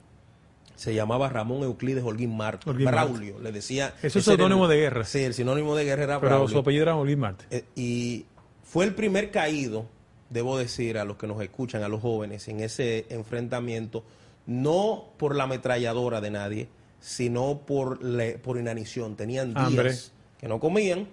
se 0.76 0.94
llamaba 0.94 1.28
Ramón 1.28 1.62
Euclides 1.64 2.04
Holguín 2.04 2.36
Marte, 2.36 2.70
Holguín 2.70 2.84
Marte. 2.84 3.00
Braulio, 3.00 3.40
le 3.40 3.50
decía... 3.50 3.94
Eso 4.02 4.18
es 4.20 4.28
el- 4.28 4.34
sinónimo 4.36 4.68
de 4.68 4.76
guerra. 4.76 5.04
Sí, 5.04 5.20
el 5.20 5.34
sinónimo 5.34 5.74
de 5.74 5.84
guerra 5.84 6.04
era 6.04 6.20
Pero 6.20 6.30
Braulio. 6.36 6.48
su 6.52 6.58
apellido 6.58 6.82
era 6.82 6.96
Olin 6.96 7.18
Marte. 7.18 7.44
Eh, 7.50 7.64
y 7.74 8.26
fue 8.62 8.84
el 8.84 8.94
primer 8.94 9.30
caído, 9.30 9.86
debo 10.30 10.56
decir 10.58 10.98
a 10.98 11.04
los 11.04 11.16
que 11.16 11.26
nos 11.26 11.40
escuchan, 11.42 11.82
a 11.82 11.88
los 11.88 12.00
jóvenes, 12.02 12.46
en 12.48 12.60
ese 12.60 13.06
enfrentamiento, 13.10 14.04
no 14.46 15.06
por 15.16 15.34
la 15.34 15.44
ametralladora 15.44 16.20
de 16.20 16.30
nadie, 16.30 16.68
sino 17.00 17.60
por, 17.66 18.02
le- 18.04 18.38
por 18.38 18.58
inanición. 18.58 19.16
Tenían 19.16 19.54
días 19.54 19.66
Hambre. 19.66 19.94
que 20.38 20.48
no 20.48 20.60
comían 20.60 21.08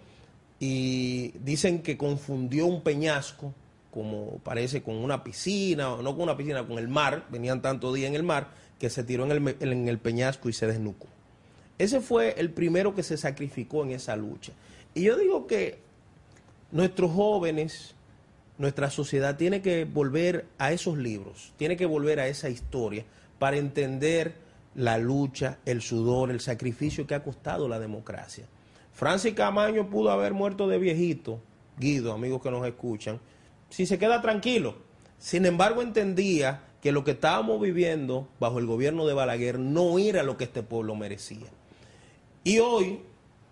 y 0.60 1.32
dicen 1.44 1.82
que 1.82 1.98
confundió 1.98 2.66
un 2.68 2.82
peñasco, 2.82 3.54
como 3.92 4.40
parece 4.44 4.82
con 4.82 4.96
una 4.96 5.24
piscina, 5.24 5.90
no 6.02 6.14
con 6.14 6.22
una 6.24 6.36
piscina, 6.38 6.66
con 6.66 6.80
el 6.80 6.88
mar, 6.88 7.26
venían 7.30 7.62
tanto 7.62 7.94
días 7.94 8.10
en 8.10 8.16
el 8.16 8.24
mar, 8.24 8.50
que 8.80 8.90
se 8.90 9.04
tiró 9.04 9.30
en 9.30 9.88
el, 9.88 9.98
peñasco 10.00 10.50
y 10.50 10.54
se 10.54 10.68
desnucó. 10.68 11.08
Ese 11.78 12.02
fue 12.02 12.36
el 12.38 12.52
primero 12.52 12.94
que 12.94 13.04
se 13.04 13.18
sacrificó 13.18 13.84
en 13.84 13.92
esa 13.92 14.16
lucha. 14.16 14.54
Y 14.94 15.04
yo 15.04 15.18
digo 15.18 15.48
que 15.48 15.80
nuestros 16.72 17.12
jóvenes, 17.12 17.96
nuestra 18.58 18.90
sociedad 18.90 19.38
tiene 19.38 19.62
que 19.62 19.86
volver 19.86 20.46
a 20.58 20.72
esos 20.72 20.98
libros, 20.98 21.54
tiene 21.58 21.78
que 21.78 21.86
volver 21.86 22.20
a 22.20 22.28
esa 22.28 22.50
historia 22.50 23.06
para 23.40 23.58
entender 23.58 24.36
la 24.76 24.98
lucha, 24.98 25.58
el 25.66 25.82
sudor, 25.82 26.32
el 26.32 26.40
sacrificio 26.40 27.08
que 27.08 27.16
ha 27.16 27.24
costado 27.24 27.68
la 27.68 27.80
democracia. 27.80 28.46
Francis 28.94 29.34
Camaño 29.34 29.90
pudo 29.90 30.12
haber 30.12 30.34
muerto 30.34 30.68
de 30.68 30.78
viejito, 30.78 31.40
Guido, 31.78 32.14
amigos 32.14 32.42
que 32.42 32.52
nos 32.52 32.66
escuchan, 32.68 33.20
si 33.70 33.86
se 33.86 33.98
queda 33.98 34.22
tranquilo. 34.22 34.76
Sin 35.18 35.46
embargo, 35.46 35.82
entendía 35.82 36.62
que 36.84 36.92
lo 36.92 37.06
que 37.06 37.12
estábamos 37.12 37.62
viviendo 37.62 38.28
bajo 38.42 38.60
el 38.60 38.66
gobierno 38.66 39.08
de 39.08 39.14
Balaguer 39.14 39.58
no 39.58 40.00
era 40.00 40.22
lo 40.22 40.36
que 40.36 40.44
este 40.44 40.64
pueblo 40.64 40.96
merecía. 40.96 41.48
Y 42.44 42.60
hoy, 42.60 43.00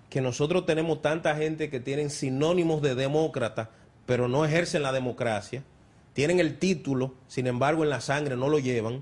que 0.09 0.19
nosotros 0.19 0.65
tenemos 0.65 1.01
tanta 1.01 1.33
gente 1.37 1.69
que 1.69 1.79
tienen 1.79 2.09
sinónimos 2.09 2.81
de 2.81 2.93
demócrata, 2.93 3.69
pero 4.05 4.27
no 4.27 4.43
ejercen 4.43 4.83
la 4.83 4.91
democracia, 4.91 5.63
tienen 6.11 6.41
el 6.41 6.59
título, 6.59 7.13
sin 7.29 7.47
embargo 7.47 7.85
en 7.85 7.89
la 7.89 8.01
sangre 8.01 8.35
no 8.35 8.49
lo 8.49 8.59
llevan, 8.59 9.01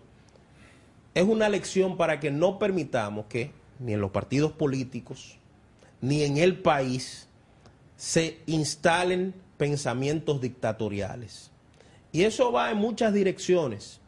es 1.15 1.23
una 1.23 1.49
lección 1.49 1.97
para 1.97 2.19
que 2.19 2.29
no 2.29 2.59
permitamos 2.59 3.25
que 3.25 3.51
ni 3.79 3.93
en 3.93 4.01
los 4.01 4.11
partidos 4.11 4.51
políticos, 4.51 5.39
ni 6.01 6.21
en 6.21 6.37
el 6.37 6.59
país, 6.59 7.27
se 7.97 8.37
instalen 8.45 9.33
pensamientos 9.57 10.39
dictatoriales. 10.39 11.49
Y 12.11 12.25
eso 12.25 12.51
va 12.51 12.69
en 12.69 12.77
muchas 12.77 13.11
direcciones. 13.11 13.99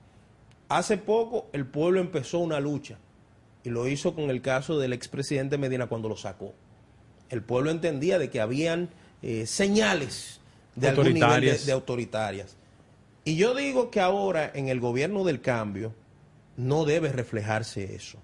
Hace 0.71 0.97
poco 0.97 1.47
el 1.51 1.65
pueblo 1.65 1.99
empezó 1.99 2.39
una 2.39 2.61
lucha 2.61 2.97
y 3.65 3.69
lo 3.69 3.89
hizo 3.89 4.15
con 4.15 4.29
el 4.29 4.41
caso 4.41 4.79
del 4.79 4.93
expresidente 4.93 5.57
Medina 5.57 5.87
cuando 5.87 6.07
lo 6.07 6.15
sacó. 6.15 6.53
El 7.29 7.41
pueblo 7.41 7.71
entendía 7.71 8.17
de 8.19 8.29
que 8.29 8.39
habían 8.39 8.89
eh, 9.21 9.45
señales 9.47 10.39
de 10.77 10.87
algún 10.87 11.13
nivel 11.13 11.19
de, 11.19 11.25
Autoritarias. 11.25 11.65
de 11.65 11.71
autoritarias. 11.73 12.55
Y 13.25 13.35
yo 13.35 13.53
digo 13.53 13.91
que 13.91 13.99
ahora 13.99 14.49
en 14.53 14.69
el 14.69 14.79
gobierno 14.79 15.25
del 15.25 15.41
cambio 15.41 15.93
no 16.55 16.85
debe 16.85 17.11
reflejarse 17.11 17.93
eso. 17.93 18.19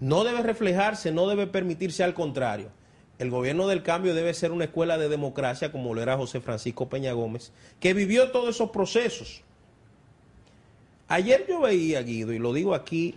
No 0.00 0.24
debe 0.24 0.42
reflejarse, 0.42 1.12
no 1.12 1.28
debe 1.28 1.46
permitirse 1.46 2.02
al 2.02 2.14
contrario. 2.14 2.70
El 3.18 3.28
gobierno 3.28 3.66
del 3.68 3.82
cambio 3.82 4.14
debe 4.14 4.32
ser 4.32 4.50
una 4.50 4.64
escuela 4.64 4.96
de 4.96 5.10
democracia 5.10 5.70
como 5.70 5.92
lo 5.92 6.00
era 6.00 6.16
José 6.16 6.40
Francisco 6.40 6.88
Peña 6.88 7.12
Gómez, 7.12 7.52
que 7.80 7.92
vivió 7.92 8.30
todos 8.30 8.54
esos 8.54 8.70
procesos. 8.70 9.42
Ayer 11.12 11.44
yo 11.46 11.60
veía, 11.60 12.00
Guido, 12.00 12.32
y 12.32 12.38
lo 12.38 12.54
digo 12.54 12.74
aquí, 12.74 13.16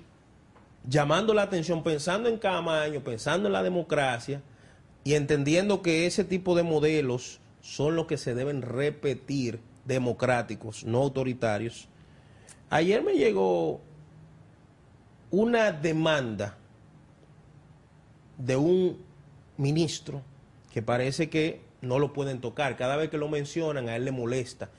llamando 0.86 1.34
la 1.34 1.43
atención, 1.43 1.81
pensando 1.81 2.27
en 2.27 2.38
Camaño, 2.38 2.99
pensando 3.05 3.47
en 3.47 3.53
la 3.53 3.63
democracia 3.63 4.41
y 5.05 5.13
entendiendo 5.13 5.81
que 5.81 6.05
ese 6.05 6.25
tipo 6.25 6.58
de 6.58 6.63
modelos 6.63 7.39
son 7.62 7.95
los 7.95 8.05
que 8.05 8.17
se 8.17 8.36
deben 8.36 8.63
repetir 8.63 9.62
democráticos, 9.86 10.84
no 10.84 11.03
autoritarios. 11.03 11.88
Ayer 12.69 13.01
me 13.01 13.13
llegó 13.13 13.79
una 15.31 15.71
demanda 15.71 16.58
de 18.38 18.58
un 18.58 18.97
ministro 19.55 20.21
que 20.73 20.81
parece 20.81 21.29
que 21.29 21.62
no 21.79 21.97
lo 21.99 22.12
pueden 22.12 22.41
tocar. 22.41 22.75
Cada 22.75 22.97
vez 22.97 23.10
que 23.10 23.17
lo 23.17 23.29
mencionan 23.29 23.88
a 23.88 23.95
él 23.95 24.03
le 24.03 24.12
molesta. 24.12 24.69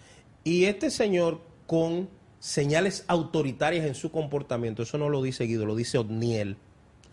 Y 0.44 0.66
este 0.66 0.90
señor 0.90 1.40
con 1.66 2.10
señales 2.38 3.04
autoritarias 3.08 3.86
en 3.86 3.94
su 3.94 4.10
comportamiento, 4.10 4.82
eso 4.82 4.98
no 4.98 5.08
lo 5.08 5.22
dice 5.22 5.44
Guido, 5.44 5.66
lo 5.66 5.74
dice 5.74 5.98
Odniel 5.98 6.56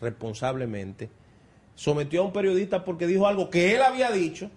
responsablemente, 0.02 1.10
sometió 1.76 2.22
a 2.22 2.26
un 2.26 2.34
periodista 2.34 2.84
porque 2.84 3.08
dijo 3.08 3.28
algo 3.28 3.50
que 3.50 3.76
él 3.76 3.82
había 3.82 4.12
dicho, 4.12 4.50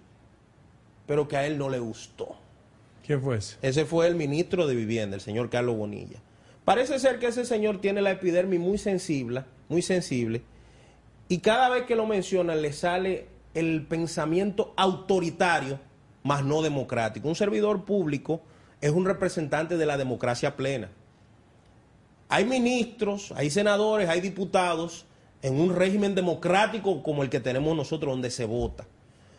pero 1.05 1.27
que 1.27 1.37
a 1.37 1.47
él 1.47 1.57
no 1.57 1.69
le 1.69 1.79
gustó. 1.79 2.35
¿Quién 3.05 3.21
fue 3.21 3.37
ese? 3.37 3.57
Ese 3.61 3.85
fue 3.85 4.07
el 4.07 4.15
ministro 4.15 4.67
de 4.67 4.75
Vivienda, 4.75 5.15
el 5.15 5.21
señor 5.21 5.49
Carlos 5.49 5.77
Bonilla. 5.77 6.19
Parece 6.65 6.99
ser 6.99 7.19
que 7.19 7.27
ese 7.27 7.45
señor 7.45 7.79
tiene 7.79 8.01
la 8.01 8.11
epidermis 8.11 8.59
muy 8.59 8.77
sensible, 8.77 9.45
muy 9.69 9.81
sensible, 9.81 10.41
y 11.29 11.39
cada 11.39 11.69
vez 11.69 11.83
que 11.83 11.95
lo 11.95 12.05
mencionan 12.05 12.61
le 12.61 12.73
sale 12.73 13.27
el 13.53 13.85
pensamiento 13.87 14.73
autoritario, 14.77 15.79
más 16.23 16.43
no 16.43 16.61
democrático. 16.61 17.27
Un 17.27 17.35
servidor 17.35 17.85
público 17.85 18.41
es 18.81 18.91
un 18.91 19.05
representante 19.05 19.77
de 19.77 19.85
la 19.85 19.97
democracia 19.97 20.55
plena. 20.55 20.89
Hay 22.29 22.45
ministros, 22.45 23.31
hay 23.35 23.49
senadores, 23.49 24.09
hay 24.09 24.21
diputados 24.21 25.05
en 25.41 25.59
un 25.59 25.75
régimen 25.75 26.15
democrático 26.15 27.01
como 27.03 27.23
el 27.23 27.29
que 27.29 27.39
tenemos 27.39 27.75
nosotros, 27.75 28.11
donde 28.11 28.31
se 28.31 28.45
vota. 28.45 28.85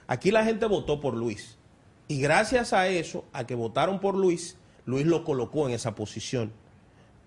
Aquí 0.06 0.30
la 0.30 0.44
gente 0.44 0.66
votó 0.66 1.00
por 1.00 1.14
Luis. 1.14 1.58
Y 2.08 2.20
gracias 2.20 2.72
a 2.72 2.88
eso, 2.88 3.24
a 3.32 3.46
que 3.46 3.54
votaron 3.54 4.00
por 4.00 4.14
Luis, 4.14 4.56
Luis 4.86 5.04
lo 5.04 5.24
colocó 5.24 5.68
en 5.68 5.74
esa 5.74 5.94
posición. 5.94 6.52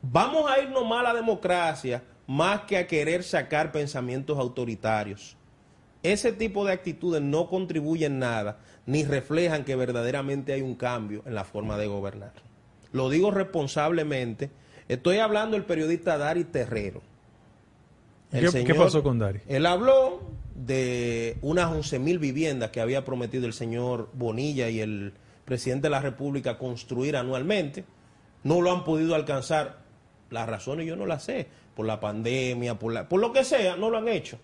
Vamos 0.02 0.50
a 0.50 0.60
irnos 0.60 0.88
más 0.88 1.02
a 1.02 1.14
la 1.14 1.14
democracia 1.14 2.04
más 2.26 2.62
que 2.62 2.78
a 2.78 2.88
querer 2.88 3.24
sacar 3.24 3.72
pensamientos 3.72 4.40
autoritarios. 4.40 5.36
Ese 6.04 6.32
tipo 6.34 6.66
de 6.66 6.74
actitudes 6.74 7.22
no 7.22 7.48
contribuyen 7.48 8.20
nada 8.20 8.60
ni 8.86 9.04
reflejan 9.04 9.64
que 9.64 9.76
verdaderamente 9.76 10.54
hay 10.54 10.62
un 10.62 10.76
cambio 10.76 11.22
en 11.26 11.36
la 11.36 11.44
forma 11.44 11.78
de 11.78 11.88
gobernar. 11.88 12.34
Lo 12.92 13.10
digo 13.10 13.30
responsablemente. 13.32 14.50
Estoy 14.88 15.18
hablando 15.18 15.56
del 15.56 15.66
periodista 15.66 16.18
Dari 16.18 16.44
Terrero. 16.46 17.02
El 18.32 18.40
¿Qué, 18.40 18.46
qué 18.46 18.52
señor- 18.52 18.78
pasó 18.78 19.04
con 19.04 19.20
Dari? 19.20 19.40
Él 19.48 19.66
habló 19.66 20.22
de 20.56 21.38
unas 21.42 21.72
11 21.72 22.00
mil 22.00 22.18
viviendas 22.20 22.72
que 22.72 22.82
había 22.82 23.04
prometido 23.06 23.46
el 23.46 23.54
señor 23.54 24.10
Bonilla 24.14 24.70
y 24.70 24.80
el 24.80 25.14
presidente 25.46 25.84
de 25.84 25.90
la 25.92 26.02
República 26.02 26.58
construir 26.58 27.16
anualmente. 27.16 27.84
No 28.44 28.62
lo 28.62 28.72
han 28.72 28.84
podido 28.84 29.16
alcanzar. 29.16 29.82
Las 30.30 30.48
razones 30.48 30.88
yo 30.88 30.96
no 30.96 31.06
las 31.06 31.24
sé. 31.24 31.48
Por 31.76 31.86
la 31.86 32.00
pandemia, 32.00 32.80
por, 32.80 32.94
la- 32.94 33.08
por 33.08 33.20
lo 33.20 33.32
que 33.32 33.44
sea, 33.44 33.76
no 33.76 33.90
lo 33.90 33.98
han 33.98 34.08
hecho. 34.08 34.40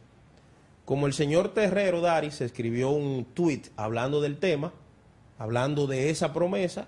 Como 0.88 1.06
el 1.06 1.12
señor 1.12 1.50
Terrero 1.54 2.00
Dari 2.00 2.32
se 2.32 2.46
escribió 2.46 2.92
un 2.92 3.26
tuit 3.34 3.68
hablando 3.76 4.22
del 4.22 4.38
tema, 4.38 4.72
hablando 5.38 5.86
de 5.86 6.10
esa 6.10 6.32
promesa, 6.32 6.88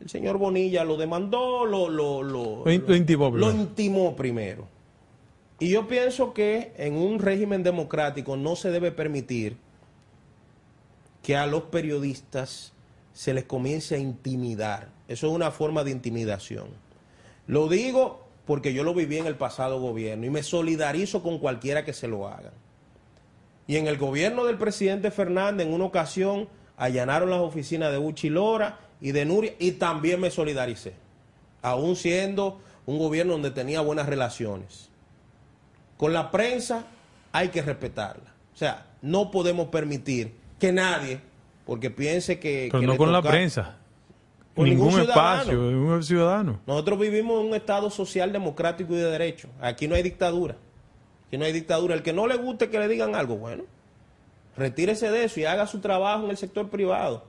el 0.00 0.08
señor 0.08 0.38
Bonilla 0.38 0.82
lo 0.84 0.96
demandó, 0.96 1.66
lo, 1.66 1.90
lo, 1.90 2.22
lo, 2.22 2.64
Lo 2.64 2.72
in- 2.72 2.84
lo 2.88 2.96
intimó 2.96 3.30
lo 3.30 3.50
intimó 3.52 4.16
primero. 4.16 4.66
Y 5.58 5.68
yo 5.68 5.86
pienso 5.88 6.32
que 6.32 6.72
en 6.78 6.94
un 6.96 7.18
régimen 7.18 7.62
democrático 7.62 8.38
no 8.38 8.56
se 8.56 8.70
debe 8.70 8.92
permitir 8.92 9.58
que 11.22 11.36
a 11.36 11.46
los 11.46 11.64
periodistas 11.64 12.72
se 13.12 13.34
les 13.34 13.44
comience 13.44 13.94
a 13.94 13.98
intimidar. 13.98 14.88
Eso 15.06 15.26
es 15.26 15.34
una 15.34 15.50
forma 15.50 15.84
de 15.84 15.90
intimidación. 15.90 16.68
Lo 17.46 17.68
digo 17.68 18.22
porque 18.46 18.72
yo 18.72 18.84
lo 18.84 18.94
viví 18.94 19.18
en 19.18 19.26
el 19.26 19.36
pasado 19.36 19.78
gobierno 19.82 20.24
y 20.24 20.30
me 20.30 20.42
solidarizo 20.42 21.22
con 21.22 21.38
cualquiera 21.38 21.84
que 21.84 21.92
se 21.92 22.08
lo 22.08 22.26
haga. 22.26 22.52
Y 23.66 23.76
en 23.76 23.86
el 23.86 23.96
gobierno 23.96 24.44
del 24.44 24.58
presidente 24.58 25.10
Fernández, 25.10 25.66
en 25.66 25.72
una 25.72 25.84
ocasión, 25.84 26.48
allanaron 26.76 27.30
las 27.30 27.40
oficinas 27.40 27.92
de 27.92 27.98
Uchi 27.98 28.28
Lora 28.28 28.80
y 29.00 29.12
de 29.12 29.24
Nuria 29.24 29.54
y 29.58 29.72
también 29.72 30.20
me 30.20 30.30
solidaricé, 30.30 30.94
aún 31.62 31.96
siendo 31.96 32.60
un 32.86 32.98
gobierno 32.98 33.34
donde 33.34 33.50
tenía 33.50 33.80
buenas 33.80 34.06
relaciones. 34.06 34.88
con 35.96 36.12
la 36.12 36.30
prensa 36.32 36.84
hay 37.30 37.48
que 37.48 37.62
respetarla. 37.62 38.34
O 38.52 38.56
sea, 38.56 38.86
no 39.02 39.30
podemos 39.30 39.68
permitir 39.68 40.34
que 40.58 40.72
nadie, 40.72 41.20
porque 41.64 41.90
piense 41.90 42.40
que... 42.40 42.68
Pero 42.70 42.80
que 42.80 42.86
no 42.86 42.92
le 42.92 42.98
con 42.98 43.12
la 43.12 43.22
prensa. 43.22 43.76
Con 44.54 44.68
ningún, 44.68 44.88
ningún 44.88 45.02
espacio, 45.02 45.70
ningún 45.70 46.02
ciudadano. 46.02 46.60
Nosotros 46.66 46.98
vivimos 46.98 47.40
en 47.40 47.50
un 47.50 47.54
Estado 47.54 47.88
social, 47.88 48.32
democrático 48.32 48.92
y 48.92 48.96
de 48.96 49.10
derecho. 49.10 49.48
Aquí 49.60 49.88
no 49.88 49.94
hay 49.94 50.02
dictadura. 50.02 50.56
Aquí 51.32 51.38
no 51.38 51.46
hay 51.46 51.52
dictadura. 51.52 51.94
El 51.94 52.02
que 52.02 52.12
no 52.12 52.26
le 52.26 52.36
guste 52.36 52.68
que 52.68 52.78
le 52.78 52.88
digan 52.88 53.14
algo, 53.14 53.36
bueno, 53.36 53.64
retírese 54.54 55.10
de 55.10 55.24
eso 55.24 55.40
y 55.40 55.46
haga 55.46 55.66
su 55.66 55.80
trabajo 55.80 56.24
en 56.24 56.30
el 56.30 56.36
sector 56.36 56.68
privado. 56.68 57.24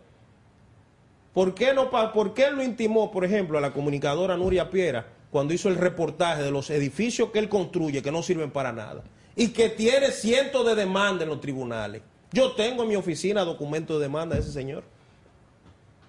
¿Por 1.34 1.56
qué, 1.56 1.74
no, 1.74 1.90
¿Por 1.90 2.34
qué 2.34 2.48
él 2.48 2.58
lo 2.58 2.64
intimó, 2.64 3.12
por 3.12 3.24
ejemplo, 3.24 3.58
a 3.58 3.62
la 3.62 3.72
comunicadora 3.72 4.36
Nuria 4.36 4.70
Piera 4.70 5.08
cuando 5.32 5.54
hizo 5.54 5.70
el 5.70 5.78
reportaje 5.78 6.44
de 6.44 6.52
los 6.52 6.70
edificios 6.70 7.30
que 7.30 7.40
él 7.40 7.48
construye 7.48 8.02
que 8.02 8.12
no 8.12 8.22
sirven 8.22 8.52
para 8.52 8.74
nada? 8.74 9.06
Y 9.38 9.54
que 9.54 9.70
tiene 9.70 10.12
cientos 10.12 10.66
de 10.66 10.76
demandas 10.76 11.24
en 11.24 11.30
los 11.30 11.40
tribunales. 11.40 12.02
Yo 12.34 12.52
tengo 12.56 12.84
en 12.84 12.90
mi 12.90 12.98
oficina 12.98 13.46
documentos 13.46 14.00
de 14.00 14.04
demanda 14.04 14.36
de 14.36 14.42
ese 14.42 14.52
señor. 14.52 14.84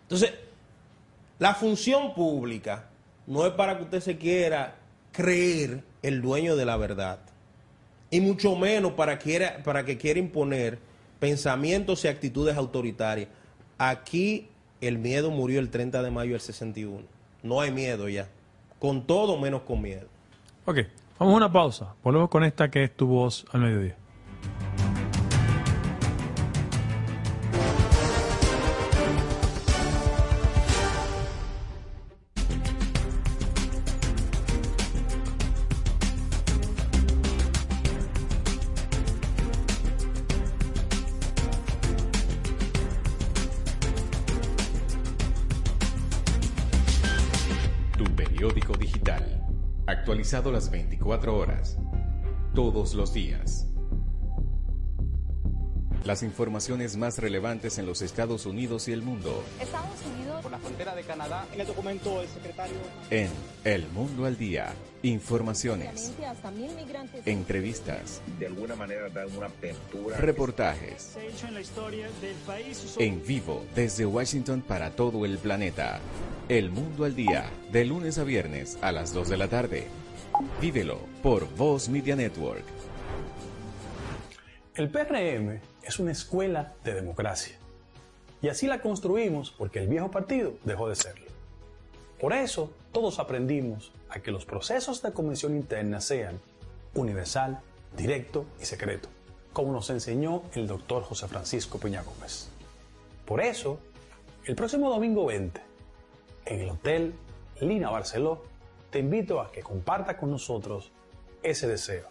Entonces, 0.02 0.32
la 1.38 1.54
función 1.54 2.12
pública 2.12 2.88
no 3.28 3.46
es 3.46 3.52
para 3.52 3.76
que 3.76 3.84
usted 3.84 4.00
se 4.00 4.18
quiera 4.18 4.78
creer 5.12 5.84
el 6.02 6.20
dueño 6.20 6.56
de 6.56 6.64
la 6.64 6.76
verdad. 6.76 7.20
Y 8.14 8.20
mucho 8.20 8.54
menos 8.54 8.92
para, 8.92 9.18
quiera, 9.18 9.60
para 9.64 9.84
que 9.84 9.98
quiera 9.98 10.20
imponer 10.20 10.78
pensamientos 11.18 12.04
y 12.04 12.06
actitudes 12.06 12.56
autoritarias. 12.56 13.28
Aquí 13.76 14.46
el 14.80 14.98
miedo 14.98 15.32
murió 15.32 15.58
el 15.58 15.68
30 15.68 16.00
de 16.00 16.12
mayo 16.12 16.30
del 16.30 16.40
61. 16.40 17.02
No 17.42 17.60
hay 17.60 17.72
miedo 17.72 18.08
ya. 18.08 18.28
Con 18.78 19.04
todo 19.04 19.36
menos 19.36 19.62
con 19.62 19.82
miedo. 19.82 20.06
Ok, 20.64 20.76
vamos 21.18 21.34
a 21.34 21.36
una 21.38 21.50
pausa. 21.50 21.96
Volvemos 22.04 22.28
con 22.28 22.44
esta 22.44 22.70
que 22.70 22.84
es 22.84 22.96
tu 22.96 23.08
voz 23.08 23.46
al 23.50 23.62
mediodía. 23.62 23.96
Las 50.52 50.70
24 50.70 51.36
horas. 51.36 51.78
Todos 52.54 52.92
los 52.94 53.14
días. 53.14 53.66
Las 56.04 56.22
informaciones 56.22 56.98
más 56.98 57.18
relevantes 57.18 57.78
en 57.78 57.86
los 57.86 58.02
Estados 58.02 58.44
Unidos 58.44 58.86
y 58.88 58.92
el 58.92 59.00
mundo. 59.00 59.42
Estados 59.58 59.98
Unidos. 60.14 60.42
Por 60.42 60.52
la 60.52 60.58
frontera 60.58 60.94
de 60.94 61.02
Canadá, 61.02 61.46
en 61.54 61.62
el 61.62 61.66
documento 61.66 62.20
del 62.20 62.28
secretario. 62.28 62.76
En 63.10 63.30
El 63.64 63.88
Mundo 63.88 64.26
al 64.26 64.36
Día. 64.36 64.74
Informaciones. 65.02 66.12
Hasta 66.28 66.50
mil 66.50 66.70
migrantes. 66.74 67.26
Entrevistas. 67.26 68.20
De 68.38 68.46
alguna 68.46 68.76
manera 68.76 69.08
dan 69.08 69.34
una 69.34 69.46
apertura. 69.46 70.18
Reportajes. 70.18 71.14
Se 71.14 71.20
ha 71.20 71.24
hecho 71.24 71.48
en 71.48 71.54
la 71.54 71.60
historia 71.62 72.06
del 72.20 72.36
país. 72.46 72.96
En 72.98 73.24
vivo 73.26 73.64
desde 73.74 74.04
Washington 74.04 74.60
para 74.60 74.90
todo 74.90 75.24
el 75.24 75.38
planeta. 75.38 76.00
El 76.50 76.70
Mundo 76.70 77.06
al 77.06 77.16
Día. 77.16 77.46
De 77.72 77.86
lunes 77.86 78.18
a 78.18 78.24
viernes 78.24 78.76
a 78.82 78.92
las 78.92 79.14
2 79.14 79.30
de 79.30 79.36
la 79.38 79.48
tarde. 79.48 80.03
Vívelo 80.60 80.98
por 81.22 81.48
Voz 81.56 81.88
Media 81.88 82.16
Network. 82.16 82.64
El 84.74 84.90
PRM 84.90 85.60
es 85.82 85.98
una 86.00 86.12
escuela 86.12 86.72
de 86.82 86.94
democracia. 86.94 87.56
Y 88.42 88.48
así 88.48 88.66
la 88.66 88.80
construimos 88.80 89.52
porque 89.52 89.78
el 89.78 89.88
viejo 89.88 90.10
partido 90.10 90.54
dejó 90.64 90.88
de 90.88 90.96
serlo. 90.96 91.26
Por 92.20 92.32
eso 92.32 92.72
todos 92.92 93.18
aprendimos 93.20 93.92
a 94.08 94.20
que 94.20 94.32
los 94.32 94.44
procesos 94.44 95.02
de 95.02 95.12
convención 95.12 95.54
interna 95.54 96.00
sean 96.00 96.40
universal, 96.94 97.60
directo 97.96 98.44
y 98.60 98.64
secreto, 98.64 99.08
como 99.52 99.72
nos 99.72 99.88
enseñó 99.90 100.42
el 100.54 100.66
doctor 100.66 101.04
José 101.04 101.28
Francisco 101.28 101.78
Peña 101.78 102.02
Gómez. 102.02 102.48
Por 103.24 103.40
eso, 103.40 103.78
el 104.46 104.56
próximo 104.56 104.90
domingo 104.90 105.26
20, 105.26 105.60
en 106.46 106.60
el 106.60 106.70
Hotel 106.70 107.14
Lina 107.60 107.90
Barceló, 107.90 108.42
te 108.94 109.00
invito 109.00 109.40
a 109.40 109.50
que 109.50 109.60
comparta 109.60 110.16
con 110.16 110.30
nosotros 110.30 110.92
ese 111.42 111.66
deseo, 111.66 112.06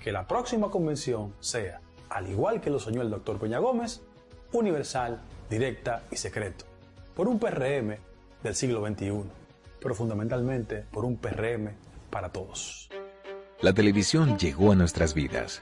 que 0.00 0.12
la 0.12 0.28
próxima 0.28 0.70
convención 0.70 1.34
sea, 1.40 1.80
al 2.08 2.30
igual 2.30 2.60
que 2.60 2.70
lo 2.70 2.78
soñó 2.78 3.02
el 3.02 3.10
doctor 3.10 3.40
Peña 3.40 3.58
Gómez, 3.58 4.00
universal, 4.52 5.22
directa 5.50 6.04
y 6.08 6.14
secreto, 6.14 6.66
por 7.16 7.26
un 7.26 7.40
PRM 7.40 7.96
del 8.44 8.54
siglo 8.54 8.86
XXI, 8.86 9.24
pero 9.80 9.92
fundamentalmente 9.92 10.84
por 10.92 11.04
un 11.04 11.16
PRM 11.16 11.70
para 12.10 12.28
todos. 12.30 12.88
La 13.60 13.72
televisión 13.72 14.38
llegó 14.38 14.70
a 14.70 14.76
nuestras 14.76 15.14
vidas. 15.14 15.60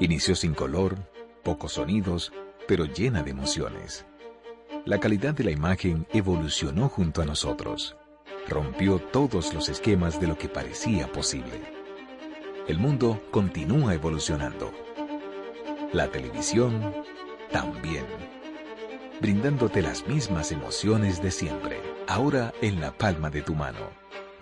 Inició 0.00 0.36
sin 0.36 0.54
color, 0.54 0.96
pocos 1.42 1.74
sonidos, 1.74 2.32
pero 2.66 2.86
llena 2.86 3.22
de 3.22 3.32
emociones. 3.32 4.06
La 4.86 4.98
calidad 5.00 5.34
de 5.34 5.44
la 5.44 5.50
imagen 5.50 6.06
evolucionó 6.14 6.88
junto 6.88 7.20
a 7.20 7.26
nosotros. 7.26 7.98
Rompió 8.48 8.98
todos 8.98 9.54
los 9.54 9.68
esquemas 9.68 10.20
de 10.20 10.26
lo 10.26 10.36
que 10.36 10.48
parecía 10.48 11.10
posible. 11.12 11.60
El 12.66 12.78
mundo 12.78 13.22
continúa 13.30 13.94
evolucionando. 13.94 14.72
La 15.92 16.08
televisión 16.10 16.94
también. 17.50 18.06
Brindándote 19.20 19.82
las 19.82 20.06
mismas 20.06 20.52
emociones 20.52 21.22
de 21.22 21.30
siempre, 21.30 21.80
ahora 22.06 22.52
en 22.62 22.80
la 22.80 22.96
palma 22.96 23.30
de 23.30 23.42
tu 23.42 23.54
mano. 23.54 23.90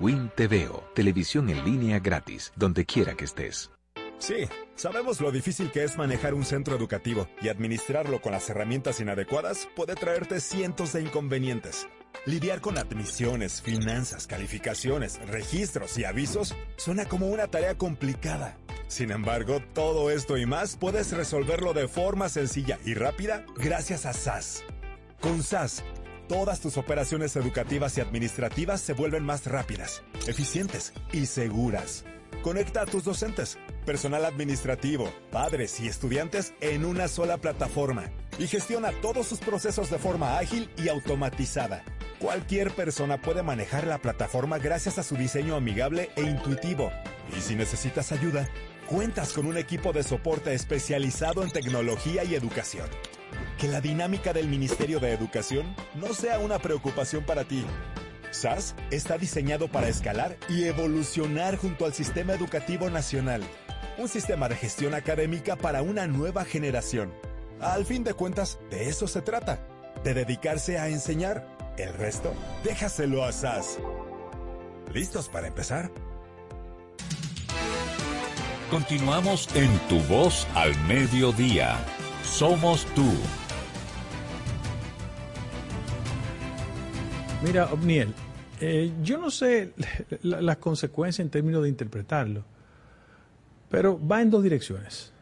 Win 0.01 0.31
TVO, 0.35 0.85
televisión 0.95 1.51
en 1.51 1.65
línea 1.65 1.99
gratis, 1.99 2.53
donde 2.55 2.85
quiera 2.87 3.15
que 3.15 3.25
estés. 3.25 3.71
Sí, 4.19 4.49
sabemos 4.75 5.21
lo 5.21 5.31
difícil 5.31 5.71
que 5.71 5.85
es 5.85 5.97
manejar 5.97 6.35
un 6.35 6.45
centro 6.45 6.77
educativo 6.77 7.29
y 7.41 7.49
administrarlo 7.49 8.21
con 8.21 8.33
las 8.33 8.49
herramientas 8.51 9.01
inadecuadas 9.01 9.69
puede 9.75 9.95
traerte 9.95 10.41
cientos 10.41 10.93
de 10.93 11.03
inconvenientes. 11.03 11.89
Lidiar 12.27 12.61
con 12.61 12.77
admisiones, 12.77 13.63
finanzas, 13.63 14.27
calificaciones, 14.27 15.19
registros 15.29 15.97
y 15.97 16.05
avisos 16.05 16.55
suena 16.77 17.07
como 17.07 17.29
una 17.29 17.47
tarea 17.47 17.77
complicada. 17.77 18.59
Sin 18.87 19.11
embargo, 19.11 19.61
todo 19.75 20.11
esto 20.11 20.37
y 20.37 20.47
más 20.47 20.77
puedes 20.77 21.13
resolverlo 21.13 21.75
de 21.75 21.89
forma 21.89 22.29
sencilla 22.29 22.79
y 22.85 22.95
rápida 22.95 23.45
gracias 23.57 24.07
a 24.07 24.13
SAS. 24.13 24.65
Con 25.21 25.43
SAS, 25.43 25.85
todas 26.29 26.61
tus 26.61 26.77
operaciones 26.77 27.37
educativas 27.37 27.97
y 27.99 28.01
administrativas 28.01 28.81
se 28.81 28.95
vuelven 28.95 29.25
más 29.25 29.47
rápidas, 29.47 30.03
eficientes 30.27 30.93
y 31.13 31.27
seguras. 31.27 32.05
Conecta 32.43 32.83
a 32.83 32.87
tus 32.87 33.05
docentes, 33.05 33.59
personal 33.85 34.25
administrativo, 34.25 35.13
padres 35.33 35.81
y 35.81 35.89
estudiantes 35.89 36.55
en 36.61 36.85
una 36.85 37.09
sola 37.09 37.39
plataforma 37.39 38.11
y 38.39 38.47
gestiona 38.47 38.93
todos 39.03 39.27
sus 39.27 39.41
procesos 39.41 39.91
de 39.91 39.99
forma 39.99 40.39
ágil 40.39 40.71
y 40.77 40.89
automatizada. 40.89 41.85
Cualquier 42.21 42.73
persona 42.73 43.23
puede 43.23 43.45
manejar 43.45 43.87
la 43.87 43.99
plataforma 43.99 44.59
gracias 44.59 44.99
a 44.99 45.05
su 45.05 45.17
diseño 45.17 45.55
amigable 45.55 46.11
e 46.17 46.23
intuitivo. 46.23 46.91
Y 47.37 47.41
si 47.41 47.55
necesitas 47.55 48.11
ayuda, 48.11 48.49
cuentas 48.89 49.33
con 49.33 49.47
un 49.47 49.57
equipo 49.57 49.93
de 49.93 50.03
soporte 50.03 50.53
especializado 50.53 51.45
en 51.45 51.51
tecnología 51.51 52.25
y 52.25 52.35
educación. 52.35 52.89
Que 53.57 53.69
la 53.69 53.81
dinámica 53.81 54.33
del 54.33 54.49
Ministerio 54.49 54.99
de 54.99 55.13
Educación 55.13 55.77
no 55.95 56.13
sea 56.13 56.41
una 56.41 56.59
preocupación 56.59 57.25
para 57.25 57.45
ti. 57.45 57.65
SAS 58.33 58.75
está 58.91 59.17
diseñado 59.17 59.69
para 59.69 59.89
escalar 59.89 60.37
y 60.49 60.65
evolucionar 60.65 61.57
junto 61.57 61.87
al 61.87 61.95
sistema 61.95 62.33
educativo 62.33 62.91
nacional. 62.91 63.43
Un 63.97 64.09
sistema 64.09 64.49
de 64.49 64.57
gestión 64.57 64.95
académica 64.95 65.55
para 65.55 65.83
una 65.83 66.09
nueva 66.09 66.45
generación. 66.45 67.13
Al 67.61 67.87
fin 67.87 68.03
de 68.03 68.15
cuentas, 68.15 68.59
de 68.71 68.89
eso 68.89 69.07
se 69.07 69.23
trata. 69.23 69.61
De 70.03 70.15
dedicarse 70.15 70.79
a 70.79 70.89
enseñar. 70.89 71.58
El 71.79 71.93
resto, 71.95 72.33
déjaselo 72.65 73.25
a 73.25 73.33
SAS. 73.33 73.79
¿Listos 74.93 75.29
para 75.29 75.47
empezar? 75.47 75.91
Continuamos 78.71 79.49
en 79.55 79.71
Tu 79.89 79.99
Voz 80.13 80.47
al 80.55 80.75
Mediodía. 80.87 81.77
Somos 82.25 82.85
tú. 82.95 83.07
Mira, 87.45 87.67
Obniel, 87.73 88.13
eh, 88.61 88.93
yo 89.03 89.19
no 89.19 89.31
sé 89.31 89.73
la- 90.23 90.43
las 90.43 90.57
consecuencias 90.57 91.25
en 91.25 91.31
términos 91.31 91.63
de 91.63 91.69
interpretarlo, 91.69 92.43
pero 93.71 94.05
va 94.05 94.21
en 94.21 94.31
dos 94.31 94.43
direcciones. 94.43 95.13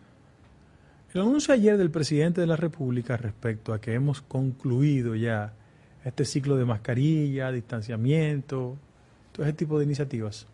El 1.12 1.20
anuncio 1.20 1.52
ayer 1.52 1.76
del 1.76 1.90
presidente 1.90 2.40
de 2.40 2.46
la 2.46 2.56
República 2.56 3.16
respecto 3.16 3.72
a 3.74 3.80
que 3.80 3.92
hemos 3.94 4.22
concluido 4.22 5.14
ya 5.14 5.52
este 6.06 6.24
ciclo 6.24 6.56
de 6.56 6.64
mascarilla, 6.64 7.50
distanciamiento, 7.50 8.76
todo 9.32 9.44
ese 9.44 9.52
tipo 9.54 9.76
de 9.78 9.84
iniciativas, 9.84 10.46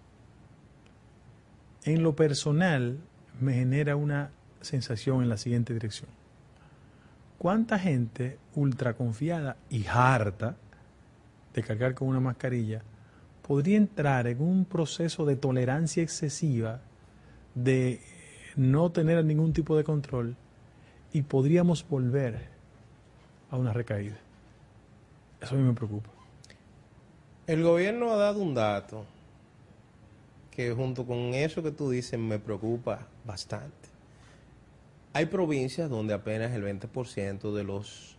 En 1.85 2.03
lo 2.03 2.17
personal, 2.17 2.99
me 3.41 3.55
genera 3.55 3.97
una 3.97 4.31
sensación 4.61 5.23
en 5.23 5.29
la 5.29 5.37
siguiente 5.37 5.75
dirección. 5.75 6.09
¿Cuánta 7.39 7.79
gente 7.79 8.39
ultra 8.55 8.95
confiada 8.95 9.57
y 9.69 9.85
harta 9.87 10.57
de 11.53 11.63
cargar 11.63 11.95
con 11.95 12.09
una 12.09 12.21
mascarilla 12.21 12.83
podría 13.47 13.77
entrar 13.77 14.29
en 14.29 14.41
un 14.41 14.65
proceso 14.65 15.27
de 15.27 15.37
tolerancia 15.37 16.03
excesiva, 16.03 16.81
de 17.55 18.01
no 18.55 18.91
tener 18.91 19.23
ningún 19.25 19.53
tipo 19.53 19.77
de 19.77 19.85
control 19.85 20.37
y 21.13 21.23
podríamos 21.23 21.87
volver 21.87 22.49
a 23.51 23.57
una 23.57 23.73
recaída? 23.73 24.17
Eso 25.43 25.55
a 25.55 25.59
mí 25.59 25.65
me 25.65 25.75
preocupa. 25.75 26.09
El 27.47 27.63
gobierno 27.65 28.13
ha 28.13 28.17
dado 28.17 28.41
un 28.41 28.55
dato 28.55 29.05
que 30.53 30.73
junto 30.73 31.05
con 31.05 31.35
eso 31.35 31.63
que 31.63 31.73
tú 31.73 31.91
dices 31.91 32.19
me 32.19 32.39
preocupa 32.39 33.09
bastante. 33.25 33.89
Hay 35.15 35.27
provincias 35.27 35.91
donde 35.91 36.15
apenas 36.15 36.53
el 36.53 36.63
20% 36.65 37.53
de 37.53 37.65
los, 37.65 38.17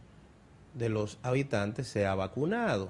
de 0.74 0.89
los 0.89 1.17
habitantes 1.24 1.88
se 1.88 2.05
ha 2.05 2.13
vacunado. 2.15 2.89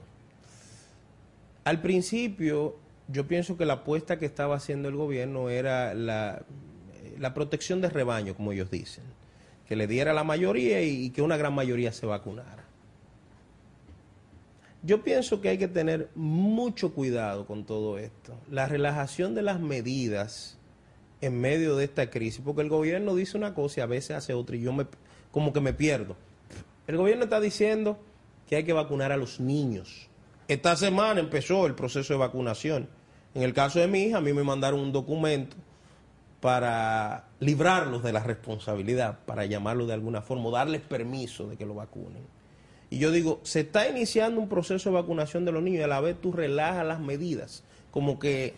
Al 1.63 1.81
principio, 1.81 2.75
yo 3.07 3.27
pienso 3.27 3.55
que 3.55 3.65
la 3.65 3.73
apuesta 3.73 4.17
que 4.17 4.25
estaba 4.25 4.55
haciendo 4.55 4.89
el 4.89 4.95
gobierno 4.95 5.49
era 5.49 5.93
la, 5.93 6.41
la 7.19 7.33
protección 7.33 7.79
de 7.79 7.89
rebaño, 7.89 8.35
como 8.35 8.51
ellos 8.51 8.71
dicen, 8.71 9.03
que 9.67 9.75
le 9.75 9.87
diera 9.87 10.13
la 10.13 10.23
mayoría 10.23 10.81
y, 10.81 11.05
y 11.05 11.09
que 11.11 11.21
una 11.21 11.37
gran 11.37 11.53
mayoría 11.53 11.93
se 11.93 12.05
vacunara. 12.05 12.62
Yo 14.85 15.01
pienso 15.01 15.39
que 15.39 15.47
hay 15.47 15.57
que 15.57 15.69
tener 15.69 16.09
mucho 16.13 16.93
cuidado 16.93 17.45
con 17.45 17.63
todo 17.63 17.97
esto. 17.97 18.33
La 18.51 18.67
relajación 18.67 19.33
de 19.33 19.41
las 19.41 19.61
medidas 19.61 20.57
en 21.21 21.39
medio 21.39 21.77
de 21.77 21.85
esta 21.85 22.09
crisis, 22.09 22.41
porque 22.43 22.63
el 22.63 22.69
gobierno 22.69 23.15
dice 23.15 23.37
una 23.37 23.53
cosa 23.53 23.79
y 23.79 23.83
a 23.83 23.85
veces 23.85 24.17
hace 24.17 24.33
otra 24.33 24.57
y 24.57 24.61
yo 24.61 24.73
me, 24.73 24.85
como 25.31 25.53
que 25.53 25.61
me 25.61 25.71
pierdo. 25.71 26.17
El 26.85 26.97
gobierno 26.97 27.23
está 27.23 27.39
diciendo 27.39 27.97
que 28.45 28.57
hay 28.57 28.65
que 28.65 28.73
vacunar 28.73 29.13
a 29.13 29.17
los 29.17 29.39
niños. 29.39 30.09
Esta 30.49 30.75
semana 30.75 31.21
empezó 31.21 31.65
el 31.65 31.75
proceso 31.75 32.11
de 32.11 32.19
vacunación. 32.19 32.89
En 33.33 33.43
el 33.43 33.53
caso 33.53 33.79
de 33.79 33.87
mi 33.87 34.03
hija, 34.03 34.17
a 34.17 34.21
mí 34.21 34.33
me 34.33 34.43
mandaron 34.43 34.81
un 34.81 34.91
documento 34.91 35.55
para 36.41 37.29
librarlos 37.39 38.03
de 38.03 38.11
la 38.11 38.19
responsabilidad, 38.19 39.19
para 39.25 39.45
llamarlo 39.45 39.85
de 39.85 39.93
alguna 39.93 40.21
forma, 40.21 40.49
o 40.49 40.51
darles 40.51 40.81
permiso 40.81 41.47
de 41.47 41.55
que 41.55 41.65
lo 41.65 41.73
vacunen. 41.73 42.42
Y 42.93 42.99
yo 42.99 43.09
digo, 43.09 43.39
se 43.41 43.61
está 43.61 43.89
iniciando 43.89 44.39
un 44.39 44.47
proceso 44.47 44.91
de 44.91 44.93
vacunación 44.93 45.45
de 45.45 45.51
los 45.51 45.63
niños 45.63 45.79
y 45.79 45.83
a 45.83 45.87
la 45.87 45.99
vez 45.99 46.15
tú 46.21 46.31
relajas 46.31 46.85
las 46.85 46.99
medidas, 46.99 47.63
como 47.89 48.19
que 48.19 48.53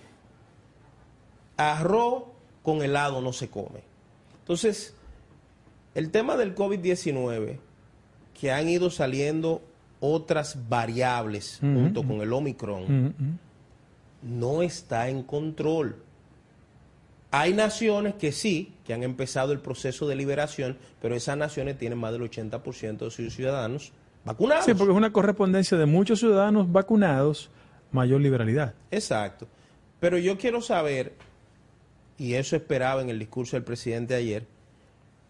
arroz 1.56 2.24
con 2.62 2.82
helado 2.82 3.22
no 3.22 3.32
se 3.32 3.50
come. 3.50 3.80
Entonces, 4.42 4.94
el 5.94 6.12
tema 6.12 6.36
del 6.36 6.54
COVID-19, 6.54 7.60
que 8.38 8.52
han 8.52 8.68
ido 8.68 8.90
saliendo 8.90 9.62
otras 10.02 10.68
variables 10.68 11.60
junto 11.62 12.04
con 12.04 12.20
el 12.20 12.34
Omicron, 12.34 13.40
no 14.22 14.62
está 14.64 15.08
en 15.08 15.24
control. 15.24 15.96
Hay 17.32 17.54
naciones 17.54 18.16
que 18.16 18.34
sí, 18.34 18.74
que 18.86 18.94
han 18.94 19.04
empezado 19.04 19.54
el 19.54 19.60
proceso 19.60 20.10
de 20.10 20.18
liberación, 20.18 20.78
pero 21.02 21.16
esas 21.16 21.38
naciones 21.38 21.78
tienen 21.78 22.00
más 22.00 22.12
del 22.12 22.24
80% 22.24 22.98
de 22.98 23.12
sus 23.12 23.34
ciudadanos 23.34 23.94
vacunados. 24.26 24.65
Sí, 24.65 24.73
porque 24.73 24.91
es 24.91 24.97
una 24.97 25.13
correspondencia 25.13 25.78
de 25.78 25.86
muchos 25.86 26.19
ciudadanos 26.19 26.71
vacunados, 26.71 27.49
mayor 27.91 28.19
liberalidad. 28.21 28.73
Exacto. 28.91 29.47
Pero 29.99 30.17
yo 30.17 30.38
quiero 30.38 30.61
saber, 30.61 31.13
y 32.17 32.34
eso 32.34 32.55
esperaba 32.55 33.01
en 33.01 33.09
el 33.09 33.19
discurso 33.19 33.55
del 33.55 33.63
presidente 33.63 34.15
ayer, 34.15 34.45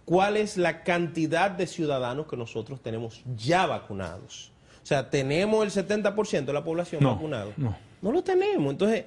cuál 0.05 0.37
es 0.37 0.57
la 0.57 0.83
cantidad 0.83 1.51
de 1.51 1.67
ciudadanos 1.67 2.27
que 2.27 2.37
nosotros 2.37 2.81
tenemos 2.81 3.21
ya 3.35 3.65
vacunados. 3.67 4.51
O 4.83 4.85
sea, 4.87 5.09
tenemos 5.09 5.63
el 5.63 5.85
70% 5.87 6.45
de 6.45 6.53
la 6.53 6.63
población 6.63 7.01
No, 7.03 7.15
vacunado. 7.15 7.53
no. 7.57 7.75
No 8.01 8.11
lo 8.11 8.23
tenemos. 8.23 8.71
Entonces, 8.71 9.05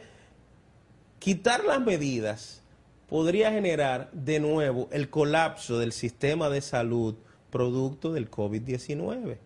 quitar 1.21 1.65
las 1.65 1.81
medidas 1.81 2.63
podría 3.09 3.53
generar 3.53 4.11
de 4.13 4.41
nuevo 4.41 4.89
el 4.91 5.09
colapso 5.09 5.79
del 5.79 5.93
sistema 5.93 6.49
de 6.51 6.61
salud 6.61 7.15
producto 7.51 8.13
del 8.13 8.29
COVID-19. 8.31 9.37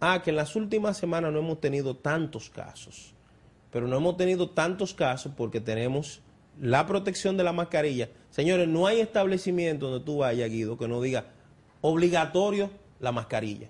Ah, 0.00 0.22
que 0.22 0.30
en 0.30 0.36
las 0.36 0.56
últimas 0.56 0.96
semanas 0.96 1.30
no 1.30 1.40
hemos 1.40 1.60
tenido 1.60 1.94
tantos 1.94 2.48
casos, 2.48 3.12
pero 3.70 3.86
no 3.86 3.98
hemos 3.98 4.16
tenido 4.16 4.48
tantos 4.48 4.94
casos 4.94 5.32
porque 5.36 5.60
tenemos 5.60 6.22
la 6.58 6.86
protección 6.86 7.36
de 7.36 7.44
la 7.44 7.52
mascarilla. 7.52 8.08
Señores, 8.30 8.66
no 8.66 8.86
hay 8.86 9.00
establecimiento 9.00 9.90
donde 9.90 10.04
tú 10.04 10.18
vayas, 10.18 10.48
Guido, 10.50 10.78
que 10.78 10.88
no 10.88 11.02
diga 11.02 11.26
obligatorio 11.82 12.70
la 12.98 13.12
mascarilla. 13.12 13.68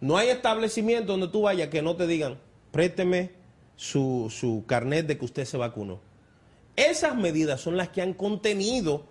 No 0.00 0.18
hay 0.18 0.28
establecimiento 0.28 1.12
donde 1.12 1.28
tú 1.28 1.42
vayas 1.42 1.68
que 1.68 1.82
no 1.82 1.96
te 1.96 2.06
digan, 2.06 2.38
présteme 2.70 3.32
su, 3.76 4.28
su 4.30 4.64
carnet 4.66 5.06
de 5.06 5.18
que 5.18 5.24
usted 5.24 5.44
se 5.46 5.56
vacunó. 5.56 6.00
Esas 6.76 7.16
medidas 7.16 7.60
son 7.60 7.76
las 7.76 7.88
que 7.88 8.02
han 8.02 8.12
contenido 8.12 9.06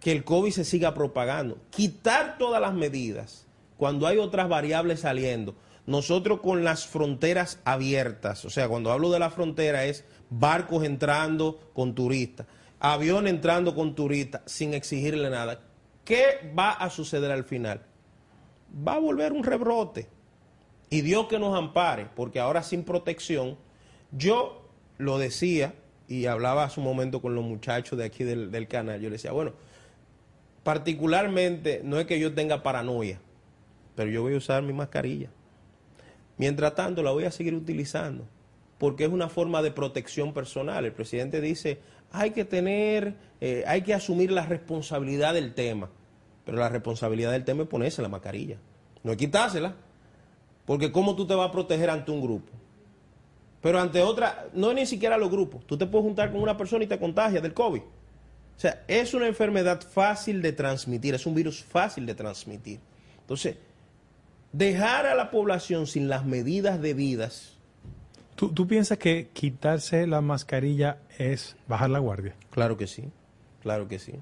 que 0.00 0.12
el 0.12 0.24
COVID 0.24 0.52
se 0.52 0.64
siga 0.64 0.92
propagando. 0.92 1.58
Quitar 1.70 2.36
todas 2.36 2.60
las 2.60 2.74
medidas 2.74 3.47
cuando 3.78 4.06
hay 4.06 4.18
otras 4.18 4.48
variables 4.50 5.00
saliendo. 5.00 5.54
Nosotros 5.86 6.40
con 6.40 6.64
las 6.64 6.86
fronteras 6.86 7.60
abiertas, 7.64 8.44
o 8.44 8.50
sea, 8.50 8.68
cuando 8.68 8.92
hablo 8.92 9.10
de 9.10 9.18
la 9.18 9.30
frontera 9.30 9.86
es 9.86 10.04
barcos 10.28 10.84
entrando 10.84 11.70
con 11.72 11.94
turistas, 11.94 12.46
avión 12.78 13.26
entrando 13.26 13.74
con 13.74 13.94
turistas 13.94 14.42
sin 14.44 14.74
exigirle 14.74 15.30
nada. 15.30 15.62
¿Qué 16.04 16.52
va 16.58 16.72
a 16.72 16.90
suceder 16.90 17.30
al 17.30 17.44
final? 17.44 17.80
Va 18.86 18.94
a 18.94 18.98
volver 18.98 19.32
un 19.32 19.44
rebrote. 19.44 20.08
Y 20.90 21.00
Dios 21.00 21.26
que 21.28 21.38
nos 21.38 21.56
ampare, 21.56 22.06
porque 22.14 22.40
ahora 22.40 22.62
sin 22.62 22.82
protección, 22.82 23.56
yo 24.10 24.68
lo 24.98 25.18
decía 25.18 25.74
y 26.06 26.26
hablaba 26.26 26.64
hace 26.64 26.80
un 26.80 26.84
momento 26.84 27.22
con 27.22 27.34
los 27.34 27.44
muchachos 27.44 27.98
de 27.98 28.04
aquí 28.04 28.24
del, 28.24 28.50
del 28.50 28.68
canal, 28.68 29.00
yo 29.00 29.08
le 29.08 29.16
decía, 29.16 29.32
bueno, 29.32 29.52
particularmente 30.62 31.82
no 31.84 31.98
es 31.98 32.06
que 32.06 32.18
yo 32.18 32.34
tenga 32.34 32.62
paranoia, 32.62 33.20
pero 33.98 34.12
yo 34.12 34.22
voy 34.22 34.34
a 34.34 34.36
usar 34.36 34.62
mi 34.62 34.72
mascarilla. 34.72 35.28
Mientras 36.36 36.76
tanto, 36.76 37.02
la 37.02 37.10
voy 37.10 37.24
a 37.24 37.32
seguir 37.32 37.52
utilizando, 37.52 38.28
porque 38.78 39.02
es 39.02 39.10
una 39.10 39.28
forma 39.28 39.60
de 39.60 39.72
protección 39.72 40.32
personal. 40.32 40.84
El 40.84 40.92
presidente 40.92 41.40
dice, 41.40 41.80
hay 42.12 42.30
que 42.30 42.44
tener, 42.44 43.16
eh, 43.40 43.64
hay 43.66 43.82
que 43.82 43.94
asumir 43.94 44.30
la 44.30 44.46
responsabilidad 44.46 45.34
del 45.34 45.52
tema, 45.52 45.90
pero 46.44 46.58
la 46.58 46.68
responsabilidad 46.68 47.32
del 47.32 47.44
tema 47.44 47.64
es 47.64 47.68
ponerse 47.68 48.00
la 48.00 48.08
mascarilla, 48.08 48.58
no 49.02 49.10
es 49.10 49.18
quitársela, 49.18 49.74
porque 50.64 50.92
¿cómo 50.92 51.16
tú 51.16 51.26
te 51.26 51.34
vas 51.34 51.48
a 51.48 51.52
proteger 51.52 51.90
ante 51.90 52.12
un 52.12 52.20
grupo? 52.20 52.52
Pero 53.60 53.80
ante 53.80 54.00
otra, 54.00 54.46
no 54.52 54.70
es 54.70 54.76
ni 54.76 54.86
siquiera 54.86 55.18
los 55.18 55.28
grupos, 55.28 55.66
tú 55.66 55.76
te 55.76 55.86
puedes 55.86 56.04
juntar 56.04 56.30
con 56.30 56.40
una 56.40 56.56
persona 56.56 56.84
y 56.84 56.86
te 56.86 57.00
contagias 57.00 57.42
del 57.42 57.52
COVID. 57.52 57.80
O 57.80 58.60
sea, 58.60 58.84
es 58.86 59.12
una 59.12 59.26
enfermedad 59.26 59.80
fácil 59.82 60.40
de 60.40 60.52
transmitir, 60.52 61.16
es 61.16 61.26
un 61.26 61.34
virus 61.34 61.64
fácil 61.64 62.06
de 62.06 62.14
transmitir. 62.14 62.78
Entonces, 63.22 63.56
dejar 64.52 65.06
a 65.06 65.14
la 65.14 65.30
población 65.30 65.86
sin 65.86 66.08
las 66.08 66.24
medidas 66.24 66.80
debidas. 66.80 67.56
¿Tú, 68.34 68.50
tú 68.50 68.66
piensas 68.66 68.98
que 68.98 69.28
quitarse 69.32 70.06
la 70.06 70.20
mascarilla 70.20 70.98
es 71.18 71.56
bajar 71.66 71.90
la 71.90 71.98
guardia? 71.98 72.34
Claro 72.50 72.76
que 72.76 72.86
sí, 72.86 73.10
claro 73.62 73.88
que 73.88 73.98
sí, 73.98 74.14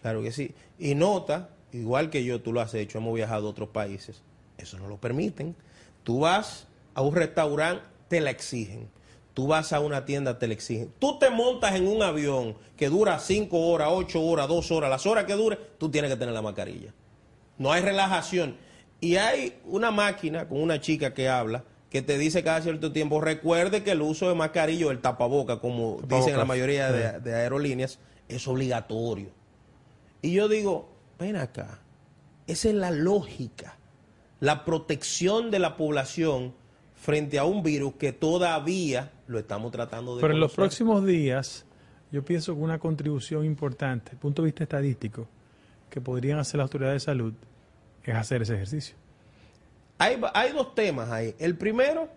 claro 0.00 0.22
que 0.22 0.32
sí. 0.32 0.54
Y 0.78 0.94
nota, 0.94 1.50
igual 1.72 2.10
que 2.10 2.24
yo, 2.24 2.40
tú 2.40 2.52
lo 2.52 2.60
has 2.60 2.74
hecho, 2.74 2.98
hemos 2.98 3.14
viajado 3.14 3.48
a 3.48 3.50
otros 3.50 3.70
países, 3.70 4.22
eso 4.58 4.78
no 4.78 4.88
lo 4.88 4.98
permiten. 4.98 5.56
Tú 6.04 6.20
vas 6.20 6.66
a 6.94 7.02
un 7.02 7.14
restaurante, 7.14 7.82
te 8.08 8.20
la 8.20 8.30
exigen. 8.30 8.88
Tú 9.34 9.46
vas 9.46 9.72
a 9.72 9.78
una 9.78 10.04
tienda, 10.04 10.38
te 10.38 10.48
la 10.48 10.54
exigen. 10.54 10.92
Tú 10.98 11.18
te 11.18 11.30
montas 11.30 11.76
en 11.76 11.86
un 11.86 12.02
avión 12.02 12.56
que 12.76 12.88
dura 12.88 13.20
5 13.20 13.56
horas, 13.56 13.88
8 13.92 14.20
horas, 14.20 14.48
2 14.48 14.70
horas, 14.72 14.90
las 14.90 15.06
horas 15.06 15.26
que 15.26 15.34
dure, 15.34 15.56
tú 15.78 15.88
tienes 15.90 16.10
que 16.10 16.16
tener 16.16 16.34
la 16.34 16.42
mascarilla. 16.42 16.92
No 17.56 17.70
hay 17.70 17.82
relajación. 17.82 18.56
Y 19.00 19.16
hay 19.16 19.58
una 19.64 19.90
máquina 19.90 20.48
con 20.48 20.60
una 20.60 20.80
chica 20.80 21.14
que 21.14 21.28
habla 21.28 21.64
que 21.90 22.02
te 22.02 22.18
dice 22.18 22.42
cada 22.42 22.60
cierto 22.60 22.92
tiempo, 22.92 23.20
recuerde 23.20 23.82
que 23.82 23.92
el 23.92 24.02
uso 24.02 24.28
de 24.28 24.34
mascarilla 24.34 24.88
o 24.88 24.90
el 24.90 25.00
tapaboca, 25.00 25.58
como 25.58 25.96
Tapabocas, 25.96 26.18
dicen 26.18 26.36
la 26.36 26.44
mayoría 26.44 26.92
de, 26.92 27.34
aerolíneas, 27.34 27.98
es 28.28 28.46
obligatorio. 28.46 29.30
Y 30.20 30.32
yo 30.32 30.48
digo, 30.48 30.90
ven 31.18 31.36
acá, 31.36 31.78
esa 32.46 32.68
es 32.68 32.74
la 32.74 32.90
lógica, 32.90 33.78
la 34.40 34.64
protección 34.64 35.50
de 35.50 35.60
la 35.60 35.76
población 35.76 36.54
frente 36.94 37.38
a 37.38 37.44
un 37.44 37.62
virus 37.62 37.94
que 37.94 38.12
todavía 38.12 39.12
lo 39.26 39.38
estamos 39.38 39.70
tratando 39.72 40.16
de 40.16 40.20
Pero 40.20 40.34
en 40.34 40.40
los 40.40 40.54
próximos 40.54 41.06
días, 41.06 41.64
yo 42.12 42.24
pienso 42.24 42.54
que 42.54 42.60
una 42.60 42.78
contribución 42.78 43.44
importante, 43.44 44.04
desde 44.06 44.16
el 44.16 44.20
punto 44.20 44.42
de 44.42 44.46
vista 44.46 44.64
estadístico, 44.64 45.26
que 45.88 46.02
podrían 46.02 46.38
hacer 46.38 46.58
las 46.58 46.64
autoridades 46.64 47.02
de 47.02 47.06
salud, 47.06 47.32
es 48.10 48.16
hacer 48.16 48.42
ese 48.42 48.54
ejercicio. 48.54 48.96
Hay, 49.98 50.52
dos 50.52 50.74
temas 50.74 51.10
ahí. 51.10 51.34
El 51.38 51.56
primero, 51.56 52.08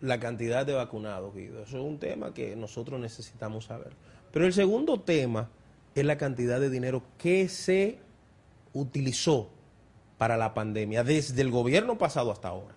la 0.00 0.20
cantidad 0.20 0.66
de 0.66 0.74
vacunados, 0.74 1.34
Guido. 1.34 1.62
Eso 1.62 1.78
es 1.78 1.84
un 1.84 1.98
tema 1.98 2.34
que 2.34 2.54
nosotros 2.54 3.00
necesitamos 3.00 3.64
saber. 3.66 3.92
Pero 4.30 4.46
el 4.46 4.52
segundo 4.52 5.00
tema 5.00 5.48
es 5.94 6.04
la 6.04 6.18
cantidad 6.18 6.60
de 6.60 6.68
dinero 6.68 7.02
que 7.16 7.48
se 7.48 7.98
utilizó 8.74 9.48
para 10.18 10.36
la 10.36 10.52
pandemia 10.52 11.02
desde 11.02 11.40
el 11.40 11.50
gobierno 11.50 11.96
pasado 11.96 12.30
hasta 12.30 12.48
ahora. 12.48 12.74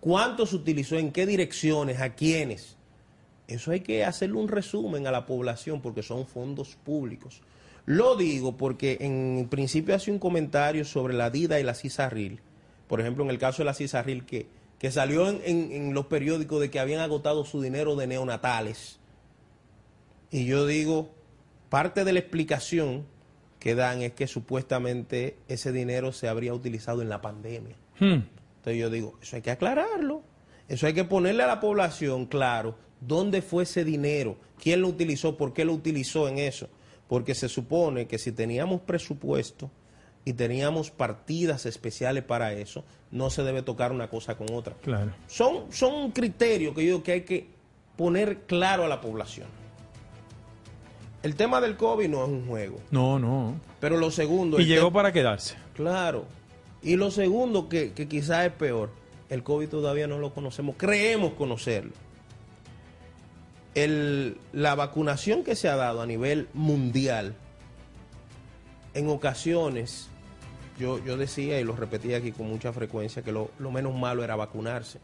¿Cuánto 0.00 0.46
se 0.46 0.56
utilizó? 0.56 0.96
¿En 0.96 1.12
qué 1.12 1.26
direcciones? 1.26 2.00
¿A 2.00 2.14
quiénes? 2.14 2.76
Eso 3.46 3.70
hay 3.70 3.80
que 3.80 4.04
hacerle 4.04 4.36
un 4.36 4.48
resumen 4.48 5.06
a 5.06 5.10
la 5.10 5.24
población 5.24 5.80
porque 5.80 6.02
son 6.02 6.26
fondos 6.26 6.76
públicos. 6.76 7.42
Lo 7.88 8.16
digo 8.16 8.54
porque 8.54 8.98
en 9.00 9.48
principio 9.48 9.94
hace 9.94 10.10
un 10.10 10.18
comentario 10.18 10.84
sobre 10.84 11.14
la 11.14 11.30
DIDA 11.30 11.58
y 11.58 11.62
la 11.62 11.72
CISARRIL. 11.72 12.38
Por 12.86 13.00
ejemplo, 13.00 13.24
en 13.24 13.30
el 13.30 13.38
caso 13.38 13.62
de 13.62 13.64
la 13.64 13.72
CISARRIL, 13.72 14.26
que, 14.26 14.46
que 14.78 14.90
salió 14.90 15.26
en, 15.26 15.40
en 15.72 15.94
los 15.94 16.04
periódicos 16.04 16.60
de 16.60 16.70
que 16.70 16.80
habían 16.80 17.00
agotado 17.00 17.46
su 17.46 17.62
dinero 17.62 17.96
de 17.96 18.06
neonatales. 18.06 18.98
Y 20.30 20.44
yo 20.44 20.66
digo, 20.66 21.08
parte 21.70 22.04
de 22.04 22.12
la 22.12 22.18
explicación 22.18 23.06
que 23.58 23.74
dan 23.74 24.02
es 24.02 24.12
que 24.12 24.26
supuestamente 24.26 25.38
ese 25.48 25.72
dinero 25.72 26.12
se 26.12 26.28
habría 26.28 26.52
utilizado 26.52 27.00
en 27.00 27.08
la 27.08 27.22
pandemia. 27.22 27.76
Hmm. 27.98 28.20
Entonces 28.58 28.76
yo 28.76 28.90
digo, 28.90 29.18
eso 29.22 29.36
hay 29.36 29.40
que 29.40 29.50
aclararlo. 29.50 30.20
Eso 30.68 30.86
hay 30.86 30.92
que 30.92 31.04
ponerle 31.04 31.42
a 31.42 31.46
la 31.46 31.60
población 31.60 32.26
claro 32.26 32.76
dónde 33.00 33.40
fue 33.40 33.62
ese 33.62 33.82
dinero, 33.82 34.36
quién 34.62 34.82
lo 34.82 34.88
utilizó, 34.88 35.38
por 35.38 35.54
qué 35.54 35.64
lo 35.64 35.72
utilizó 35.72 36.28
en 36.28 36.36
eso. 36.36 36.68
Porque 37.08 37.34
se 37.34 37.48
supone 37.48 38.06
que 38.06 38.18
si 38.18 38.32
teníamos 38.32 38.82
presupuesto 38.82 39.70
y 40.24 40.34
teníamos 40.34 40.90
partidas 40.90 41.64
especiales 41.66 42.22
para 42.22 42.52
eso, 42.52 42.84
no 43.10 43.30
se 43.30 43.42
debe 43.42 43.62
tocar 43.62 43.92
una 43.92 44.10
cosa 44.10 44.36
con 44.36 44.52
otra. 44.52 44.74
Claro. 44.82 45.12
Son, 45.26 45.72
son 45.72 46.10
criterios 46.10 46.74
que 46.74 46.82
yo 46.82 46.86
digo 46.86 47.02
que 47.02 47.12
hay 47.12 47.22
que 47.22 47.46
poner 47.96 48.42
claro 48.42 48.84
a 48.84 48.88
la 48.88 49.00
población. 49.00 49.48
El 51.22 51.34
tema 51.34 51.60
del 51.60 51.76
COVID 51.76 52.08
no 52.08 52.24
es 52.24 52.28
un 52.28 52.46
juego. 52.46 52.78
No, 52.90 53.18
no. 53.18 53.58
Pero 53.80 53.96
lo 53.96 54.10
segundo... 54.10 54.60
Y 54.60 54.66
llegó 54.66 54.92
para 54.92 55.12
quedarse. 55.12 55.56
Claro. 55.74 56.26
Y 56.82 56.96
lo 56.96 57.10
segundo, 57.10 57.68
que, 57.68 57.92
que 57.92 58.06
quizás 58.06 58.46
es 58.46 58.52
peor, 58.52 58.90
el 59.28 59.42
COVID 59.42 59.68
todavía 59.68 60.06
no 60.06 60.18
lo 60.18 60.32
conocemos, 60.32 60.76
creemos 60.78 61.32
conocerlo. 61.32 61.92
El- 63.74 64.38
la 64.52 64.74
vacunación 64.74 65.44
que 65.44 65.54
se 65.54 65.68
ha 65.68 65.76
dado 65.76 66.00
a 66.02 66.06
nivel 66.06 66.48
mundial, 66.54 67.34
en 68.94 69.08
ocasiones, 69.08 70.08
yo, 70.78 71.02
yo 71.04 71.16
decía 71.16 71.60
y 71.60 71.64
lo 71.64 71.76
repetía 71.76 72.18
aquí 72.18 72.32
con 72.32 72.48
mucha 72.48 72.72
frecuencia, 72.72 73.22
que 73.22 73.32
lo, 73.32 73.50
lo 73.58 73.70
menos 73.70 73.94
malo 73.94 74.24
era 74.24 74.36
vacunarse. 74.36 74.98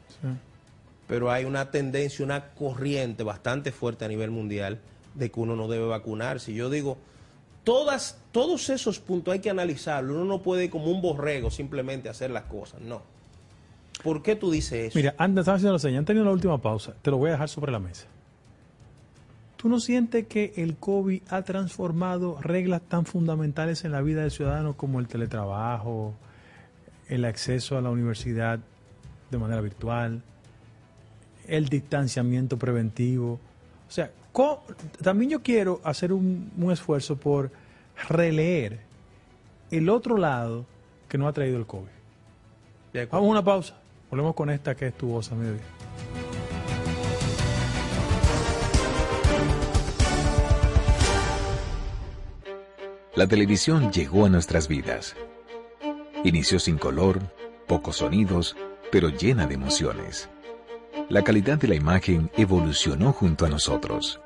Pero 1.07 1.31
hay 1.31 1.45
una 1.45 1.71
tendencia, 1.71 2.25
una 2.25 2.51
corriente 2.55 3.23
bastante 3.23 3.73
fuerte 3.73 4.05
a 4.05 4.09
nivel 4.09 4.31
mundial 4.31 4.81
de 5.15 5.31
que 5.31 5.39
uno 5.39 5.55
no 5.55 5.69
debe 5.69 5.87
vacunarse. 5.87 6.53
Y 6.53 6.55
yo 6.55 6.71
digo, 6.71 6.97
todas, 7.63 8.19
todos 8.33 8.71
esos 8.71 8.99
puntos 9.01 9.33
hay 9.35 9.41
que 9.41 9.51
analizarlo. 9.51 10.15
Uno 10.15 10.25
no 10.25 10.43
puede 10.43 10.71
como 10.71 10.87
un 10.87 11.03
borrego 11.03 11.51
simplemente 11.51 12.09
hacer 12.09 12.31
las 12.31 12.45
cosas. 12.45 12.81
No. 12.81 13.03
¿Por 14.03 14.23
qué 14.23 14.35
tú 14.35 14.51
dices 14.51 14.89
eso? 14.89 14.99
Mira, 14.99 15.15
antes 15.19 15.43
estaba 15.43 15.57
haciendo 15.57 15.75
la 15.75 15.79
señal, 15.79 15.99
han 16.01 16.05
tenido 16.07 16.25
la 16.25 16.33
última 16.33 16.61
pausa. 16.61 16.95
Te 17.03 17.11
lo 17.11 17.19
voy 17.19 17.29
a 17.29 17.33
dejar 17.33 17.49
sobre 17.49 17.71
la 17.71 17.79
mesa. 17.79 18.07
¿Tú 19.65 19.71
no 19.71 19.81
sientes 19.81 20.27
que 20.27 20.53
el 20.59 20.77
COVID 20.77 21.23
ha 21.31 21.41
transformado 21.41 22.39
reglas 22.43 22.83
tan 22.83 23.07
fundamentales 23.07 23.87
en 23.87 23.93
la 23.93 24.03
vida 24.03 24.21
del 24.21 24.31
ciudadano 24.31 24.77
como 24.77 25.01
el 25.01 25.09
teletrabajo, 25.09 26.13
el 27.09 27.25
acceso 27.25 27.79
a 27.79 27.81
la 27.81 27.89
universidad 27.89 28.59
de 29.31 29.39
manera 29.39 29.63
virtual, 29.63 30.23
el 31.49 31.71
distanciamiento 31.71 32.59
preventivo? 32.59 33.41
O 33.89 33.91
sea, 33.91 34.11
también 35.03 35.31
yo 35.31 35.43
quiero 35.43 35.81
hacer 35.83 36.13
un, 36.13 36.53
un 36.59 36.71
esfuerzo 36.71 37.17
por 37.17 37.51
releer 38.11 38.81
el 39.71 39.89
otro 39.89 40.19
lado 40.19 40.67
que 41.09 41.17
nos 41.17 41.27
ha 41.31 41.33
traído 41.33 41.57
el 41.57 41.65
COVID. 41.65 41.89
Vamos 43.11 43.29
a 43.29 43.31
una 43.31 43.43
pausa. 43.43 43.75
Volvemos 44.11 44.35
con 44.35 44.51
esta 44.51 44.75
que 44.75 44.89
es 44.89 44.95
tu 44.95 45.07
voz 45.07 45.33
a 45.33 45.35
mediodía. 45.35 45.63
La 53.17 53.29
televisión 53.29 53.93
llegó 53.93 54.27
a 54.27 54.29
nuestras 54.29 54.67
vidas. 54.67 55.15
Inició 56.25 56.59
sin 56.59 56.79
color, 56.79 57.21
pocos 57.69 57.99
sonidos, 57.99 58.57
pero 58.91 59.09
llena 59.09 59.47
de 59.47 59.55
emociones. 59.55 60.29
La 61.09 61.23
calidad 61.23 61.57
de 61.57 61.69
la 61.69 61.77
imagen 61.77 62.29
evolucionó 62.37 63.13
junto 63.13 63.47
a 63.47 63.49
nosotros. 63.49 64.21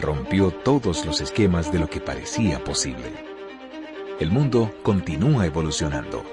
Rompió 0.00 0.50
todos 0.50 1.06
los 1.06 1.20
esquemas 1.20 1.70
de 1.70 1.78
lo 1.78 1.88
que 1.88 2.00
parecía 2.00 2.64
posible. 2.64 3.12
El 4.18 4.32
mundo 4.32 4.74
continúa 4.82 5.46
evolucionando. 5.46 6.24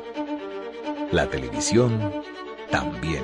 La 1.11 1.29
televisión 1.29 2.11
también. 2.71 3.23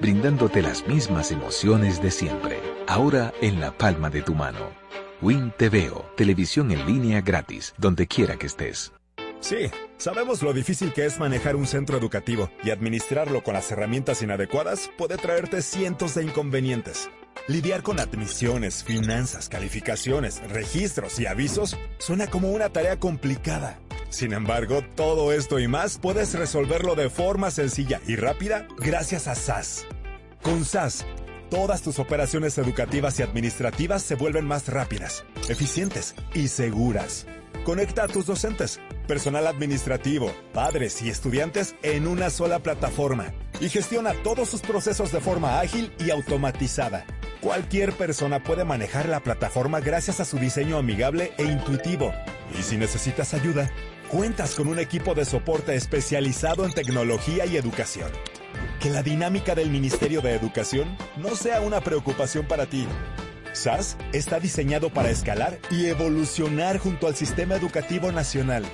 Brindándote 0.00 0.60
las 0.60 0.88
mismas 0.88 1.30
emociones 1.30 2.02
de 2.02 2.10
siempre, 2.10 2.58
ahora 2.88 3.32
en 3.40 3.60
la 3.60 3.70
palma 3.70 4.10
de 4.10 4.22
tu 4.22 4.34
mano. 4.34 4.79
Win 5.22 5.52
TVO, 5.58 6.06
televisión 6.16 6.70
en 6.70 6.86
línea 6.86 7.20
gratis, 7.20 7.74
donde 7.76 8.06
quiera 8.06 8.36
que 8.36 8.46
estés. 8.46 8.92
Sí, 9.40 9.70
sabemos 9.96 10.42
lo 10.42 10.52
difícil 10.52 10.92
que 10.92 11.06
es 11.06 11.18
manejar 11.18 11.56
un 11.56 11.66
centro 11.66 11.96
educativo 11.96 12.50
y 12.62 12.70
administrarlo 12.70 13.42
con 13.42 13.54
las 13.54 13.70
herramientas 13.70 14.22
inadecuadas 14.22 14.90
puede 14.96 15.16
traerte 15.16 15.62
cientos 15.62 16.14
de 16.14 16.24
inconvenientes. 16.24 17.10
Lidiar 17.48 17.82
con 17.82 18.00
admisiones, 18.00 18.84
finanzas, 18.84 19.48
calificaciones, 19.48 20.42
registros 20.50 21.18
y 21.18 21.26
avisos 21.26 21.76
suena 21.98 22.28
como 22.28 22.50
una 22.50 22.68
tarea 22.70 22.98
complicada. 22.98 23.78
Sin 24.10 24.32
embargo, 24.32 24.82
todo 24.94 25.32
esto 25.32 25.58
y 25.58 25.68
más 25.68 25.98
puedes 25.98 26.34
resolverlo 26.34 26.94
de 26.94 27.10
forma 27.10 27.50
sencilla 27.50 28.00
y 28.06 28.16
rápida 28.16 28.68
gracias 28.78 29.26
a 29.28 29.34
SAS. 29.34 29.86
Con 30.42 30.64
SAS, 30.64 31.06
todas 31.50 31.82
tus 31.82 31.98
operaciones 31.98 32.56
educativas 32.56 33.18
y 33.18 33.22
administrativas 33.22 34.02
se 34.02 34.14
vuelven 34.14 34.46
más 34.46 34.68
rápidas, 34.68 35.24
eficientes 35.48 36.14
y 36.32 36.48
seguras. 36.48 37.26
Conecta 37.64 38.04
a 38.04 38.08
tus 38.08 38.24
docentes, 38.24 38.80
personal 39.06 39.46
administrativo, 39.46 40.32
padres 40.54 41.02
y 41.02 41.10
estudiantes 41.10 41.74
en 41.82 42.06
una 42.06 42.30
sola 42.30 42.60
plataforma 42.60 43.34
y 43.60 43.68
gestiona 43.68 44.14
todos 44.22 44.48
sus 44.48 44.62
procesos 44.62 45.12
de 45.12 45.20
forma 45.20 45.60
ágil 45.60 45.92
y 45.98 46.10
automatizada. 46.10 47.04
Cualquier 47.40 47.92
persona 47.92 48.42
puede 48.42 48.64
manejar 48.64 49.08
la 49.08 49.20
plataforma 49.20 49.80
gracias 49.80 50.20
a 50.20 50.24
su 50.24 50.38
diseño 50.38 50.78
amigable 50.78 51.32
e 51.36 51.44
intuitivo. 51.44 52.14
Y 52.58 52.62
si 52.62 52.76
necesitas 52.76 53.34
ayuda, 53.34 53.70
cuentas 54.10 54.54
con 54.54 54.68
un 54.68 54.78
equipo 54.78 55.14
de 55.14 55.24
soporte 55.24 55.74
especializado 55.74 56.64
en 56.64 56.72
tecnología 56.72 57.46
y 57.46 57.56
educación. 57.56 58.10
Que 58.80 58.88
la 58.88 59.02
dinámica 59.02 59.54
del 59.54 59.68
Ministerio 59.68 60.22
de 60.22 60.34
Educación 60.34 60.96
no 61.18 61.36
sea 61.36 61.60
una 61.60 61.82
preocupación 61.82 62.46
para 62.46 62.64
ti. 62.64 62.86
SAS 63.52 63.98
está 64.14 64.40
diseñado 64.40 64.88
para 64.88 65.10
escalar 65.10 65.58
y 65.70 65.84
evolucionar 65.84 66.78
junto 66.78 67.06
al 67.06 67.14
sistema 67.14 67.56
educativo 67.56 68.10
nacional. 68.10 68.64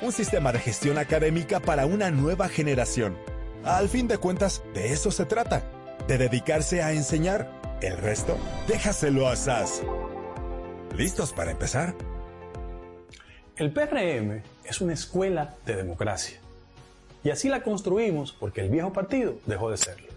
Un 0.00 0.10
sistema 0.10 0.50
de 0.50 0.58
gestión 0.58 0.98
académica 0.98 1.60
para 1.60 1.86
una 1.86 2.10
nueva 2.10 2.48
generación. 2.48 3.16
Al 3.62 3.88
fin 3.88 4.08
de 4.08 4.18
cuentas, 4.18 4.64
de 4.74 4.92
eso 4.92 5.12
se 5.12 5.26
trata. 5.26 5.62
De 6.08 6.18
dedicarse 6.18 6.82
a 6.82 6.92
enseñar. 6.92 7.48
El 7.80 7.98
resto, 7.98 8.36
déjaselo 8.66 9.28
a 9.28 9.36
SAS. 9.36 9.80
¿Listos 10.96 11.32
para 11.32 11.52
empezar? 11.52 11.94
El 13.54 13.72
PRM 13.72 14.42
es 14.64 14.80
una 14.80 14.94
escuela 14.94 15.54
de 15.64 15.76
democracia. 15.76 16.41
Y 17.24 17.30
así 17.30 17.48
la 17.48 17.62
construimos 17.62 18.32
porque 18.32 18.62
el 18.62 18.70
viejo 18.70 18.92
partido 18.92 19.34
dejó 19.46 19.70
de 19.70 19.76
serlo. 19.76 20.08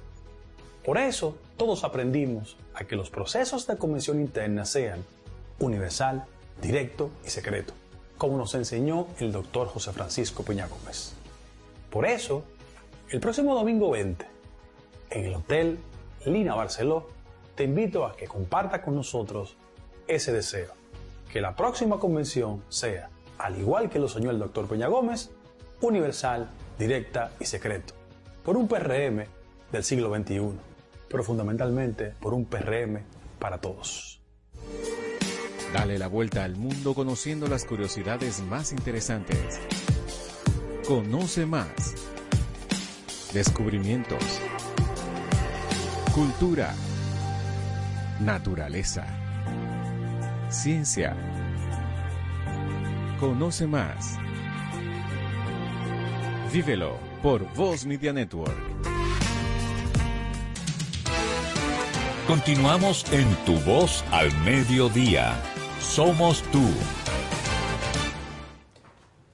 Por 0.83 0.97
eso, 0.97 1.35
todos 1.57 1.83
aprendimos 1.83 2.57
a 2.73 2.83
que 2.83 2.95
los 2.95 3.09
procesos 3.09 3.67
de 3.67 3.77
convención 3.77 4.19
interna 4.19 4.65
sean 4.65 5.03
universal, 5.59 6.25
directo 6.61 7.09
y 7.25 7.29
secreto, 7.29 7.73
como 8.17 8.37
nos 8.37 8.53
enseñó 8.55 9.07
el 9.19 9.31
doctor 9.31 9.67
José 9.67 9.91
Francisco 9.93 10.43
Peña 10.43 10.67
Gómez. 10.67 11.13
Por 11.89 12.05
eso, 12.05 12.43
el 13.09 13.19
próximo 13.19 13.55
domingo 13.55 13.91
20, 13.91 14.25
en 15.11 15.25
el 15.25 15.35
Hotel 15.35 15.79
Lina 16.25 16.55
Barceló, 16.55 17.07
te 17.55 17.63
invito 17.63 18.05
a 18.05 18.15
que 18.15 18.27
comparta 18.27 18.81
con 18.81 18.95
nosotros 18.95 19.55
ese 20.07 20.33
deseo, 20.33 20.73
que 21.31 21.41
la 21.41 21.55
próxima 21.55 21.99
convención 21.99 22.63
sea, 22.69 23.09
al 23.37 23.57
igual 23.59 23.89
que 23.89 23.99
lo 23.99 24.07
soñó 24.07 24.29
el 24.29 24.39
doctor 24.39 24.67
Peña 24.67 24.87
Gómez, 24.87 25.31
universal, 25.81 26.49
directa 26.77 27.31
y 27.39 27.45
secreto, 27.45 27.93
por 28.43 28.57
un 28.57 28.67
PRM 28.67 29.25
del 29.71 29.83
siglo 29.83 30.13
XXI, 30.15 30.51
pero 31.09 31.23
fundamentalmente 31.23 32.13
por 32.19 32.33
un 32.33 32.45
PRM 32.45 32.99
para 33.39 33.59
todos. 33.59 34.21
Dale 35.73 35.97
la 35.99 36.07
vuelta 36.07 36.43
al 36.43 36.55
mundo 36.55 36.93
conociendo 36.93 37.47
las 37.47 37.65
curiosidades 37.65 38.41
más 38.41 38.71
interesantes. 38.71 39.59
Conoce 40.87 41.45
más. 41.45 41.69
Descubrimientos. 43.33 44.23
Cultura. 46.13 46.73
Naturaleza. 48.21 49.05
ciencia. 50.49 51.17
Conoce 53.19 53.67
más. 53.67 54.17
Vívelo 56.55 56.97
por 57.21 57.53
Voz 57.53 57.85
Media 57.85 58.13
Network. 58.13 58.55
Continuamos 62.27 63.03
en 63.11 63.27
Tu 63.45 63.59
Voz 63.69 64.05
al 64.09 64.31
Mediodía. 64.45 65.35
Somos 65.81 66.41
tú. 66.53 66.63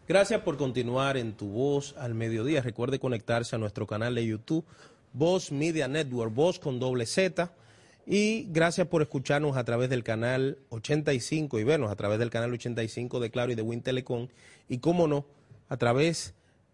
Gracias 0.08 0.42
por 0.42 0.58
continuar 0.58 1.16
en 1.16 1.34
Tu 1.34 1.48
Voz 1.48 1.96
al 2.00 2.16
Mediodía. 2.16 2.64
Recuerde 2.64 2.98
conectarse 2.98 3.56
a 3.56 3.60
nuestro 3.60 3.86
canal 3.86 4.16
de 4.16 4.26
YouTube, 4.26 4.66
Voz 5.14 5.52
Media 5.52 5.88
Network, 5.88 6.34
Voz 6.34 6.58
con 6.58 6.80
doble 6.80 7.06
Z. 7.06 7.54
Y 8.08 8.48
gracias 8.50 8.88
por 8.88 9.04
escucharnos 9.04 9.58
a 9.58 9.64
través 9.64 9.92
del 9.92 10.04
canal 10.04 10.58
85 10.70 11.60
y 11.60 11.64
vernos 11.66 11.92
a 11.92 11.96
través 11.96 12.18
del 12.18 12.32
canal 12.32 12.52
85 12.52 13.20
de 13.20 13.30
Claro 13.30 13.52
y 13.52 13.56
de 13.56 13.62
Win 13.62 13.84
Telecom. 13.84 14.28
Y 14.68 14.80
cómo 14.80 15.08
no, 15.08 15.28
a 15.70 15.78
través, 15.78 16.34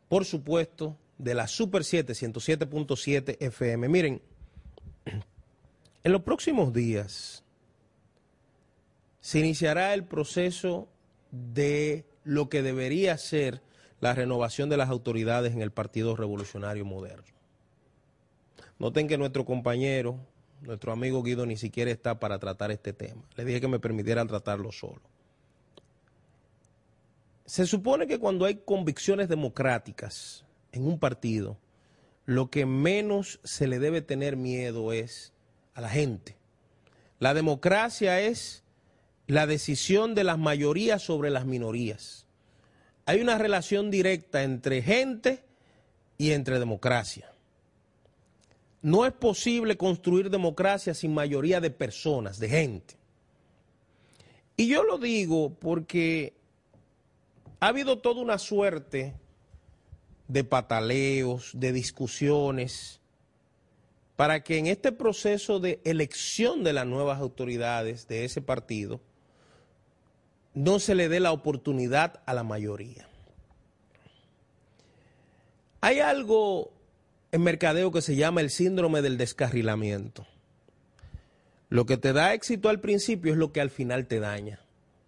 por 0.10 0.26
supuesto, 0.26 0.98
de 1.18 1.34
la 1.34 1.48
Super 1.48 1.84
7, 1.84 2.14
107.7 2.14 3.38
FM. 3.40 3.90
Miren, 3.90 4.22
en 6.04 6.12
los 6.12 6.22
próximos 6.22 6.74
días 6.74 7.44
se 9.20 9.40
iniciará 9.40 9.94
el 9.94 10.06
proceso 10.06 10.88
de 11.32 12.06
lo 12.24 12.50
que 12.50 12.62
debería 12.62 13.18
ser 13.18 13.62
la 14.00 14.14
renovación 14.14 14.70
de 14.70 14.78
las 14.78 14.90
autoridades 14.90 15.54
en 15.54 15.62
el 15.62 15.72
Partido 15.72 16.16
Revolucionario 16.16 16.86
Moderno. 16.86 17.26
Noten 18.80 19.08
que 19.08 19.18
nuestro 19.18 19.44
compañero, 19.44 20.20
nuestro 20.62 20.92
amigo 20.92 21.24
Guido, 21.24 21.46
ni 21.46 21.58
siquiera 21.58 21.90
está 21.90 22.20
para 22.20 22.38
tratar 22.38 22.72
este 22.72 22.94
tema. 22.94 23.24
Le 23.36 23.44
dije 23.44 23.60
que 23.60 23.68
me 23.68 23.80
permitieran 23.80 24.28
tratarlo 24.28 24.72
solo. 24.72 25.02
Se 27.48 27.66
supone 27.66 28.08
que 28.08 28.20
cuando 28.20 28.46
hay 28.46 28.56
convicciones 28.56 29.30
democráticas 29.30 30.46
en 30.74 30.86
un 30.86 31.00
partido, 31.00 31.58
lo 32.26 32.50
que 32.50 32.66
menos 32.66 33.40
se 33.46 33.68
le 33.68 33.80
debe 33.80 34.02
tener 34.02 34.36
miedo 34.36 34.92
es 34.92 35.32
a 35.74 35.80
la 35.80 35.90
gente. 35.90 36.36
La 37.20 37.34
democracia 37.34 38.20
es 38.20 38.64
la 39.28 39.48
decisión 39.48 40.14
de 40.14 40.26
las 40.26 40.38
mayorías 40.38 41.02
sobre 41.02 41.30
las 41.30 41.46
minorías. 41.46 42.26
Hay 43.06 43.22
una 43.22 43.38
relación 43.38 43.90
directa 43.90 44.44
entre 44.44 44.82
gente 44.82 45.46
y 46.18 46.32
entre 46.32 46.60
democracia. 46.60 47.32
No 48.82 49.06
es 49.06 49.14
posible 49.14 49.78
construir 49.78 50.30
democracia 50.30 50.94
sin 50.94 51.14
mayoría 51.14 51.62
de 51.62 51.72
personas, 51.72 52.40
de 52.40 52.50
gente. 52.50 52.96
Y 54.58 54.68
yo 54.68 54.84
lo 54.84 54.98
digo 54.98 55.54
porque 55.54 56.37
ha 57.60 57.68
habido 57.68 58.00
toda 58.00 58.22
una 58.22 58.38
suerte 58.38 59.16
de 60.28 60.44
pataleos, 60.44 61.52
de 61.54 61.72
discusiones, 61.72 63.00
para 64.16 64.44
que 64.44 64.58
en 64.58 64.68
este 64.68 64.92
proceso 64.92 65.60
de 65.60 65.80
elección 65.84 66.64
de 66.64 66.74
las 66.74 66.86
nuevas 66.86 67.20
autoridades 67.20 68.08
de 68.08 68.26
ese 68.26 68.42
partido 68.42 69.00
no 70.54 70.80
se 70.80 70.96
le 70.96 71.08
dé 71.08 71.20
la 71.20 71.32
oportunidad 71.32 72.20
a 72.26 72.34
la 72.34 72.44
mayoría. 72.44 73.08
Hay 75.82 76.00
algo 76.00 76.72
en 77.32 77.44
mercadeo 77.44 77.92
que 77.92 78.02
se 78.02 78.16
llama 78.16 78.42
el 78.42 78.50
síndrome 78.50 79.04
del 79.04 79.18
descarrilamiento. 79.18 80.26
Lo 81.70 81.86
que 81.86 81.98
te 81.98 82.14
da 82.14 82.34
éxito 82.34 82.70
al 82.70 82.80
principio 82.80 83.32
es 83.34 83.38
lo 83.38 83.52
que 83.52 83.62
al 83.62 83.70
final 83.70 84.08
te 84.08 84.20
daña. 84.20 84.60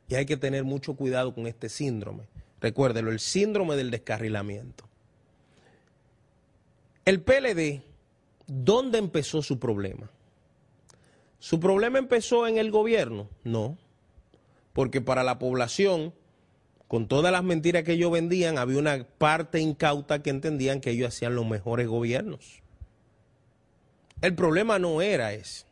Y 0.07 0.15
hay 0.15 0.25
que 0.25 0.37
tener 0.37 0.63
mucho 0.63 0.95
cuidado 0.95 1.33
con 1.33 1.47
este 1.47 1.69
síndrome. 1.69 2.25
Recuérdelo, 2.61 3.11
el 3.11 3.19
síndrome 3.19 3.75
del 3.75 3.91
descarrilamiento. 3.91 4.85
El 7.05 7.21
PLD, 7.21 7.81
¿dónde 8.47 8.97
empezó 8.97 9.41
su 9.41 9.59
problema? 9.59 10.09
¿Su 11.39 11.59
problema 11.59 11.97
empezó 11.99 12.47
en 12.47 12.57
el 12.57 12.69
gobierno? 12.69 13.29
No, 13.43 13.77
porque 14.73 14.99
para 14.99 15.23
la 15.23 15.39
población, 15.39 16.13
con 16.87 17.07
todas 17.07 17.31
las 17.31 17.43
mentiras 17.43 17.83
que 17.83 17.93
ellos 17.93 18.11
vendían, 18.11 18.57
había 18.57 18.77
una 18.77 19.07
parte 19.17 19.59
incauta 19.59 20.21
que 20.21 20.29
entendían 20.29 20.81
que 20.81 20.91
ellos 20.91 21.07
hacían 21.09 21.35
los 21.35 21.47
mejores 21.47 21.87
gobiernos. 21.87 22.61
El 24.21 24.35
problema 24.35 24.79
no 24.79 25.01
era 25.01 25.33
ese. 25.33 25.65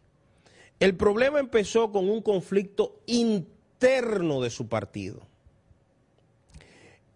El 0.79 0.95
problema 0.95 1.39
empezó 1.39 1.91
con 1.91 2.09
un 2.09 2.21
conflicto 2.21 3.01
interno 3.07 4.41
de 4.41 4.49
su 4.49 4.69
partido. 4.69 5.26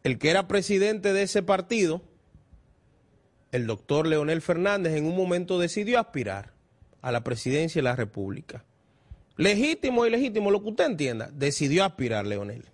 El 0.04 0.18
que 0.18 0.30
era 0.30 0.48
presidente 0.48 1.14
de 1.14 1.24
ese 1.24 1.44
partido, 1.44 2.02
el 3.52 3.68
doctor 3.68 4.08
Leonel 4.08 4.42
Fernández, 4.42 4.96
en 4.96 5.06
un 5.06 5.16
momento 5.16 5.60
decidió 5.60 6.00
aspirar 6.00 6.54
a 7.02 7.12
la 7.12 7.24
presidencia 7.24 7.80
de 7.80 7.84
la 7.84 7.96
República. 7.96 8.64
Legítimo 9.38 10.06
y 10.06 10.10
legítimo, 10.10 10.52
lo 10.52 10.62
que 10.62 10.70
usted 10.70 10.86
entienda, 10.86 11.30
decidió 11.34 11.84
aspirar 11.84 12.26
Leonel. 12.26 12.66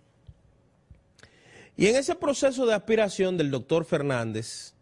Y 1.76 1.88
en 1.88 1.96
ese 1.96 2.16
proceso 2.16 2.66
de 2.66 2.74
aspiración 2.74 3.38
del 3.38 3.52
doctor 3.52 3.86
Fernández, 3.86 4.74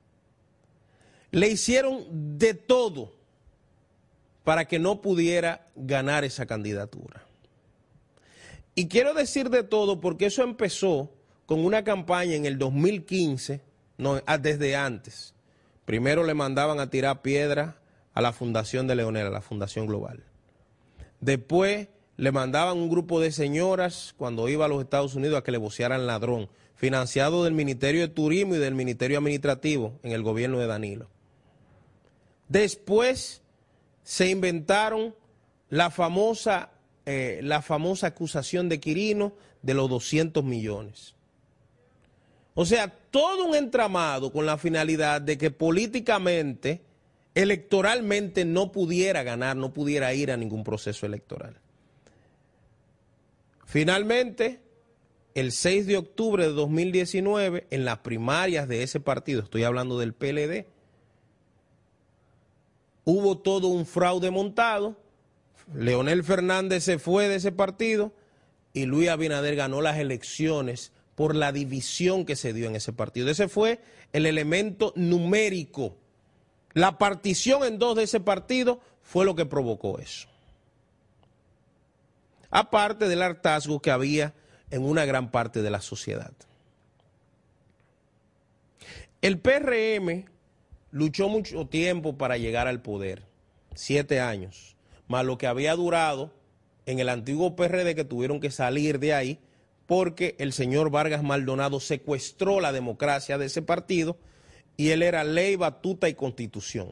le 1.31 1.49
hicieron 1.49 2.37
de 2.37 2.53
todo 2.53 3.13
para 4.45 4.65
que 4.65 4.79
no 4.79 5.01
pudiera 5.01 5.67
ganar 5.75 6.23
esa 6.23 6.45
candidatura. 6.45 7.25
Y 8.75 8.87
quiero 8.87 9.13
decir 9.13 9.49
de 9.49 9.63
todo 9.63 9.99
porque 9.99 10.27
eso 10.27 10.43
empezó 10.43 11.11
con 11.45 11.63
una 11.63 11.83
campaña 11.83 12.35
en 12.35 12.45
el 12.45 12.57
2015, 12.57 13.61
no, 13.97 14.21
ah, 14.25 14.37
desde 14.37 14.75
antes. 14.75 15.33
Primero 15.85 16.23
le 16.23 16.33
mandaban 16.33 16.79
a 16.79 16.89
tirar 16.89 17.21
piedra 17.21 17.77
a 18.13 18.21
la 18.21 18.33
Fundación 18.33 18.87
de 18.87 18.95
Leonel, 18.95 19.27
a 19.27 19.31
la 19.31 19.41
Fundación 19.41 19.85
Global. 19.85 20.23
Después 21.19 21.89
le 22.17 22.31
mandaban 22.31 22.77
un 22.77 22.89
grupo 22.89 23.19
de 23.19 23.31
señoras 23.31 24.13
cuando 24.17 24.47
iba 24.49 24.65
a 24.65 24.67
los 24.67 24.81
Estados 24.81 25.15
Unidos 25.15 25.37
a 25.37 25.43
que 25.43 25.51
le 25.51 25.57
vocearan 25.57 26.07
ladrón, 26.07 26.49
financiado 26.75 27.43
del 27.43 27.53
Ministerio 27.53 28.01
de 28.01 28.07
Turismo 28.07 28.55
y 28.55 28.59
del 28.59 28.75
Ministerio 28.75 29.17
Administrativo 29.17 29.99
en 30.03 30.11
el 30.11 30.23
gobierno 30.23 30.59
de 30.59 30.67
Danilo. 30.67 31.09
Después 32.47 33.41
se 34.03 34.29
inventaron 34.29 35.15
la 35.69 35.89
famosa, 35.89 36.71
eh, 37.05 37.39
la 37.43 37.61
famosa 37.61 38.07
acusación 38.07 38.69
de 38.69 38.79
Quirino 38.79 39.33
de 39.61 39.73
los 39.73 39.89
200 39.89 40.43
millones. 40.43 41.15
O 42.55 42.65
sea, 42.65 42.87
todo 42.87 43.45
un 43.45 43.55
entramado 43.55 44.31
con 44.31 44.45
la 44.45 44.57
finalidad 44.57 45.21
de 45.21 45.37
que 45.37 45.51
políticamente, 45.51 46.81
electoralmente 47.35 48.45
no 48.45 48.71
pudiera 48.71 49.23
ganar, 49.23 49.57
no 49.57 49.73
pudiera 49.73 50.13
ir 50.13 50.31
a 50.31 50.37
ningún 50.37 50.63
proceso 50.63 51.05
electoral. 51.05 51.57
Finalmente, 53.65 54.61
el 55.33 55.51
6 55.51 55.85
de 55.85 55.97
octubre 55.97 56.47
de 56.47 56.53
2019, 56.53 57.67
en 57.69 57.83
las 57.83 57.97
primarias 57.99 58.69
de 58.69 58.83
ese 58.83 59.01
partido, 59.01 59.41
estoy 59.43 59.65
hablando 59.65 59.99
del 59.99 60.13
PLD, 60.13 60.65
hubo 63.03 63.37
todo 63.37 63.67
un 63.67 63.85
fraude 63.85 64.31
montado, 64.31 64.95
Leonel 65.73 66.23
Fernández 66.23 66.85
se 66.85 66.99
fue 66.99 67.27
de 67.27 67.35
ese 67.35 67.51
partido 67.51 68.13
y 68.71 68.85
Luis 68.85 69.09
Abinader 69.09 69.57
ganó 69.57 69.81
las 69.81 69.97
elecciones 69.97 70.93
por 71.15 71.35
la 71.35 71.51
división 71.51 72.25
que 72.25 72.35
se 72.35 72.53
dio 72.53 72.67
en 72.67 72.75
ese 72.75 72.93
partido. 72.93 73.29
Ese 73.29 73.47
fue 73.47 73.79
el 74.13 74.25
elemento 74.25 74.93
numérico. 74.95 75.95
La 76.73 76.97
partición 76.97 77.63
en 77.63 77.79
dos 77.79 77.95
de 77.95 78.03
ese 78.03 78.19
partido 78.19 78.81
fue 79.01 79.25
lo 79.25 79.35
que 79.35 79.45
provocó 79.45 79.97
eso. 79.99 80.27
Aparte 82.51 83.07
del 83.07 83.21
hartazgo 83.21 83.81
que 83.81 83.91
había 83.91 84.33
en 84.71 84.83
una 84.83 85.05
gran 85.05 85.31
parte 85.31 85.61
de 85.61 85.69
la 85.69 85.81
sociedad. 85.81 86.33
El 89.21 89.39
PRM 89.39 90.25
luchó 90.91 91.29
mucho 91.29 91.65
tiempo 91.67 92.17
para 92.17 92.37
llegar 92.37 92.67
al 92.67 92.81
poder, 92.81 93.23
siete 93.73 94.19
años, 94.19 94.75
más 95.07 95.25
lo 95.25 95.37
que 95.37 95.47
había 95.47 95.75
durado 95.75 96.31
en 96.85 96.99
el 96.99 97.09
antiguo 97.09 97.55
PRD 97.55 97.95
que 97.95 98.05
tuvieron 98.05 98.39
que 98.39 98.51
salir 98.51 98.99
de 98.99 99.13
ahí 99.13 99.39
porque 99.87 100.35
el 100.39 100.53
señor 100.53 100.89
Vargas 100.89 101.23
Maldonado 101.23 101.79
secuestró 101.79 102.59
la 102.59 102.71
democracia 102.71 103.37
de 103.37 103.45
ese 103.45 103.61
partido 103.61 104.17
y 104.77 104.89
él 104.89 105.03
era 105.03 105.23
ley, 105.23 105.55
batuta 105.55 106.09
y 106.09 106.15
constitución. 106.15 106.89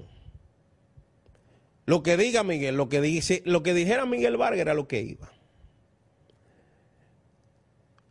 Lo 1.85 2.01
que 2.01 2.15
diga 2.15 2.43
Miguel, 2.43 2.77
lo 2.77 2.87
que, 2.87 3.01
dice, 3.01 3.41
lo 3.45 3.61
que 3.63 3.73
dijera 3.73 4.05
Miguel 4.05 4.37
Vargas 4.37 4.61
era 4.61 4.73
lo 4.73 4.87
que 4.87 5.01
iba. 5.01 5.31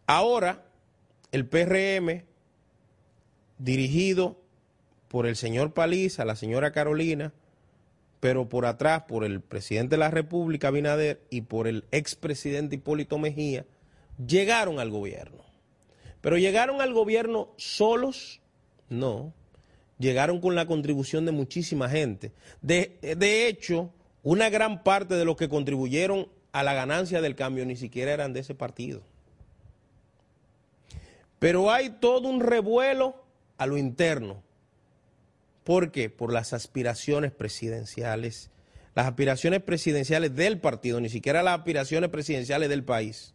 Ahora, 0.06 0.66
el 1.30 1.46
PRM, 1.46 2.24
dirigido 3.58 4.38
por 5.08 5.26
el 5.26 5.36
señor 5.36 5.72
Paliza, 5.72 6.24
la 6.24 6.36
señora 6.36 6.72
Carolina, 6.72 7.32
pero 8.20 8.48
por 8.48 8.66
atrás 8.66 9.04
por 9.08 9.24
el 9.24 9.40
presidente 9.40 9.94
de 9.94 10.00
la 10.00 10.10
República, 10.10 10.68
Abinader, 10.68 11.22
y 11.30 11.42
por 11.42 11.66
el 11.66 11.84
expresidente 11.92 12.76
Hipólito 12.76 13.18
Mejía, 13.18 13.64
llegaron 14.26 14.78
al 14.80 14.90
gobierno. 14.90 15.44
Pero 16.20 16.38
llegaron 16.38 16.80
al 16.80 16.92
gobierno 16.92 17.52
solos, 17.56 18.40
no. 18.88 19.32
Llegaron 19.98 20.40
con 20.40 20.54
la 20.54 20.66
contribución 20.66 21.26
de 21.26 21.32
muchísima 21.32 21.88
gente. 21.88 22.32
De, 22.60 22.98
de 23.02 23.48
hecho, 23.48 23.92
una 24.22 24.50
gran 24.50 24.82
parte 24.82 25.14
de 25.14 25.24
los 25.24 25.36
que 25.36 25.48
contribuyeron 25.48 26.28
a 26.52 26.62
la 26.62 26.74
ganancia 26.74 27.20
del 27.20 27.34
cambio 27.34 27.64
ni 27.66 27.76
siquiera 27.76 28.12
eran 28.12 28.32
de 28.32 28.40
ese 28.40 28.54
partido. 28.54 29.02
Pero 31.38 31.72
hay 31.72 31.90
todo 31.90 32.28
un 32.28 32.40
revuelo 32.40 33.24
a 33.58 33.66
lo 33.66 33.76
interno. 33.76 34.42
¿Por 35.64 35.90
qué? 35.90 36.10
Por 36.10 36.32
las 36.32 36.52
aspiraciones 36.52 37.32
presidenciales, 37.32 38.50
las 38.94 39.06
aspiraciones 39.06 39.62
presidenciales 39.62 40.34
del 40.34 40.60
partido, 40.60 41.00
ni 41.00 41.08
siquiera 41.08 41.42
las 41.42 41.58
aspiraciones 41.58 42.10
presidenciales 42.10 42.68
del 42.68 42.84
país. 42.84 43.34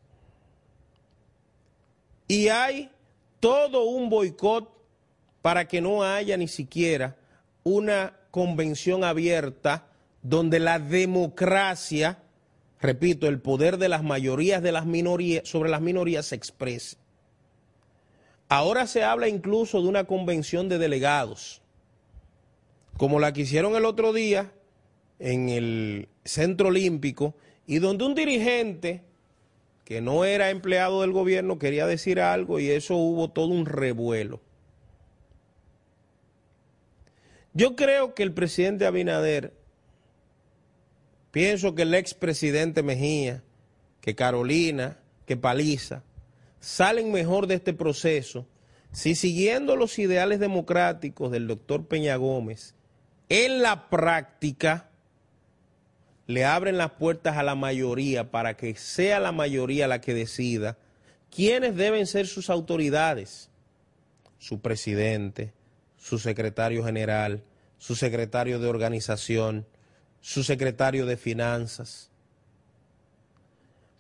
Y 2.28 2.50
hay 2.50 2.92
todo 3.40 3.84
un 3.84 4.10
boicot 4.10 4.70
para 5.42 5.68
que 5.68 5.82
no 5.82 6.04
haya 6.04 6.36
ni 6.38 6.48
siquiera 6.48 7.16
una 7.64 8.14
convención 8.32 9.04
abierta 9.04 9.88
donde 10.22 10.60
la 10.60 10.80
democracia, 10.80 12.20
repito, 12.82 13.28
el 13.28 13.40
poder 13.40 13.78
de 13.78 13.90
las 13.90 14.04
mayorías 14.04 14.62
de 14.62 14.72
las 14.72 14.86
minorías 14.86 15.48
sobre 15.48 15.70
las 15.70 15.82
minorías 15.82 16.26
se 16.26 16.36
exprese. 16.36 16.98
Ahora 18.50 18.88
se 18.88 19.04
habla 19.04 19.28
incluso 19.28 19.82
de 19.82 19.88
una 19.88 20.06
convención 20.06 20.70
de 20.70 20.78
delegados, 20.78 21.62
como 22.98 23.20
la 23.20 23.34
que 23.34 23.42
hicieron 23.42 23.76
el 23.76 23.86
otro 23.86 24.14
día 24.14 24.52
en 25.20 25.50
el 25.50 26.10
Centro 26.24 26.70
Olímpico, 26.70 27.36
y 27.66 27.80
donde 27.80 28.06
un 28.06 28.16
dirigente 28.16 29.04
que 29.88 30.02
no 30.02 30.26
era 30.26 30.50
empleado 30.50 31.00
del 31.00 31.14
gobierno 31.14 31.60
quería 31.60 31.88
decir 31.88 32.20
algo 32.20 32.60
y 32.60 32.70
eso 32.70 32.98
hubo 32.98 33.30
todo 33.30 33.48
un 33.48 33.66
revuelo. 33.66 34.42
Yo 37.54 37.78
creo 37.78 38.14
que 38.14 38.24
el 38.24 38.34
presidente 38.34 38.86
Abinader, 38.86 39.54
pienso 41.32 41.74
que 41.74 41.84
el 41.84 41.94
expresidente 41.94 42.84
Mejía, 42.84 43.44
que 44.02 44.14
Carolina, 44.14 45.00
que 45.26 45.38
Paliza, 45.38 46.04
salen 46.60 47.14
mejor 47.14 47.48
de 47.48 47.56
este 47.56 47.74
proceso 47.74 48.46
si 48.92 49.16
siguiendo 49.16 49.78
los 49.78 49.98
ideales 50.00 50.42
democráticos 50.42 51.32
del 51.32 51.48
doctor 51.48 51.88
Peña 51.88 52.18
Gómez, 52.18 52.76
en 53.30 53.62
la 53.62 53.90
práctica 53.90 54.87
le 56.28 56.44
abren 56.44 56.78
las 56.78 56.92
puertas 56.92 57.38
a 57.38 57.44
la 57.44 57.56
mayoría 57.56 58.32
para 58.32 58.56
que 58.58 58.76
sea 58.76 59.20
la 59.20 59.32
mayoría 59.32 59.88
la 59.88 60.02
que 60.02 60.14
decida 60.14 60.78
quiénes 61.34 61.76
deben 61.76 62.06
ser 62.06 62.28
sus 62.28 62.50
autoridades, 62.50 63.50
su 64.38 64.60
presidente, 64.60 65.54
su 65.98 66.20
secretario 66.20 66.84
general, 66.84 67.44
su 67.78 67.96
secretario 67.96 68.60
de 68.60 68.68
organización, 68.68 69.66
su 70.20 70.44
secretario 70.44 71.06
de 71.06 71.18
finanzas. 71.18 72.12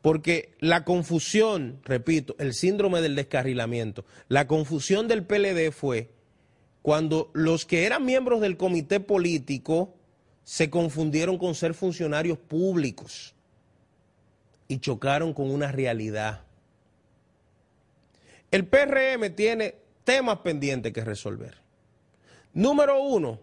Porque 0.01 0.55
la 0.59 0.83
confusión, 0.83 1.79
repito, 1.83 2.35
el 2.39 2.53
síndrome 2.53 3.01
del 3.01 3.15
descarrilamiento, 3.15 4.05
la 4.27 4.47
confusión 4.47 5.07
del 5.07 5.25
PLD 5.25 5.71
fue 5.71 6.09
cuando 6.81 7.31
los 7.33 7.65
que 7.65 7.85
eran 7.85 8.05
miembros 8.05 8.41
del 8.41 8.57
comité 8.57 8.99
político 8.99 9.96
se 10.47 10.69
confundieron 10.69 11.37
con 11.37 11.55
ser 11.55 11.73
funcionarios 11.73 12.37
públicos 12.37 13.35
y 14.69 14.79
chocaron 14.79 15.33
con 15.33 15.51
una 15.51 15.73
realidad. 15.73 16.43
El 18.49 18.65
PRM 18.65 19.35
tiene 19.35 19.75
temas 20.05 20.37
pendientes 20.37 20.93
que 20.93 21.03
resolver. 21.03 21.57
Número 22.53 23.01
uno, 23.01 23.41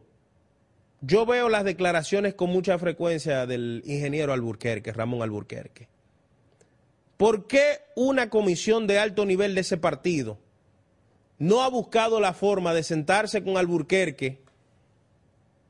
yo 1.03 1.27
veo 1.27 1.51
las 1.51 1.65
declaraciones 1.65 2.33
con 2.33 2.49
mucha 2.49 2.79
frecuencia 2.79 3.45
del 3.45 3.83
ingeniero 3.85 4.33
Alburquerque, 4.33 4.91
Ramón 4.91 5.21
Alburquerque. 5.21 5.89
¿Por 7.19 7.47
qué 7.47 7.81
una 7.97 8.31
comisión 8.31 8.87
de 8.87 8.99
alto 8.99 9.27
nivel 9.27 9.55
de 9.55 9.61
ese 9.61 9.77
partido 9.77 10.39
no 11.37 11.65
ha 11.65 11.69
buscado 11.69 12.19
la 12.19 12.33
forma 12.33 12.73
de 12.73 12.83
sentarse 12.83 13.45
con 13.45 13.59
Alburquerque 13.59 14.44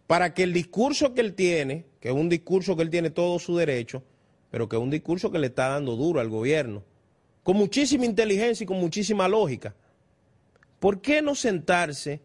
para 0.07 0.35
que 0.35 0.43
el 0.43 0.53
discurso 0.53 1.15
que 1.15 1.21
él 1.21 1.35
tiene, 1.35 1.87
que 2.01 2.09
es 2.09 2.15
un 2.15 2.29
discurso 2.29 2.77
que 2.77 2.83
él 2.83 2.91
tiene 2.91 3.11
todo 3.11 3.39
su 3.39 3.57
derecho, 3.57 4.03
pero 4.51 4.69
que 4.69 4.77
es 4.77 4.83
un 4.83 4.91
discurso 4.91 5.31
que 5.31 5.39
le 5.39 5.49
está 5.49 5.69
dando 5.69 5.97
duro 5.97 6.21
al 6.21 6.29
gobierno, 6.29 6.83
con 7.43 7.57
muchísima 7.57 8.05
inteligencia 8.05 8.65
y 8.65 8.67
con 8.67 8.79
muchísima 8.79 9.29
lógica, 9.29 9.75
¿por 10.81 11.01
qué 11.01 11.23
no 11.23 11.35
sentarse 11.35 12.21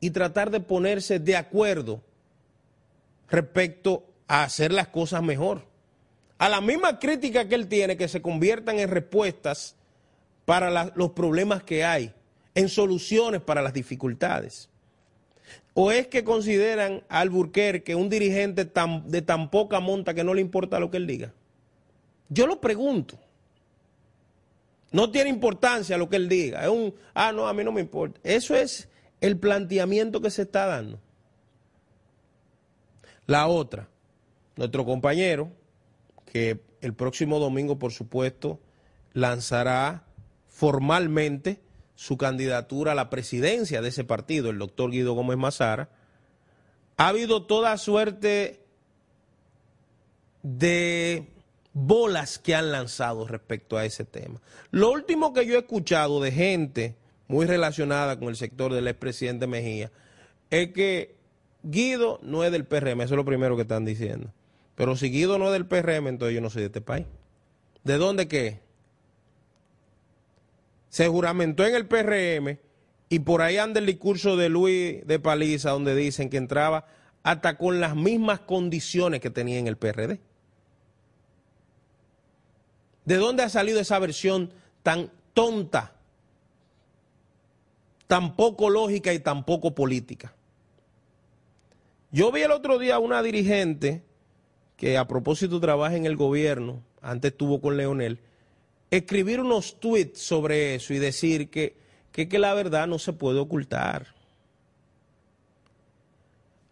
y 0.00 0.10
tratar 0.10 0.50
de 0.50 0.60
ponerse 0.60 1.18
de 1.18 1.36
acuerdo 1.36 2.02
respecto 3.28 4.06
a 4.26 4.44
hacer 4.44 4.72
las 4.72 4.88
cosas 4.88 5.22
mejor? 5.22 5.64
A 6.38 6.48
la 6.48 6.60
misma 6.60 6.98
crítica 6.98 7.48
que 7.48 7.54
él 7.54 7.68
tiene, 7.68 7.96
que 7.96 8.08
se 8.08 8.22
conviertan 8.22 8.78
en 8.78 8.88
respuestas 8.88 9.76
para 10.46 10.92
los 10.96 11.10
problemas 11.10 11.62
que 11.62 11.84
hay, 11.84 12.14
en 12.54 12.68
soluciones 12.68 13.42
para 13.42 13.62
las 13.62 13.74
dificultades. 13.74 14.69
¿O 15.74 15.92
es 15.92 16.08
que 16.08 16.24
consideran 16.24 17.02
a 17.08 17.20
Alburquerque 17.20 17.94
un 17.94 18.08
dirigente 18.08 18.64
de 18.64 19.22
tan 19.22 19.50
poca 19.50 19.80
monta 19.80 20.14
que 20.14 20.24
no 20.24 20.34
le 20.34 20.40
importa 20.40 20.80
lo 20.80 20.90
que 20.90 20.96
él 20.96 21.06
diga? 21.06 21.32
Yo 22.28 22.46
lo 22.46 22.60
pregunto. 22.60 23.18
No 24.92 25.10
tiene 25.10 25.30
importancia 25.30 25.96
lo 25.96 26.08
que 26.08 26.16
él 26.16 26.28
diga. 26.28 26.62
Es 26.62 26.68
un, 26.68 26.94
ah, 27.14 27.32
no, 27.32 27.46
a 27.46 27.52
mí 27.52 27.62
no 27.62 27.72
me 27.72 27.80
importa. 27.80 28.20
Eso 28.24 28.56
es 28.56 28.88
el 29.20 29.38
planteamiento 29.38 30.20
que 30.20 30.30
se 30.30 30.42
está 30.42 30.66
dando. 30.66 30.98
La 33.26 33.46
otra, 33.46 33.88
nuestro 34.56 34.84
compañero, 34.84 35.52
que 36.26 36.60
el 36.80 36.94
próximo 36.94 37.38
domingo, 37.38 37.78
por 37.78 37.92
supuesto, 37.92 38.58
lanzará 39.12 40.04
formalmente 40.48 41.60
su 42.00 42.16
candidatura 42.16 42.92
a 42.92 42.94
la 42.94 43.10
presidencia 43.10 43.82
de 43.82 43.90
ese 43.90 44.04
partido, 44.04 44.48
el 44.48 44.58
doctor 44.58 44.90
Guido 44.90 45.12
Gómez 45.12 45.36
Mazara, 45.36 45.90
ha 46.96 47.08
habido 47.08 47.42
toda 47.42 47.76
suerte 47.76 48.58
de 50.42 51.28
bolas 51.74 52.38
que 52.38 52.54
han 52.54 52.72
lanzado 52.72 53.28
respecto 53.28 53.76
a 53.76 53.84
ese 53.84 54.06
tema. 54.06 54.40
Lo 54.70 54.90
último 54.90 55.34
que 55.34 55.44
yo 55.44 55.56
he 55.56 55.58
escuchado 55.58 56.22
de 56.22 56.32
gente 56.32 56.94
muy 57.28 57.44
relacionada 57.44 58.18
con 58.18 58.28
el 58.28 58.36
sector 58.36 58.72
del 58.72 58.88
expresidente 58.88 59.46
Mejía 59.46 59.92
es 60.48 60.72
que 60.72 61.16
Guido 61.62 62.18
no 62.22 62.44
es 62.44 62.50
del 62.50 62.64
PRM, 62.64 63.02
eso 63.02 63.12
es 63.12 63.18
lo 63.18 63.26
primero 63.26 63.56
que 63.56 63.62
están 63.62 63.84
diciendo. 63.84 64.32
Pero 64.74 64.96
si 64.96 65.10
Guido 65.10 65.38
no 65.38 65.48
es 65.48 65.52
del 65.52 65.66
PRM, 65.66 66.08
entonces 66.08 66.34
yo 66.34 66.40
no 66.40 66.48
soy 66.48 66.62
de 66.62 66.68
este 66.68 66.80
país. 66.80 67.04
¿De 67.84 67.98
dónde 67.98 68.26
qué? 68.26 68.69
Se 70.90 71.08
juramentó 71.08 71.64
en 71.64 71.74
el 71.74 71.86
PRM 71.86 72.58
y 73.08 73.20
por 73.20 73.42
ahí 73.42 73.56
anda 73.56 73.80
el 73.80 73.86
discurso 73.86 74.36
de 74.36 74.48
Luis 74.48 75.06
de 75.06 75.18
Paliza 75.18 75.70
donde 75.70 75.94
dicen 75.94 76.28
que 76.28 76.36
entraba 76.36 76.84
hasta 77.22 77.56
con 77.56 77.80
las 77.80 77.96
mismas 77.96 78.40
condiciones 78.40 79.20
que 79.20 79.30
tenía 79.30 79.58
en 79.58 79.68
el 79.68 79.76
PRD. 79.76 80.20
¿De 83.04 83.16
dónde 83.16 83.44
ha 83.44 83.48
salido 83.48 83.80
esa 83.80 83.98
versión 83.98 84.52
tan 84.82 85.10
tonta, 85.32 85.94
tan 88.06 88.36
poco 88.36 88.68
lógica 88.68 89.12
y 89.12 89.20
tan 89.20 89.44
poco 89.44 89.74
política? 89.74 90.34
Yo 92.10 92.32
vi 92.32 92.42
el 92.42 92.50
otro 92.50 92.78
día 92.78 92.96
a 92.96 92.98
una 92.98 93.22
dirigente 93.22 94.02
que 94.76 94.98
a 94.98 95.06
propósito 95.06 95.60
trabaja 95.60 95.96
en 95.96 96.06
el 96.06 96.16
gobierno, 96.16 96.82
antes 97.00 97.32
estuvo 97.32 97.60
con 97.60 97.76
Leonel, 97.76 98.18
escribir 98.90 99.40
unos 99.40 99.78
tweets 99.78 100.20
sobre 100.20 100.74
eso 100.74 100.92
y 100.92 100.98
decir 100.98 101.50
que, 101.50 101.76
que, 102.12 102.28
que 102.28 102.38
la 102.38 102.54
verdad 102.54 102.86
no 102.86 102.98
se 102.98 103.12
puede 103.12 103.38
ocultar. 103.38 104.14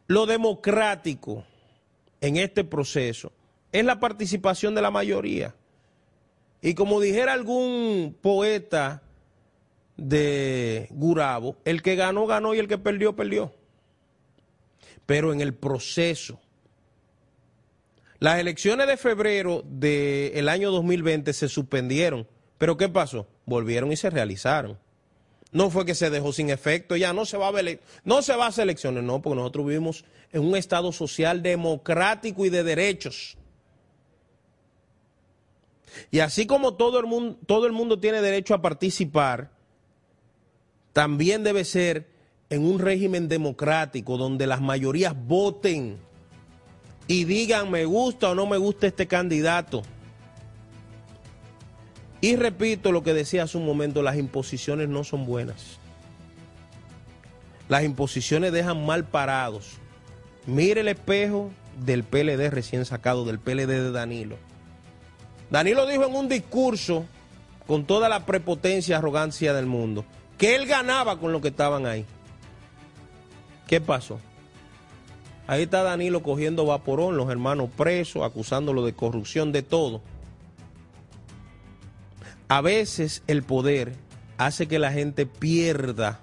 Lo 0.06 0.26
democrático 0.26 1.44
en 2.20 2.36
este 2.36 2.64
proceso 2.64 3.32
es 3.72 3.84
la 3.84 4.00
participación 4.00 4.74
de 4.74 4.82
la 4.82 4.90
mayoría. 4.90 5.54
Y 6.60 6.74
como 6.74 7.00
dijera 7.00 7.34
algún 7.34 8.16
poeta 8.20 9.02
de 9.96 10.88
Gurabo, 10.90 11.56
el 11.64 11.82
que 11.82 11.94
ganó, 11.94 12.26
ganó 12.26 12.54
y 12.54 12.58
el 12.58 12.68
que 12.68 12.78
perdió, 12.78 13.14
perdió. 13.14 13.54
Pero 15.06 15.32
en 15.32 15.40
el 15.40 15.54
proceso 15.54 16.40
las 18.20 18.40
elecciones 18.40 18.86
de 18.88 18.96
febrero 18.96 19.62
del 19.64 20.48
año 20.48 20.70
2020 20.72 21.32
se 21.32 21.48
suspendieron, 21.48 22.26
pero 22.58 22.76
¿qué 22.76 22.88
pasó? 22.88 23.28
Volvieron 23.46 23.92
y 23.92 23.96
se 23.96 24.10
realizaron. 24.10 24.78
No 25.52 25.70
fue 25.70 25.86
que 25.86 25.94
se 25.94 26.10
dejó 26.10 26.32
sin 26.32 26.50
efecto, 26.50 26.96
ya 26.96 27.12
no 27.12 27.24
se 27.24 27.36
va 27.36 27.48
a 27.48 27.52
ver, 27.52 27.80
no 28.04 28.20
se 28.22 28.36
va 28.36 28.46
a 28.46 28.48
hacer 28.48 28.64
elecciones, 28.64 29.04
no, 29.04 29.22
porque 29.22 29.36
nosotros 29.36 29.66
vivimos 29.66 30.04
en 30.32 30.44
un 30.44 30.56
Estado 30.56 30.92
social 30.92 31.42
democrático 31.42 32.44
y 32.44 32.50
de 32.50 32.64
derechos. 32.64 33.38
Y 36.10 36.18
así 36.18 36.46
como 36.46 36.74
todo 36.74 36.98
el 36.98 37.06
mundo, 37.06 37.38
todo 37.46 37.66
el 37.66 37.72
mundo 37.72 37.98
tiene 37.98 38.20
derecho 38.20 38.52
a 38.52 38.60
participar, 38.60 39.50
también 40.92 41.44
debe 41.44 41.64
ser 41.64 42.08
en 42.50 42.64
un 42.64 42.78
régimen 42.78 43.28
democrático 43.28 44.16
donde 44.16 44.46
las 44.46 44.60
mayorías 44.60 45.14
voten 45.16 45.98
y 47.08 47.24
digan 47.24 47.70
me 47.70 47.86
gusta 47.86 48.30
o 48.30 48.34
no 48.36 48.46
me 48.46 48.58
gusta 48.58 48.86
este 48.86 49.08
candidato. 49.08 49.82
Y 52.20 52.36
repito 52.36 52.92
lo 52.92 53.02
que 53.02 53.14
decía 53.14 53.44
hace 53.44 53.58
un 53.58 53.66
momento, 53.66 54.02
las 54.02 54.16
imposiciones 54.16 54.88
no 54.88 55.02
son 55.02 55.24
buenas. 55.24 55.78
Las 57.68 57.84
imposiciones 57.84 58.52
dejan 58.52 58.84
mal 58.84 59.04
parados. 59.04 59.78
Mire 60.46 60.82
el 60.82 60.88
espejo 60.88 61.50
del 61.84 62.04
PLD 62.04 62.50
recién 62.50 62.84
sacado, 62.84 63.24
del 63.24 63.38
PLD 63.38 63.66
de 63.66 63.92
Danilo. 63.92 64.36
Danilo 65.50 65.86
dijo 65.86 66.04
en 66.04 66.14
un 66.14 66.28
discurso, 66.28 67.06
con 67.66 67.84
toda 67.84 68.08
la 68.08 68.26
prepotencia 68.26 68.92
y 68.92 68.96
arrogancia 68.96 69.52
del 69.52 69.66
mundo, 69.66 70.04
que 70.36 70.56
él 70.56 70.66
ganaba 70.66 71.18
con 71.18 71.32
lo 71.32 71.40
que 71.40 71.48
estaban 71.48 71.86
ahí. 71.86 72.04
¿Qué 73.66 73.80
pasó? 73.80 74.18
Ahí 75.48 75.62
está 75.62 75.82
Danilo 75.82 76.22
cogiendo 76.22 76.66
vaporón, 76.66 77.16
los 77.16 77.30
hermanos 77.30 77.70
presos, 77.74 78.22
acusándolo 78.22 78.84
de 78.84 78.92
corrupción, 78.92 79.50
de 79.50 79.62
todo. 79.62 80.02
A 82.48 82.60
veces 82.60 83.22
el 83.26 83.42
poder 83.42 83.94
hace 84.36 84.68
que 84.68 84.78
la 84.78 84.92
gente 84.92 85.24
pierda 85.24 86.20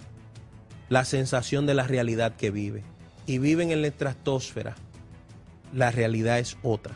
la 0.90 1.06
sensación 1.06 1.66
de 1.66 1.74
la 1.74 1.88
realidad 1.88 2.36
que 2.36 2.52
vive. 2.52 2.84
Y 3.26 3.40
viven 3.40 3.72
en 3.72 3.82
la 3.82 3.88
estratosfera. 3.88 4.76
La 5.74 5.90
realidad 5.90 6.38
es 6.38 6.56
otra. 6.62 6.94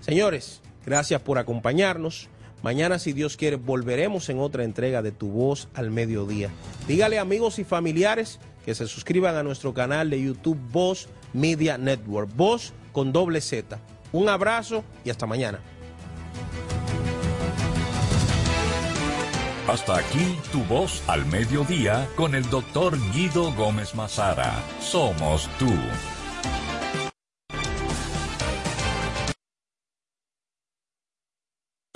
Señores, 0.00 0.60
gracias 0.86 1.22
por 1.22 1.38
acompañarnos. 1.38 2.28
Mañana, 2.62 3.00
si 3.00 3.12
Dios 3.12 3.36
quiere, 3.36 3.56
volveremos 3.56 4.28
en 4.28 4.38
otra 4.38 4.62
entrega 4.62 5.02
de 5.02 5.10
Tu 5.10 5.26
Voz 5.26 5.66
al 5.74 5.90
Mediodía. 5.90 6.50
Dígale 6.86 7.18
amigos 7.18 7.58
y 7.58 7.64
familiares 7.64 8.38
que 8.64 8.76
se 8.76 8.86
suscriban 8.86 9.34
a 9.34 9.42
nuestro 9.42 9.74
canal 9.74 10.08
de 10.08 10.22
YouTube 10.22 10.60
Voz 10.70 11.08
Media 11.32 11.78
Network. 11.78 12.34
Voz 12.34 12.72
con 12.92 13.12
doble 13.12 13.40
Z. 13.40 13.78
Un 14.12 14.28
abrazo 14.28 14.84
y 15.04 15.10
hasta 15.10 15.26
mañana. 15.26 15.60
Hasta 19.68 19.98
aquí 19.98 20.38
tu 20.50 20.64
voz 20.64 21.06
al 21.08 21.24
mediodía 21.26 22.08
con 22.16 22.34
el 22.34 22.50
doctor 22.50 22.98
Guido 23.12 23.52
Gómez 23.54 23.94
Mazara. 23.94 24.60
Somos 24.80 25.48
tú. 25.58 25.72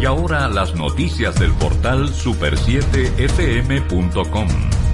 Y 0.00 0.04
ahora 0.04 0.46
las 0.48 0.76
noticias 0.76 1.36
del 1.38 1.52
portal 1.52 2.10
super7fm.com. 2.10 4.48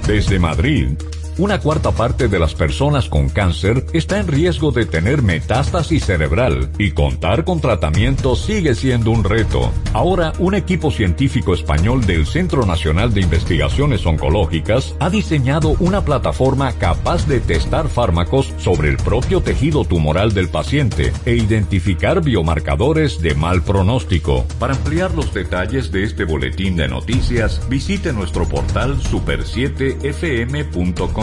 Desde 0.07 0.39
Madrid, 0.39 0.97
una 1.37 1.59
cuarta 1.59 1.91
parte 1.91 2.27
de 2.27 2.39
las 2.39 2.53
personas 2.53 3.09
con 3.09 3.29
cáncer 3.29 3.85
está 3.93 4.19
en 4.19 4.27
riesgo 4.27 4.71
de 4.71 4.85
tener 4.85 5.21
metástasis 5.21 6.05
cerebral 6.05 6.69
y 6.77 6.91
contar 6.91 7.43
con 7.43 7.59
tratamiento 7.59 8.35
sigue 8.35 8.75
siendo 8.75 9.11
un 9.11 9.23
reto. 9.23 9.71
Ahora, 9.93 10.33
un 10.39 10.53
equipo 10.53 10.91
científico 10.91 11.53
español 11.53 12.05
del 12.05 12.27
Centro 12.27 12.65
Nacional 12.65 13.13
de 13.13 13.21
Investigaciones 13.21 14.05
Oncológicas 14.05 14.95
ha 14.99 15.09
diseñado 15.09 15.75
una 15.79 16.05
plataforma 16.05 16.71
capaz 16.73 17.27
de 17.27 17.39
testar 17.39 17.89
fármacos 17.89 18.53
sobre 18.57 18.89
el 18.89 18.97
propio 18.97 19.41
tejido 19.41 19.85
tumoral 19.85 20.33
del 20.33 20.49
paciente 20.49 21.13
e 21.25 21.35
identificar 21.35 22.21
biomarcadores 22.21 23.21
de 23.21 23.35
mal 23.35 23.63
pronóstico. 23.63 24.45
Para 24.59 24.75
ampliar 24.75 25.13
los 25.13 25.33
detalles 25.33 25.91
de 25.91 26.03
este 26.03 26.25
boletín 26.25 26.75
de 26.75 26.87
noticias, 26.87 27.61
visite 27.69 28.13
nuestro 28.13 28.47
portal 28.47 29.01
super7fm.com. 29.01 31.22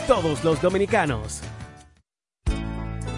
todos 0.00 0.44
los 0.44 0.60
dominicanos. 0.60 1.40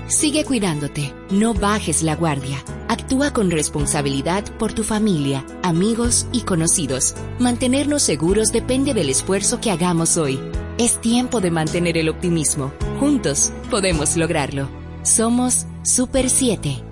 Sigue 0.09 0.45
cuidándote, 0.45 1.15
no 1.31 1.55
bajes 1.55 2.03
la 2.03 2.17
guardia. 2.17 2.63
Actúa 2.89 3.33
con 3.33 3.51
responsabilidad 3.51 4.45
por 4.59 4.75
tu 4.75 4.85
familia, 4.85 5.47
amigos 5.63 6.27
y 6.33 6.43
conocidos. 6.43 7.15
Mantenernos 7.39 8.03
seguros 8.03 8.53
depende 8.53 8.93
del 8.93 9.09
esfuerzo 9.09 9.61
que 9.61 9.71
hagamos 9.71 10.19
hoy. 10.19 10.39
Es 10.79 11.01
tiempo 11.01 11.41
de 11.41 11.51
mantener 11.51 11.97
el 11.97 12.11
optimismo. 12.11 12.73
Juntos 13.01 13.53
podemos 13.71 14.17
lograrlo. 14.17 14.69
Somos 15.03 15.67
Super 15.83 16.29
7. 16.29 16.92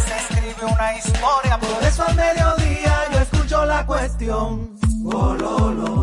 se 0.00 0.16
escribe 0.16 0.72
una 0.72 0.96
historia. 0.96 1.58
Por 1.58 1.82
eso 1.84 2.04
al 2.06 2.14
mediodía 2.14 3.04
yo 3.12 3.18
escucho 3.18 3.64
la 3.64 3.84
cuestión. 3.84 4.78
Oh, 5.04 5.34
lo, 5.34 5.72
lo, 5.72 6.01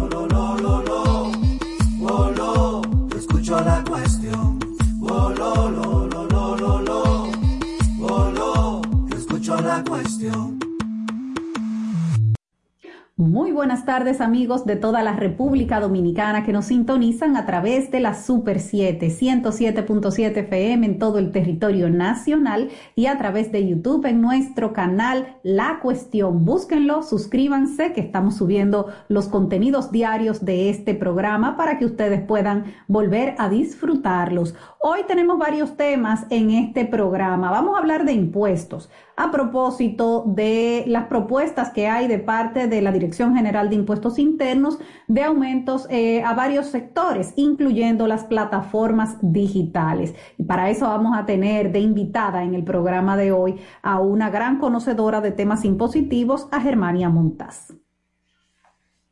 Muy 13.19 13.51
buenas 13.51 13.83
tardes 13.83 14.21
amigos 14.21 14.65
de 14.65 14.77
toda 14.77 15.03
la 15.03 15.11
República 15.11 15.81
Dominicana 15.81 16.45
que 16.45 16.53
nos 16.53 16.67
sintonizan 16.67 17.35
a 17.35 17.45
través 17.45 17.91
de 17.91 17.99
la 17.99 18.13
Super 18.13 18.61
7, 18.61 19.07
107.7 19.07 20.37
FM 20.37 20.85
en 20.85 20.99
todo 20.99 21.19
el 21.19 21.33
territorio 21.33 21.89
nacional 21.89 22.69
y 22.95 23.07
a 23.07 23.17
través 23.17 23.51
de 23.51 23.67
YouTube 23.67 24.05
en 24.05 24.21
nuestro 24.21 24.71
canal 24.71 25.35
La 25.43 25.81
Cuestión. 25.81 26.45
Búsquenlo, 26.45 27.03
suscríbanse 27.03 27.91
que 27.91 27.99
estamos 27.99 28.37
subiendo 28.37 28.87
los 29.09 29.27
contenidos 29.27 29.91
diarios 29.91 30.45
de 30.45 30.69
este 30.69 30.95
programa 30.95 31.57
para 31.57 31.77
que 31.77 31.83
ustedes 31.83 32.21
puedan 32.21 32.73
volver 32.87 33.35
a 33.37 33.49
disfrutarlos. 33.49 34.55
Hoy 34.81 35.01
tenemos 35.05 35.37
varios 35.37 35.75
temas 35.75 36.25
en 36.29 36.51
este 36.51 36.85
programa. 36.85 37.51
Vamos 37.51 37.75
a 37.75 37.79
hablar 37.79 38.05
de 38.05 38.13
impuestos 38.13 38.89
a 39.17 39.29
propósito 39.29 40.23
de 40.25 40.85
las 40.87 41.07
propuestas 41.07 41.71
que 41.71 41.89
hay 41.89 42.07
de 42.07 42.17
parte 42.17 42.69
de 42.69 42.81
la 42.81 42.93
Dirección 42.93 43.35
General 43.35 43.69
de 43.69 43.75
Impuestos 43.75 44.17
Internos 44.17 44.79
de 45.09 45.23
aumentos 45.23 45.85
eh, 45.89 46.23
a 46.23 46.33
varios 46.33 46.67
sectores, 46.67 47.33
incluyendo 47.35 48.07
las 48.07 48.23
plataformas 48.23 49.17
digitales. 49.21 50.15
Y 50.37 50.45
para 50.45 50.69
eso 50.69 50.85
vamos 50.85 51.17
a 51.17 51.25
tener 51.25 51.73
de 51.73 51.81
invitada 51.81 52.43
en 52.45 52.55
el 52.55 52.63
programa 52.63 53.17
de 53.17 53.33
hoy 53.33 53.59
a 53.81 53.99
una 53.99 54.29
gran 54.29 54.59
conocedora 54.59 55.19
de 55.19 55.31
temas 55.31 55.65
impositivos, 55.65 56.47
a 56.53 56.61
Germania 56.61 57.09
Montaz. 57.09 57.73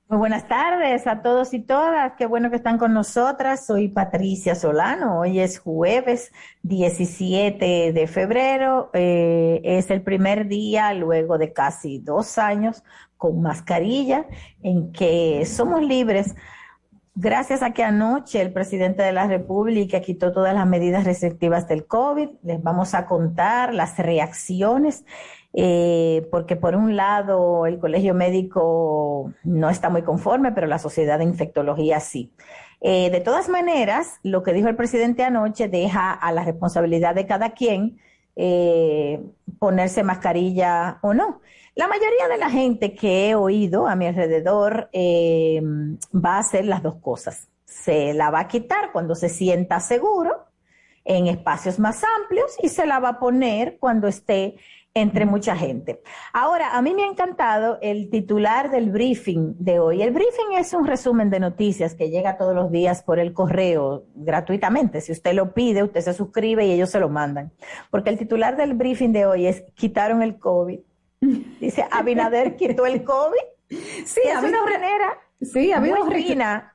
Muy 0.10 0.20
buenas 0.20 0.47
tardes 0.47 1.05
a 1.05 1.22
todos 1.22 1.53
y 1.53 1.60
todas. 1.60 2.14
Qué 2.18 2.28
bueno 2.28 2.49
que 2.49 2.55
están 2.55 2.78
con 2.78 2.93
nosotras. 2.93 3.66
Soy 3.66 3.89
Patricia 3.89 4.55
Solano. 4.55 5.20
Hoy 5.20 5.41
es 5.41 5.60
jueves 5.60 6.32
17 6.64 7.91
de 7.91 8.08
febrero. 8.08 8.89
Eh, 8.93 9.60
es 9.66 9.91
el 9.91 10.01
primer 10.01 10.47
día 10.47 10.93
luego 10.93 11.38
de 11.38 11.51
casi 11.51 11.99
dos 11.99 12.38
años 12.38 12.86
con 13.18 13.41
mascarilla 13.41 14.26
en 14.64 14.93
que 14.93 15.45
somos 15.45 15.84
libres. 15.84 16.36
Gracias 17.14 17.62
a 17.62 17.74
que 17.74 17.84
anoche 17.84 18.39
el 18.39 18.53
presidente 18.53 19.03
de 19.03 19.12
la 19.12 19.28
República 19.28 19.99
quitó 19.99 20.32
todas 20.32 20.53
las 20.53 20.68
medidas 20.68 21.03
restrictivas 21.03 21.68
del 21.68 21.86
COVID, 21.86 22.30
les 22.43 22.64
vamos 22.64 22.93
a 22.93 23.08
contar 23.08 23.74
las 23.74 23.97
reacciones 23.97 25.03
eh, 25.60 26.28
porque 26.30 26.55
por 26.55 26.76
un 26.76 26.95
lado 26.95 27.66
el 27.66 27.80
colegio 27.80 28.14
médico 28.14 29.34
no 29.43 29.72
está 29.72 29.89
muy 29.89 30.03
conforme, 30.03 30.51
pero 30.51 30.68
la 30.68 30.78
sociedad 30.78 31.18
de 31.18 31.24
infectología 31.24 31.99
sí. 31.99 32.32
Eh, 32.80 33.10
de 33.10 33.22
todas 33.22 33.49
maneras, 33.49 34.20
lo 34.22 34.43
que 34.43 34.53
dijo 34.53 34.68
el 34.68 34.76
presidente 34.76 35.24
anoche 35.24 35.68
deja 35.68 36.12
a 36.14 36.32
la 36.32 36.43
responsabilidad 36.43 37.16
de 37.16 37.26
cada 37.26 37.53
quien 37.55 37.97
eh, 38.36 39.20
ponerse 39.58 40.03
mascarilla 40.03 40.99
o 41.01 41.16
no. 41.16 41.41
La 41.74 41.88
mayoría 41.88 42.28
de 42.30 42.38
la 42.38 42.51
gente 42.51 42.93
que 42.93 43.30
he 43.30 43.36
oído 43.36 43.88
a 43.88 43.95
mi 43.95 44.05
alrededor 44.05 44.91
va 44.93 46.36
a 46.36 46.39
hacer 46.39 46.66
las 46.66 46.84
dos 46.84 46.97
cosas. 47.01 47.47
Se 47.66 48.14
la 48.14 48.30
va 48.30 48.41
a 48.41 48.47
quitar 48.47 48.91
cuando 48.91 49.16
se 49.16 49.30
sienta 49.30 49.80
seguro 49.80 50.45
en 51.03 51.26
espacios 51.26 51.80
más 51.80 52.03
amplios 52.20 52.55
y 52.62 52.70
se 52.70 52.86
la 52.86 52.99
va 52.99 53.10
a 53.10 53.20
poner 53.20 53.78
cuando 53.80 54.08
esté 54.08 54.58
entre 55.02 55.26
mucha 55.26 55.56
gente. 55.56 56.02
Ahora, 56.34 56.76
a 56.76 56.82
mí 56.82 56.93
me 56.93 57.04
ha 57.04 57.08
encantado 57.08 57.78
el 57.82 58.10
titular 58.10 58.72
del 58.72 58.89
briefing 58.89 59.56
de 59.60 59.80
hoy. 59.80 60.02
El 60.02 60.12
briefing 60.12 60.58
es 60.58 60.74
un 60.74 60.86
resumen 60.86 61.30
de 61.30 61.39
noticias 61.39 61.93
que 61.93 62.10
llega 62.10 62.38
todos 62.38 62.56
los 62.56 62.72
días 62.72 63.04
por 63.04 63.20
el 63.20 63.34
correo 63.34 64.06
gratuitamente. 64.16 65.02
Si 65.02 65.12
usted 65.12 65.34
lo 65.34 65.54
pide, 65.54 65.84
usted 65.84 66.02
se 66.02 66.14
suscribe 66.14 66.66
y 66.66 66.72
ellos 66.72 66.89
se 66.89 67.00
lo 67.00 67.10
mandan. 67.10 67.52
Porque 67.91 68.10
el 68.10 68.18
titular 68.18 68.58
del 68.58 68.74
briefing 68.74 69.12
de 69.12 69.26
hoy 69.26 69.48
es 69.48 69.64
quitaron 69.76 70.22
el 70.22 70.39
COVID. 70.39 70.80
Dice, 71.60 71.86
Abinader 71.91 72.56
quitó 72.56 72.86
el 72.86 73.04
COVID. 73.04 73.38
Sí, 74.06 74.22
es 74.24 74.38
una 74.38 74.64
manera 74.64 75.20
sí, 75.41 75.74
muy 75.78 76.24
fina. 76.24 76.74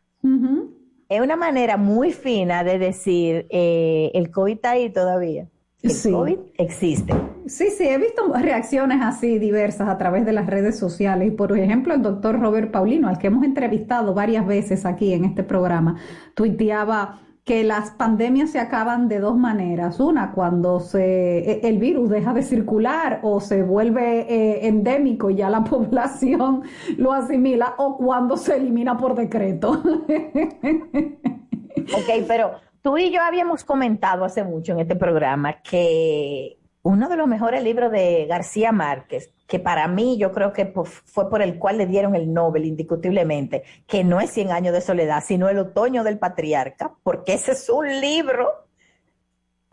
Es 1.09 1.21
una 1.21 1.37
manera 1.37 1.79
muy 1.79 2.13
fina 2.13 2.65
de 2.65 2.79
decir, 2.79 3.47
eh, 3.49 4.11
el 4.13 4.31
COVID 4.31 4.55
está 4.55 4.71
ahí 4.73 4.91
todavía. 4.91 5.49
El 5.83 6.13
COVID 6.13 6.39
existe. 6.59 7.13
Sí, 7.47 7.71
sí, 7.71 7.89
he 7.89 7.99
visto 7.99 8.33
reacciones 8.33 9.01
así 9.03 9.39
diversas 9.39 9.89
a 9.89 9.99
través 9.99 10.25
de 10.25 10.33
las 10.33 10.47
redes 10.47 10.79
sociales. 10.79 11.29
Y 11.29 11.31
por 11.33 11.57
ejemplo, 11.59 11.93
el 11.93 12.03
doctor 12.03 12.39
Robert 12.39 12.71
Paulino, 12.71 13.09
al 13.09 13.19
que 13.19 13.27
hemos 13.27 13.45
entrevistado 13.45 14.15
varias 14.15 14.47
veces 14.47 14.87
aquí 14.87 15.13
en 15.13 15.25
este 15.25 15.43
programa, 15.43 15.97
tuiteaba 16.35 17.21
que 17.45 17.65
las 17.65 17.91
pandemias 17.91 18.51
se 18.51 18.61
acaban 18.61 19.09
de 19.09 19.19
dos 19.19 19.37
maneras. 19.37 19.99
Una, 19.99 20.31
cuando 20.33 20.79
se, 20.79 21.39
e, 21.39 21.69
el 21.69 21.79
virus 21.79 22.09
deja 22.09 22.33
de 22.33 22.45
circular 22.45 23.19
o 23.25 23.41
se 23.41 23.65
vuelve 23.65 24.21
eh, 24.21 24.69
endémico 24.69 25.31
y 25.31 25.37
ya 25.37 25.51
la 25.51 25.65
población 25.71 26.63
lo 26.97 27.13
asimila, 27.13 27.75
o 27.79 27.97
cuando 27.97 28.37
se 28.37 28.57
elimina 28.57 28.97
por 28.97 29.17
decreto. 29.17 29.71
ok, 31.83 32.25
pero 32.29 32.53
tú 32.83 32.99
y 32.99 33.11
yo 33.11 33.23
habíamos 33.23 33.65
comentado 33.65 34.25
hace 34.25 34.45
mucho 34.45 34.73
en 34.73 34.81
este 34.81 34.97
programa 34.97 35.63
que 35.63 36.59
uno 36.83 37.09
de 37.09 37.17
los 37.17 37.29
mejores 37.29 37.63
libros 37.63 37.93
de 37.93 38.27
García 38.27 38.73
Márquez, 38.73 39.33
que 39.47 39.61
para 39.61 39.87
mí 39.87 40.19
yo 40.19 40.33
creo 40.33 40.53
que 40.53 40.67
fue 40.67 41.31
por 41.31 41.41
el 41.41 41.59
cual 41.59 41.79
le 41.79 41.87
dieron 41.87 42.17
el 42.17 42.33
Nobel 42.33 42.65
indiscutiblemente, 42.65 43.63
que 43.87 44.03
no 44.03 44.21
es 44.21 44.31
Cien 44.31 44.51
años 44.51 44.73
de 44.73 44.81
soledad, 44.81 45.23
sino 45.25 45.49
El 45.49 45.59
otoño 45.59 46.03
del 46.03 46.19
patriarca, 46.19 46.93
porque 47.05 47.35
ese 47.35 47.53
es 47.53 47.69
un 47.71 48.01
libro 48.01 48.51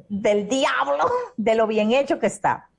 del 0.08 0.48
diablo, 0.48 1.06
de 1.38 1.56
lo 1.56 1.66
bien 1.66 1.92
hecho 1.92 2.20
que 2.20 2.28
está. 2.28 2.70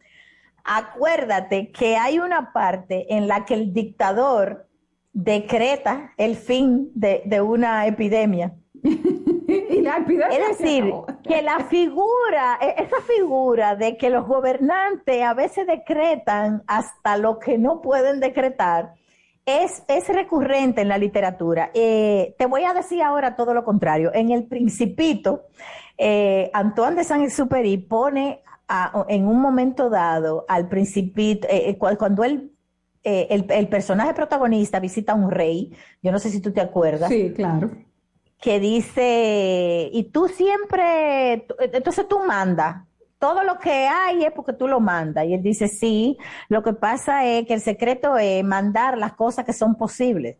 Acuérdate 0.62 1.72
que 1.72 1.96
hay 1.96 2.20
una 2.20 2.52
parte 2.52 3.12
en 3.14 3.26
la 3.26 3.44
que 3.44 3.54
el 3.54 3.72
dictador 3.72 4.68
decreta 5.12 6.12
el 6.16 6.36
fin 6.36 6.92
de, 6.94 7.22
de 7.24 7.40
una 7.40 7.86
epidemia. 7.86 8.54
Es 8.82 10.58
decir, 10.58 10.92
que 11.22 11.42
la 11.42 11.60
figura, 11.64 12.58
e, 12.60 12.82
esa 12.82 13.00
figura 13.02 13.76
de 13.76 13.96
que 13.96 14.10
los 14.10 14.26
gobernantes 14.26 15.22
a 15.22 15.34
veces 15.34 15.66
decretan 15.66 16.62
hasta 16.66 17.16
lo 17.16 17.38
que 17.38 17.58
no 17.58 17.80
pueden 17.80 18.20
decretar, 18.20 18.94
es, 19.44 19.82
es 19.88 20.08
recurrente 20.08 20.82
en 20.82 20.88
la 20.88 20.98
literatura. 20.98 21.70
Eh, 21.74 22.34
te 22.38 22.46
voy 22.46 22.64
a 22.64 22.74
decir 22.74 23.02
ahora 23.02 23.36
todo 23.36 23.54
lo 23.54 23.64
contrario. 23.64 24.12
En 24.14 24.30
el 24.30 24.44
Principito, 24.44 25.46
eh, 25.98 26.50
Antoine 26.52 26.96
de 26.96 27.04
Saint-Exupéry 27.04 27.78
pone 27.78 28.42
en 29.08 29.26
un 29.26 29.40
momento 29.40 29.90
dado 29.90 30.44
al 30.48 30.68
Principito, 30.68 31.48
eh, 31.50 31.76
cuando 31.76 32.22
él 32.22 32.52
el, 33.02 33.46
el, 33.48 33.68
personaje 33.68 34.12
protagonista 34.12 34.78
visita 34.78 35.12
a 35.12 35.14
un 35.14 35.30
rey, 35.30 35.72
yo 36.02 36.12
no 36.12 36.18
sé 36.18 36.28
si 36.28 36.40
tú 36.40 36.52
te 36.52 36.60
acuerdas. 36.60 37.08
Sí, 37.08 37.32
claro 37.34 37.70
que 38.40 38.58
dice, 38.58 39.90
y 39.92 40.04
tú 40.04 40.28
siempre, 40.28 41.46
entonces 41.72 42.08
tú 42.08 42.20
mandas, 42.20 42.84
todo 43.18 43.44
lo 43.44 43.58
que 43.58 43.86
hay 43.86 44.24
es 44.24 44.32
porque 44.32 44.54
tú 44.54 44.66
lo 44.66 44.80
mandas. 44.80 45.26
Y 45.26 45.34
él 45.34 45.42
dice, 45.42 45.68
sí, 45.68 46.16
lo 46.48 46.62
que 46.62 46.72
pasa 46.72 47.26
es 47.26 47.46
que 47.46 47.54
el 47.54 47.60
secreto 47.60 48.16
es 48.16 48.42
mandar 48.42 48.96
las 48.96 49.12
cosas 49.12 49.44
que 49.44 49.52
son 49.52 49.76
posibles. 49.76 50.36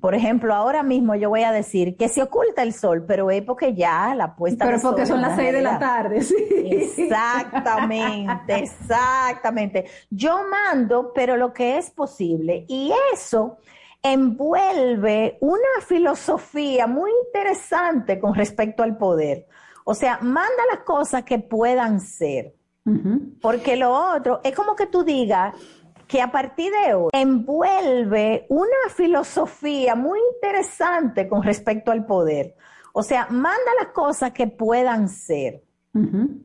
Por 0.00 0.14
ejemplo, 0.14 0.54
ahora 0.54 0.84
mismo 0.84 1.16
yo 1.16 1.28
voy 1.28 1.42
a 1.42 1.50
decir 1.50 1.96
que 1.96 2.08
se 2.08 2.22
oculta 2.22 2.62
el 2.62 2.72
sol, 2.72 3.04
pero 3.04 3.32
es 3.32 3.42
porque 3.42 3.74
ya 3.74 4.14
la 4.14 4.36
puesta 4.36 4.64
Pero 4.64 4.80
porque 4.80 5.06
son 5.06 5.20
las 5.20 5.34
seis 5.34 5.52
de 5.52 5.60
la 5.60 5.76
tarde, 5.76 6.20
sí. 6.22 6.36
Exactamente, 6.66 8.54
exactamente. 8.62 9.86
Yo 10.08 10.42
mando, 10.48 11.10
pero 11.12 11.36
lo 11.36 11.52
que 11.52 11.78
es 11.78 11.90
posible. 11.90 12.64
Y 12.68 12.92
eso 13.12 13.58
envuelve 14.02 15.38
una 15.40 15.84
filosofía 15.86 16.86
muy 16.86 17.10
interesante 17.26 18.18
con 18.18 18.34
respecto 18.34 18.82
al 18.82 18.96
poder. 18.96 19.46
O 19.84 19.94
sea, 19.94 20.18
manda 20.22 20.62
las 20.72 20.80
cosas 20.84 21.24
que 21.24 21.38
puedan 21.38 22.00
ser. 22.00 22.54
Porque 23.40 23.76
lo 23.76 23.92
otro 23.92 24.40
es 24.42 24.54
como 24.54 24.74
que 24.74 24.86
tú 24.86 25.04
digas, 25.04 25.54
que 26.08 26.20
a 26.20 26.32
partir 26.32 26.72
de 26.72 26.94
hoy 26.94 27.10
envuelve 27.12 28.46
una 28.48 28.88
filosofía 28.92 29.94
muy 29.94 30.18
interesante 30.34 31.28
con 31.28 31.44
respecto 31.44 31.92
al 31.92 32.04
poder. 32.04 32.56
O 32.92 33.04
sea, 33.04 33.28
manda 33.30 33.70
las 33.78 33.92
cosas 33.92 34.32
que 34.32 34.48
puedan 34.48 35.08
ser. 35.08 35.62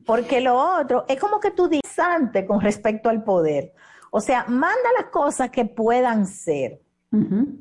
Porque 0.04 0.40
lo 0.40 0.56
otro 0.56 1.04
es 1.08 1.18
como 1.18 1.40
que 1.40 1.50
tú 1.50 1.68
dices 1.68 1.82
con 2.46 2.60
respecto 2.60 3.08
al 3.08 3.24
poder. 3.24 3.72
O 4.10 4.20
sea, 4.20 4.44
manda 4.48 4.92
las 4.96 5.06
cosas 5.10 5.50
que 5.50 5.64
puedan 5.64 6.26
ser. 6.26 6.80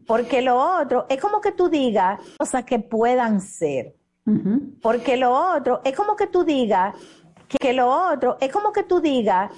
Porque 0.06 0.42
lo 0.42 0.56
otro 0.56 1.06
es 1.10 1.22
como 1.22 1.40
que 1.40 1.52
tú 1.52 1.70
digas 1.70 2.20
cosas 2.38 2.64
que 2.66 2.80
puedan 2.80 3.42
ser. 3.42 3.96
Porque 4.82 5.18
lo 5.18 5.32
otro 5.32 5.82
es 5.84 5.96
como 5.96 6.16
que 6.16 6.28
tú 6.28 6.44
digas 6.44 6.96
que 7.48 7.74
lo 7.74 7.88
otro 7.88 8.38
es 8.42 8.52
como 8.52 8.72
que 8.72 8.84
tú 8.84 9.00
digas 9.00 9.52